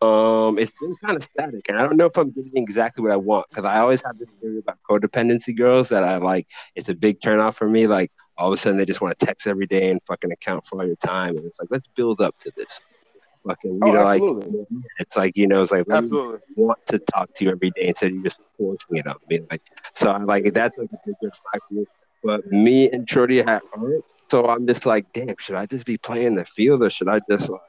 [0.00, 3.12] um, it's been kind of static, and I don't know if I'm getting exactly what
[3.12, 6.46] I want because I always have this theory about codependency girls that I like.
[6.74, 7.86] It's a big turnoff for me.
[7.86, 10.66] Like all of a sudden they just want to text every day and fucking account
[10.66, 12.80] for all your time, and it's like let's build up to this.
[13.46, 14.66] Fucking, you Oh, know, like absolutely.
[14.98, 16.38] it's like you know, it's like Absolutely.
[16.56, 19.40] want to talk to you every day instead of you just forcing it on me.
[19.50, 19.62] Like,
[19.94, 21.84] so I'm like, that's like a big red flag for me.
[22.22, 23.62] But me and Shorty have.
[24.30, 27.20] So I'm just like, damn, should I just be playing the field or should I
[27.30, 27.60] just like,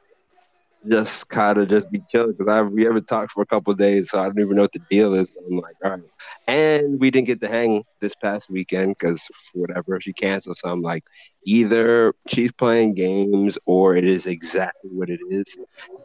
[0.90, 3.78] just kind of just be chilling because I we haven't talked for a couple of
[3.78, 5.26] days, so I don't even know what the deal is.
[5.46, 6.00] I'm like, all right.
[6.46, 9.22] And we didn't get to hang this past weekend because
[9.54, 10.58] whatever she canceled.
[10.58, 11.04] So I'm like,
[11.44, 15.44] either she's playing games or it is exactly what it is,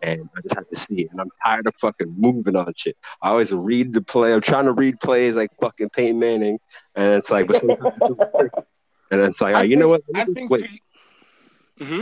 [0.02, 1.12] and I just have to see it.
[1.12, 2.98] And I'm tired of fucking moving on shit.
[3.22, 4.34] I always read the play.
[4.34, 6.60] I'm trying to read plays like fucking Peyton Manning,
[6.96, 7.94] and it's like, but sometimes
[9.12, 10.02] and it's like, oh, you know what?
[10.16, 10.66] I think Wait.
[11.78, 12.02] she, hmm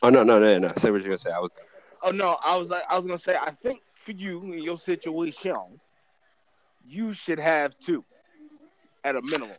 [0.00, 0.72] Oh no, no, no, no.
[0.78, 1.32] Say what you're gonna say.
[1.32, 1.50] I was.
[2.02, 4.78] Oh no, I was like, I was gonna say, I think for you in your
[4.78, 5.54] situation,
[6.86, 8.02] you should have two
[9.04, 9.56] at a minimum.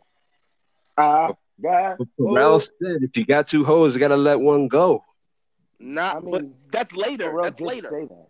[0.96, 1.98] Ah, God.
[2.18, 5.04] Pharrell said, if you got two hoes, you gotta let one go.
[5.78, 7.34] Not, I mean, but that's later.
[7.42, 7.88] That's later.
[7.88, 8.26] say that.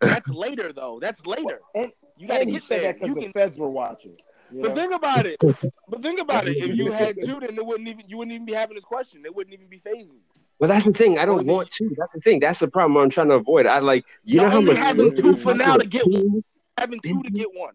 [0.00, 0.98] That's later though.
[1.00, 1.60] That's later.
[1.74, 2.92] And, You gotta and he get said there.
[2.92, 4.16] that because You the can, feds were watching.
[4.52, 5.40] You but think about it.
[5.88, 6.56] But think about it.
[6.56, 9.22] If you had two, then it wouldn't even you wouldn't even be having this question.
[9.22, 10.06] They wouldn't even be phasing.
[10.06, 10.20] you.
[10.60, 11.18] Well, that's the thing.
[11.18, 11.90] I don't want to.
[11.96, 12.38] That's the thing.
[12.38, 13.64] That's the problem I'm trying to avoid.
[13.64, 14.76] I like, you You're know how much.
[14.76, 16.42] having two for now to get one.
[16.76, 17.72] Having two to get one.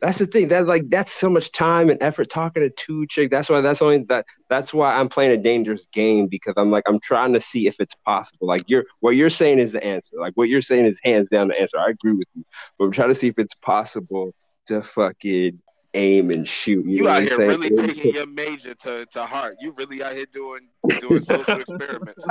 [0.00, 0.46] That's the thing.
[0.48, 3.32] That like that's so much time and effort talking to two chicks.
[3.32, 4.26] That's why that's only that.
[4.48, 7.80] That's why I'm playing a dangerous game because I'm like I'm trying to see if
[7.80, 8.46] it's possible.
[8.46, 10.14] Like you're what you're saying is the answer.
[10.20, 11.78] Like what you're saying is hands down the answer.
[11.80, 12.44] I agree with you,
[12.78, 14.32] but I'm trying to see if it's possible
[14.66, 15.60] to fucking
[15.94, 16.84] aim and shoot.
[16.86, 17.48] You, You know out here saying?
[17.48, 19.56] really taking your major to, to heart.
[19.60, 20.68] You really out here doing
[21.00, 22.24] doing social experiments.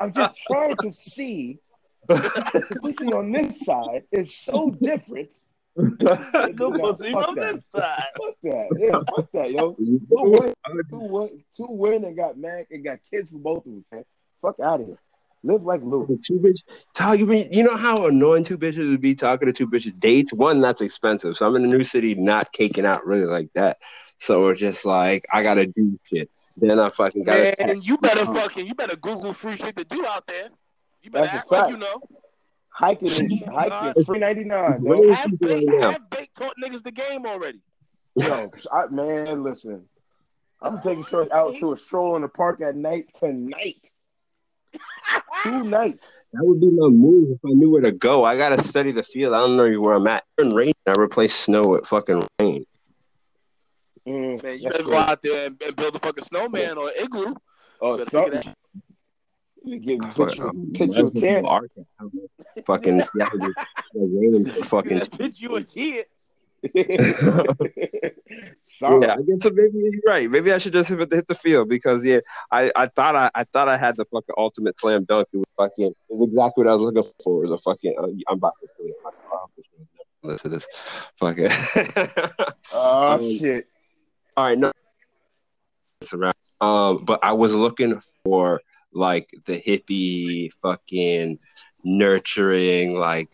[0.00, 1.58] I'm just trying to see
[2.08, 5.28] the pussy on this side is so different.
[5.76, 7.54] The Nah, pussy fuck on that.
[7.56, 8.04] this side.
[8.16, 8.68] Fuck that.
[8.78, 9.74] Yeah, fuck that, yo.
[9.74, 10.54] Two women,
[10.90, 14.04] two, wo- two women got mad and got kids for both of them, man.
[14.40, 14.98] Fuck out of here.
[15.46, 16.06] Live like Lou.
[16.06, 16.58] The two bitch
[16.94, 17.18] talk.
[17.18, 20.32] You mean you know how annoying two bitches would be talking to two bitches dates?
[20.32, 21.36] One that's expensive.
[21.36, 23.78] So I'm in a new city, not caking out really like that.
[24.18, 26.30] So it's just like I gotta do shit.
[26.56, 27.54] Then I fucking gotta.
[27.60, 30.48] Man, you better fucking you better Google free shit to do out there.
[31.02, 31.70] You better That's a act like fact.
[31.70, 32.02] you know.
[32.70, 35.10] Hiking is hiking free ninety nine, What yo.
[35.10, 37.60] is Have this bait, have bait taught niggas the game already.
[38.16, 39.88] Yo, I, man, listen.
[40.60, 43.92] I'm taking short out to a stroll in the park at night tonight.
[45.42, 46.12] Two nights.
[46.32, 48.24] That would be my move if I knew where to go.
[48.24, 49.34] I gotta study the field.
[49.34, 50.24] I don't know where I'm at.
[50.38, 52.66] In rain, I replace snow with fucking rain.
[54.06, 56.92] Mm, Man, you that's better go out there and, and build a fucking snowman or
[56.92, 57.34] igloo.
[57.80, 58.42] Oh, something.
[58.42, 58.54] figure
[59.64, 61.44] You Get a Fuck, picture, picture of might as well tent.
[61.44, 62.26] go Arkansas.
[62.66, 63.58] Fucking Seattle just
[63.94, 64.98] raining for fucking.
[65.00, 66.06] Bitch, you a kid.
[68.64, 69.02] Something.
[69.02, 70.30] Yeah, I guess so maybe you're right.
[70.30, 72.18] Maybe I should just hit the, hit the field because yeah,
[72.50, 75.28] I, I thought I, I thought I had the fucking ultimate slam dunk.
[75.32, 77.44] It was fucking it was exactly what I was looking for.
[77.44, 79.28] It was a fucking uh, I'm about to put it myself.
[79.32, 79.86] I hope this one
[80.22, 80.66] never Listen to this.
[81.20, 83.68] Fucking Oh Um, shit.
[84.36, 84.72] all right, no.
[86.12, 86.34] Around.
[86.60, 88.60] Um, but I was looking for
[88.92, 91.38] like the hippie fucking
[91.84, 93.28] nurturing like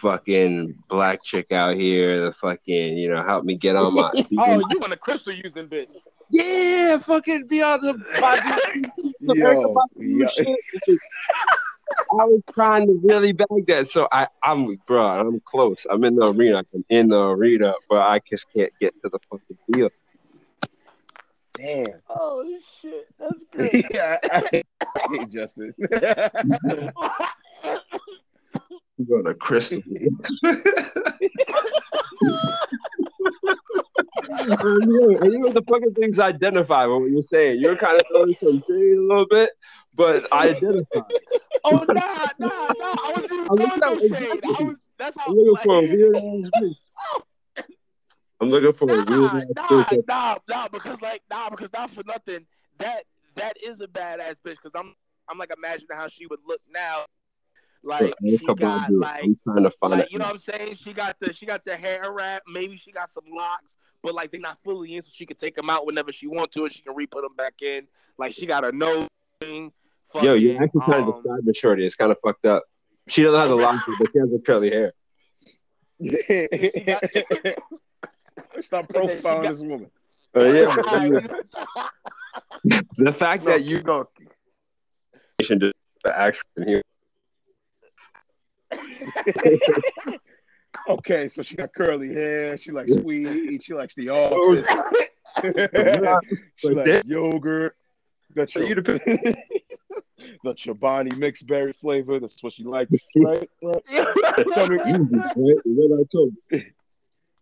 [0.00, 4.12] fucking black chick out here to fucking you know help me get on my.
[4.38, 5.88] Oh, you want a crystal using bitch.
[6.30, 8.90] Yeah, fucking be on the body.
[9.20, 10.96] Yo, yo.
[12.12, 15.86] I was trying to really bag that, so I, I'm, bro, I'm close.
[15.88, 16.64] I'm in the arena.
[16.74, 19.90] I'm in the arena, but I just can't get to the fucking deal.
[21.54, 21.86] Damn.
[22.10, 22.44] Oh
[22.80, 23.86] shit, that's great.
[23.92, 24.62] yeah, I,
[24.96, 25.74] I hate Justin.
[28.98, 29.82] You go to Crystal.
[29.82, 29.92] and
[34.88, 37.60] you and you know the fucking things identify with what you're saying.
[37.60, 39.50] You're kind of throwing some shade a little bit,
[39.94, 41.00] but I identify.
[41.64, 42.74] oh nah, nah, nah.
[42.78, 44.40] I wasn't even I'm throwing no shade.
[44.44, 46.76] I was that's how I'm looking like, for a weird ass bitch.
[48.40, 50.04] I'm looking for a weird Nah, ass nah, bitch.
[50.08, 52.46] nah, nah, because like nah, because not for nothing.
[52.78, 53.04] That
[53.36, 54.56] that is a badass bitch.
[54.62, 54.94] Because I'm
[55.28, 57.04] I'm like imagining how she would look now.
[57.86, 59.00] Like There's she got ideas.
[59.00, 60.74] like I'm trying to find like you know what I'm saying.
[60.74, 62.42] She got the she got the hair wrap.
[62.48, 65.54] Maybe she got some locks, but like they're not fully in, so she can take
[65.54, 67.86] them out whenever she wants to, and she can re put them back in.
[68.18, 69.06] Like she got a nose
[69.40, 69.72] ring.
[70.20, 71.86] Yo, you're actually trying to um, describe the shorty.
[71.86, 72.64] It's kind of fucked up.
[73.06, 74.92] She doesn't have the locks, but she has the curly hair.
[78.60, 79.90] Stop profiling this woman.
[80.34, 80.74] Uh, yeah,
[82.98, 84.08] the fact that you go.
[85.40, 86.82] should just the action here.
[90.88, 92.56] Okay, so she got curly hair.
[92.58, 93.62] She likes weed.
[93.62, 94.66] She likes the office.
[96.56, 97.74] she But likes yogurt.
[98.34, 99.36] Got your, you the
[100.44, 102.20] the Chobani mixed berry flavor.
[102.20, 103.48] That's what she likes, right?
[103.62, 103.82] right.
[104.52, 104.78] Tell me.
[105.64, 106.34] What I told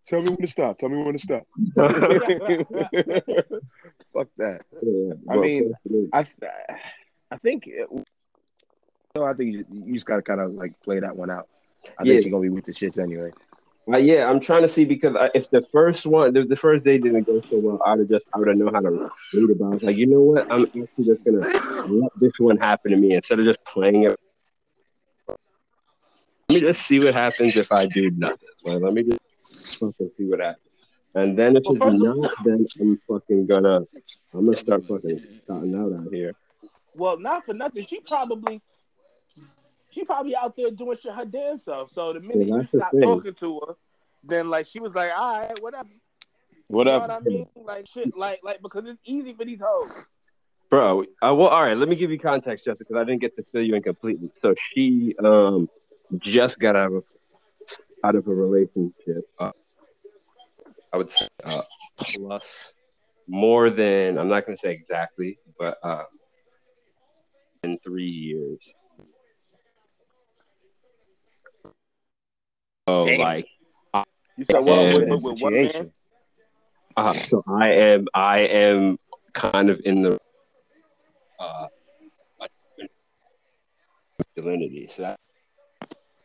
[0.06, 0.78] tell me when to stop.
[0.78, 1.46] Tell me when to stop.
[4.12, 4.60] Fuck that.
[4.82, 6.26] Yeah, I well, mean, personally, I
[7.30, 7.88] I think it,
[9.14, 11.48] no, I think you, you just gotta kind of like play that one out.
[11.98, 12.14] I Yeah.
[12.14, 13.30] think she's gonna be with the shits anyway.
[13.92, 16.84] Uh, yeah, I'm trying to see because I, if the first one, if the first
[16.84, 19.50] day didn't go so well, I'd have just, I would have known how to read
[19.50, 19.74] about.
[19.74, 19.82] it.
[19.82, 20.50] Like, you know what?
[20.50, 21.40] I'm actually just gonna
[21.86, 24.18] let this one happen to me instead of just playing it.
[25.28, 25.36] Let
[26.48, 28.48] me just see what happens if I do nothing.
[28.64, 30.60] Like, let me just fucking see what happens.
[31.14, 33.82] And then if it's not, then I'm fucking gonna,
[34.32, 36.32] I'm gonna start fucking starting out out here.
[36.94, 37.86] Well, not for nothing.
[37.86, 38.60] She probably
[39.94, 41.90] she probably out there doing shit her damn self.
[41.92, 43.74] So the minute Yeah, you stop talking to her,
[44.24, 45.88] then like she was like, all right, whatever.
[45.88, 47.12] You know what Whatever.
[47.12, 47.46] I mean?
[47.54, 50.08] Like shit, like like because it's easy for these hoes.
[50.70, 51.76] Bro, uh, well, all right.
[51.76, 54.30] Let me give you context, Jessica, because I didn't get to fill you in completely.
[54.42, 55.68] So she um
[56.18, 57.04] just got out of
[58.02, 59.24] out of a relationship.
[59.38, 59.52] Uh,
[60.92, 61.62] I would say uh,
[61.98, 62.72] plus
[63.28, 66.04] more than I'm not going to say exactly, but uh,
[67.62, 68.74] in three years.
[72.86, 73.18] Oh, Damn.
[73.18, 73.46] like
[74.36, 74.70] You said Yeah.
[74.70, 75.92] well with, with, with what man?
[76.96, 78.98] Uh, so I am I am
[79.32, 80.18] kind of in the
[81.40, 81.66] uh
[84.18, 84.86] masculinity.
[84.86, 85.20] So that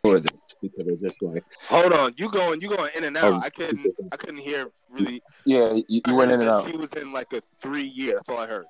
[0.03, 0.31] for this
[0.61, 3.33] because it's just like Hold on, you going you going in and out.
[3.33, 3.39] Oh.
[3.39, 5.23] I couldn't I couldn't hear really.
[5.45, 6.69] Yeah, you, you went in and out.
[6.69, 8.15] She was in like a three year.
[8.15, 8.65] That's all I heard.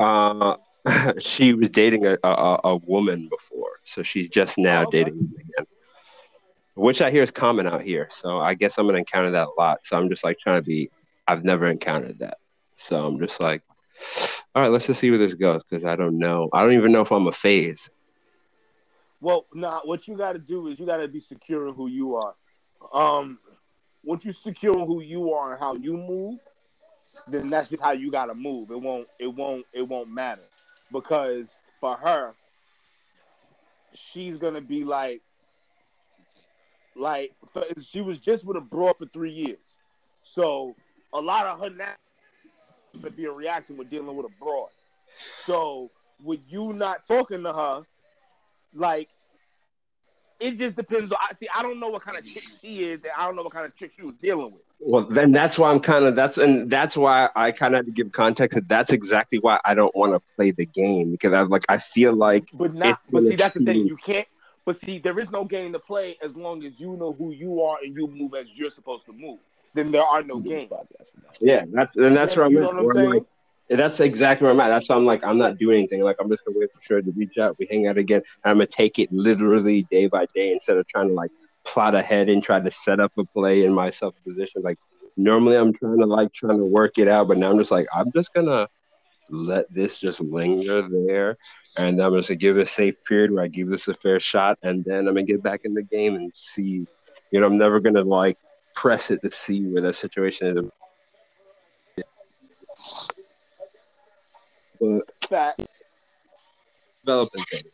[0.00, 0.56] uh
[1.18, 5.04] she was dating a, a a woman before, so she's just now Oh, okay.
[5.04, 5.66] dating him again.
[6.76, 8.08] Which I hear is common out here.
[8.12, 9.80] So I guess I'm gonna encounter that a lot.
[9.84, 10.90] So I'm just like trying to be
[11.26, 12.36] I've never encountered that.
[12.76, 13.62] So I'm just like,
[14.54, 16.50] all right, let's just see where this goes because I don't know.
[16.52, 17.90] I don't even know if I'm a phase.
[19.22, 22.34] Well, nah, what you gotta do is you gotta be secure in who you are.
[22.92, 23.38] Um
[24.04, 26.38] once you secure who you are and how you move,
[27.26, 28.70] then that's just how you gotta move.
[28.70, 30.42] It won't it won't it won't matter.
[30.92, 31.46] Because
[31.80, 32.34] for her,
[34.12, 35.22] she's gonna be like
[36.98, 37.32] like
[37.90, 39.58] she was just with a broad for three years.
[40.34, 40.74] So
[41.12, 41.94] a lot of her now
[43.02, 44.68] to be a reaction with dealing with a broad.
[45.46, 45.90] So
[46.22, 47.82] with you not talking to her,
[48.74, 49.08] like
[50.38, 51.18] it just depends on.
[51.20, 51.48] I see.
[51.54, 53.64] I don't know what kind of chick she is, and I don't know what kind
[53.64, 54.62] of chick she was dealing with.
[54.78, 57.86] Well, then that's why I'm kind of that's and that's why I kind of had
[57.86, 58.54] to give context.
[58.54, 61.78] That that's exactly why I don't want to play the game because I like I
[61.78, 63.00] feel like But not.
[63.10, 63.86] But see, that's the thing.
[63.86, 64.28] You can't.
[64.66, 67.62] But see, there is no game to play as long as you know who you
[67.62, 69.38] are and you move as you're supposed to move.
[69.74, 70.70] Then there are no games.
[71.40, 73.22] yeah, that's and that's where I'm you know what I'm like,
[73.68, 74.68] that's exactly where I'm at.
[74.68, 76.02] That's why I'm like I'm not doing anything.
[76.02, 77.56] Like I'm just gonna wait for sure to reach out.
[77.58, 78.22] We hang out again.
[78.44, 81.30] And I'm gonna take it literally day by day instead of trying to like
[81.64, 84.62] plot ahead and try to set up a play in myself position.
[84.62, 84.78] Like
[85.16, 87.86] normally I'm trying to like trying to work it out, but now I'm just like
[87.94, 88.66] I'm just gonna
[89.30, 91.36] let this just linger there,
[91.76, 94.20] and I'm just gonna give it a safe period where I give this a fair
[94.20, 96.86] shot, and then I'm gonna get back in the game and see.
[97.32, 98.36] You know, I'm never gonna like
[98.74, 100.64] press it to see where that situation is.
[104.80, 105.62] But Fact.
[107.04, 107.64] developing things.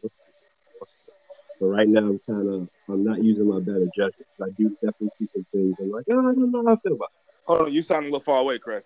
[1.60, 4.26] But right now, I'm kind of I'm not using my better judgment.
[4.40, 5.76] I do definitely see some things.
[5.80, 7.12] I'm like, oh, I don't know how I feel about.
[7.44, 8.84] Hold on, you sound a little far away, Chris.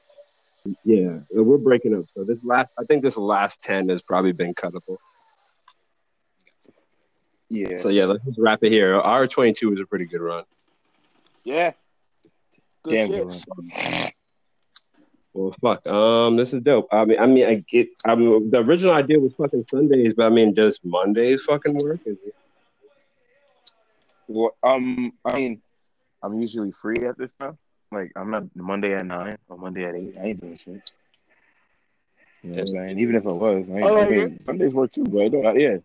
[0.70, 0.76] It.
[0.84, 2.06] Yeah, we're breaking up.
[2.14, 4.97] So this last, I think this last ten has probably been cuttable.
[7.48, 7.76] Yeah.
[7.78, 8.97] So yeah, let's just wrap it here.
[8.98, 10.44] Our 22 was a pretty good run.
[11.44, 11.72] Yeah.
[12.84, 13.28] Good Damn shit.
[13.28, 14.12] good one.
[15.32, 15.86] Well, fuck.
[15.86, 16.88] Um, this is dope.
[16.90, 17.88] I mean, I mean, I get.
[18.06, 22.01] I mean, the original idea was fucking Sundays, but I mean, does Mondays fucking work?
[22.06, 22.34] Is it-
[24.28, 25.62] Well, um, I mean,
[26.22, 27.59] I'm usually free at this time.
[27.92, 30.14] Like, I'm not Monday at nine or Monday at eight.
[30.20, 30.92] I ain't doing shit.
[32.42, 32.98] You know what I'm saying?
[32.98, 35.76] Even if it was, I, ain't, Oh, I mean, Sundays work too, but it yeah.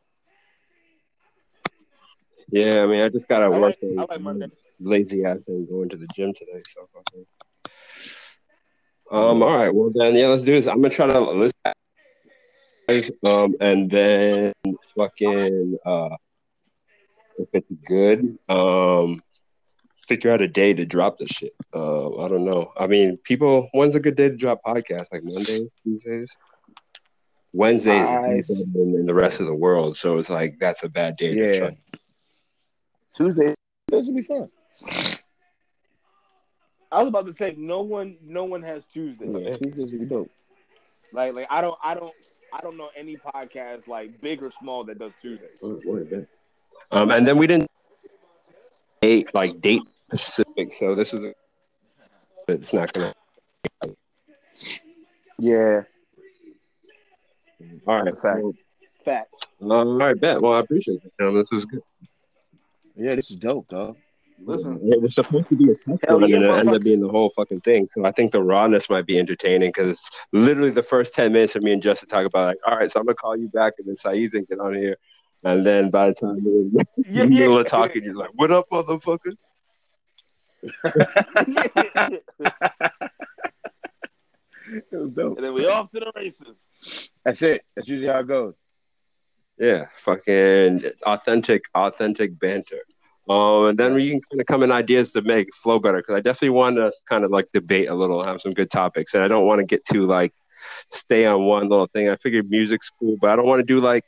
[2.51, 4.47] Yeah, I mean, I just gotta I work like, I like Monday.
[4.79, 6.61] lazy ass and going to the gym today.
[6.73, 7.25] So fucking.
[9.09, 9.41] Um.
[9.41, 9.73] All right.
[9.73, 10.27] Well then, yeah.
[10.27, 10.67] Let's do this.
[10.67, 11.55] I'm gonna try to list.
[13.23, 13.55] Um.
[13.61, 14.53] And then
[14.97, 15.77] fucking.
[15.85, 16.15] Uh.
[17.37, 18.37] If it's good.
[18.49, 19.21] Um.
[20.11, 21.55] Figure out a day to drop this shit.
[21.73, 22.17] Uh.
[22.21, 22.73] I don't know.
[22.77, 23.69] I mean, people.
[23.73, 25.07] When's a good day to drop podcasts?
[25.11, 26.35] Like Monday, Tuesdays.
[27.53, 28.49] Wednesdays Nice.
[28.49, 31.33] is better than the rest of the world, so it's like that's a bad day.
[31.35, 31.59] to Yeah.
[31.59, 31.77] try.
[33.13, 33.55] Tuesdays,
[33.87, 34.49] this will be fun.
[36.91, 39.25] I was about to say no one, no one has Tuesday.
[39.27, 40.29] Yeah, Tuesdays will be dope.
[41.13, 42.13] Like, like I don't, I don't,
[42.53, 45.49] I don't know any podcast like big or small that does Tuesdays.
[45.63, 46.27] Oh, what a bit.
[46.91, 47.69] Um, and then we didn't
[49.01, 49.83] date like date
[50.19, 51.33] specific, so this is a,
[52.47, 53.13] it's not gonna
[55.39, 55.81] Yeah,
[57.87, 58.05] All right.
[58.05, 58.39] That's a fact.
[58.43, 58.53] Well,
[59.03, 59.39] Facts.
[59.61, 60.41] all right, bet.
[60.41, 61.41] Well, I appreciate this, gentlemen.
[61.43, 61.81] This was good.
[62.95, 63.97] yeah, this is dope, dog.
[64.43, 66.81] Listen, It was supposed to be a test Hell run, yeah, and it ended up
[66.81, 67.87] being the whole fucking thing.
[67.93, 69.99] So I think the rawness might be entertaining because
[70.31, 72.99] literally the first ten minutes of me and Justin talk about like, all right, so
[72.99, 74.97] I'm gonna call you back, and then Saeed's gonna get on here,
[75.43, 76.83] and then by the time we're in yeah,
[77.23, 77.61] the middle yeah.
[77.61, 79.35] of talking, you're like, "What up, motherfucker?"
[84.73, 85.37] It was dope.
[85.37, 87.11] And then we off to the races.
[87.25, 87.63] That's it.
[87.75, 88.53] That's usually how it goes.
[89.57, 92.79] Yeah, fucking authentic, authentic banter.
[93.29, 96.15] Um, and then we can kind of come in ideas to make flow better because
[96.15, 99.23] I definitely want to kind of like debate a little, have some good topics, and
[99.23, 100.33] I don't want to get too like
[100.89, 102.09] stay on one little thing.
[102.09, 104.03] I figured music's cool, but I don't want to do like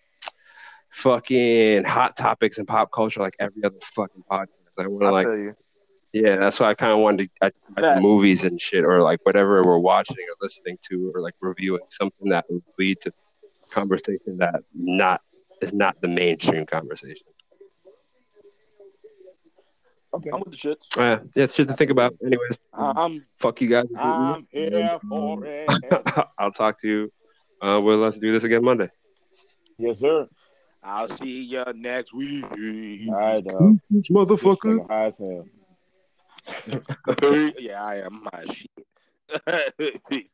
[0.89, 4.47] fucking hot topics and pop culture like every other fucking podcast.
[4.79, 5.55] I want to like, you.
[6.13, 9.19] Yeah, that's why I kind of wanted to I, I, movies and shit, or like
[9.23, 13.11] whatever we're watching or listening to, or like reviewing something that would lead to
[13.71, 15.21] conversation that not
[15.61, 17.25] is not the mainstream conversation.
[20.13, 20.29] Okay.
[20.31, 20.77] I'm with the shit.
[20.95, 22.15] Uh, yeah, it's shit to think about.
[22.23, 23.85] Anyways, I'm fuck you guys.
[23.97, 26.27] I'm here for it.
[26.37, 27.11] I'll talk to you.
[27.59, 28.89] Uh, we'll let's do this again Monday.
[29.79, 30.27] Yes, sir.
[30.83, 32.45] I'll see you next week.
[32.45, 33.79] All right, dog.
[34.11, 34.87] Motherfucker.
[34.87, 35.45] high as hell.
[37.59, 40.03] yeah, I am my shit.
[40.09, 40.33] Peace.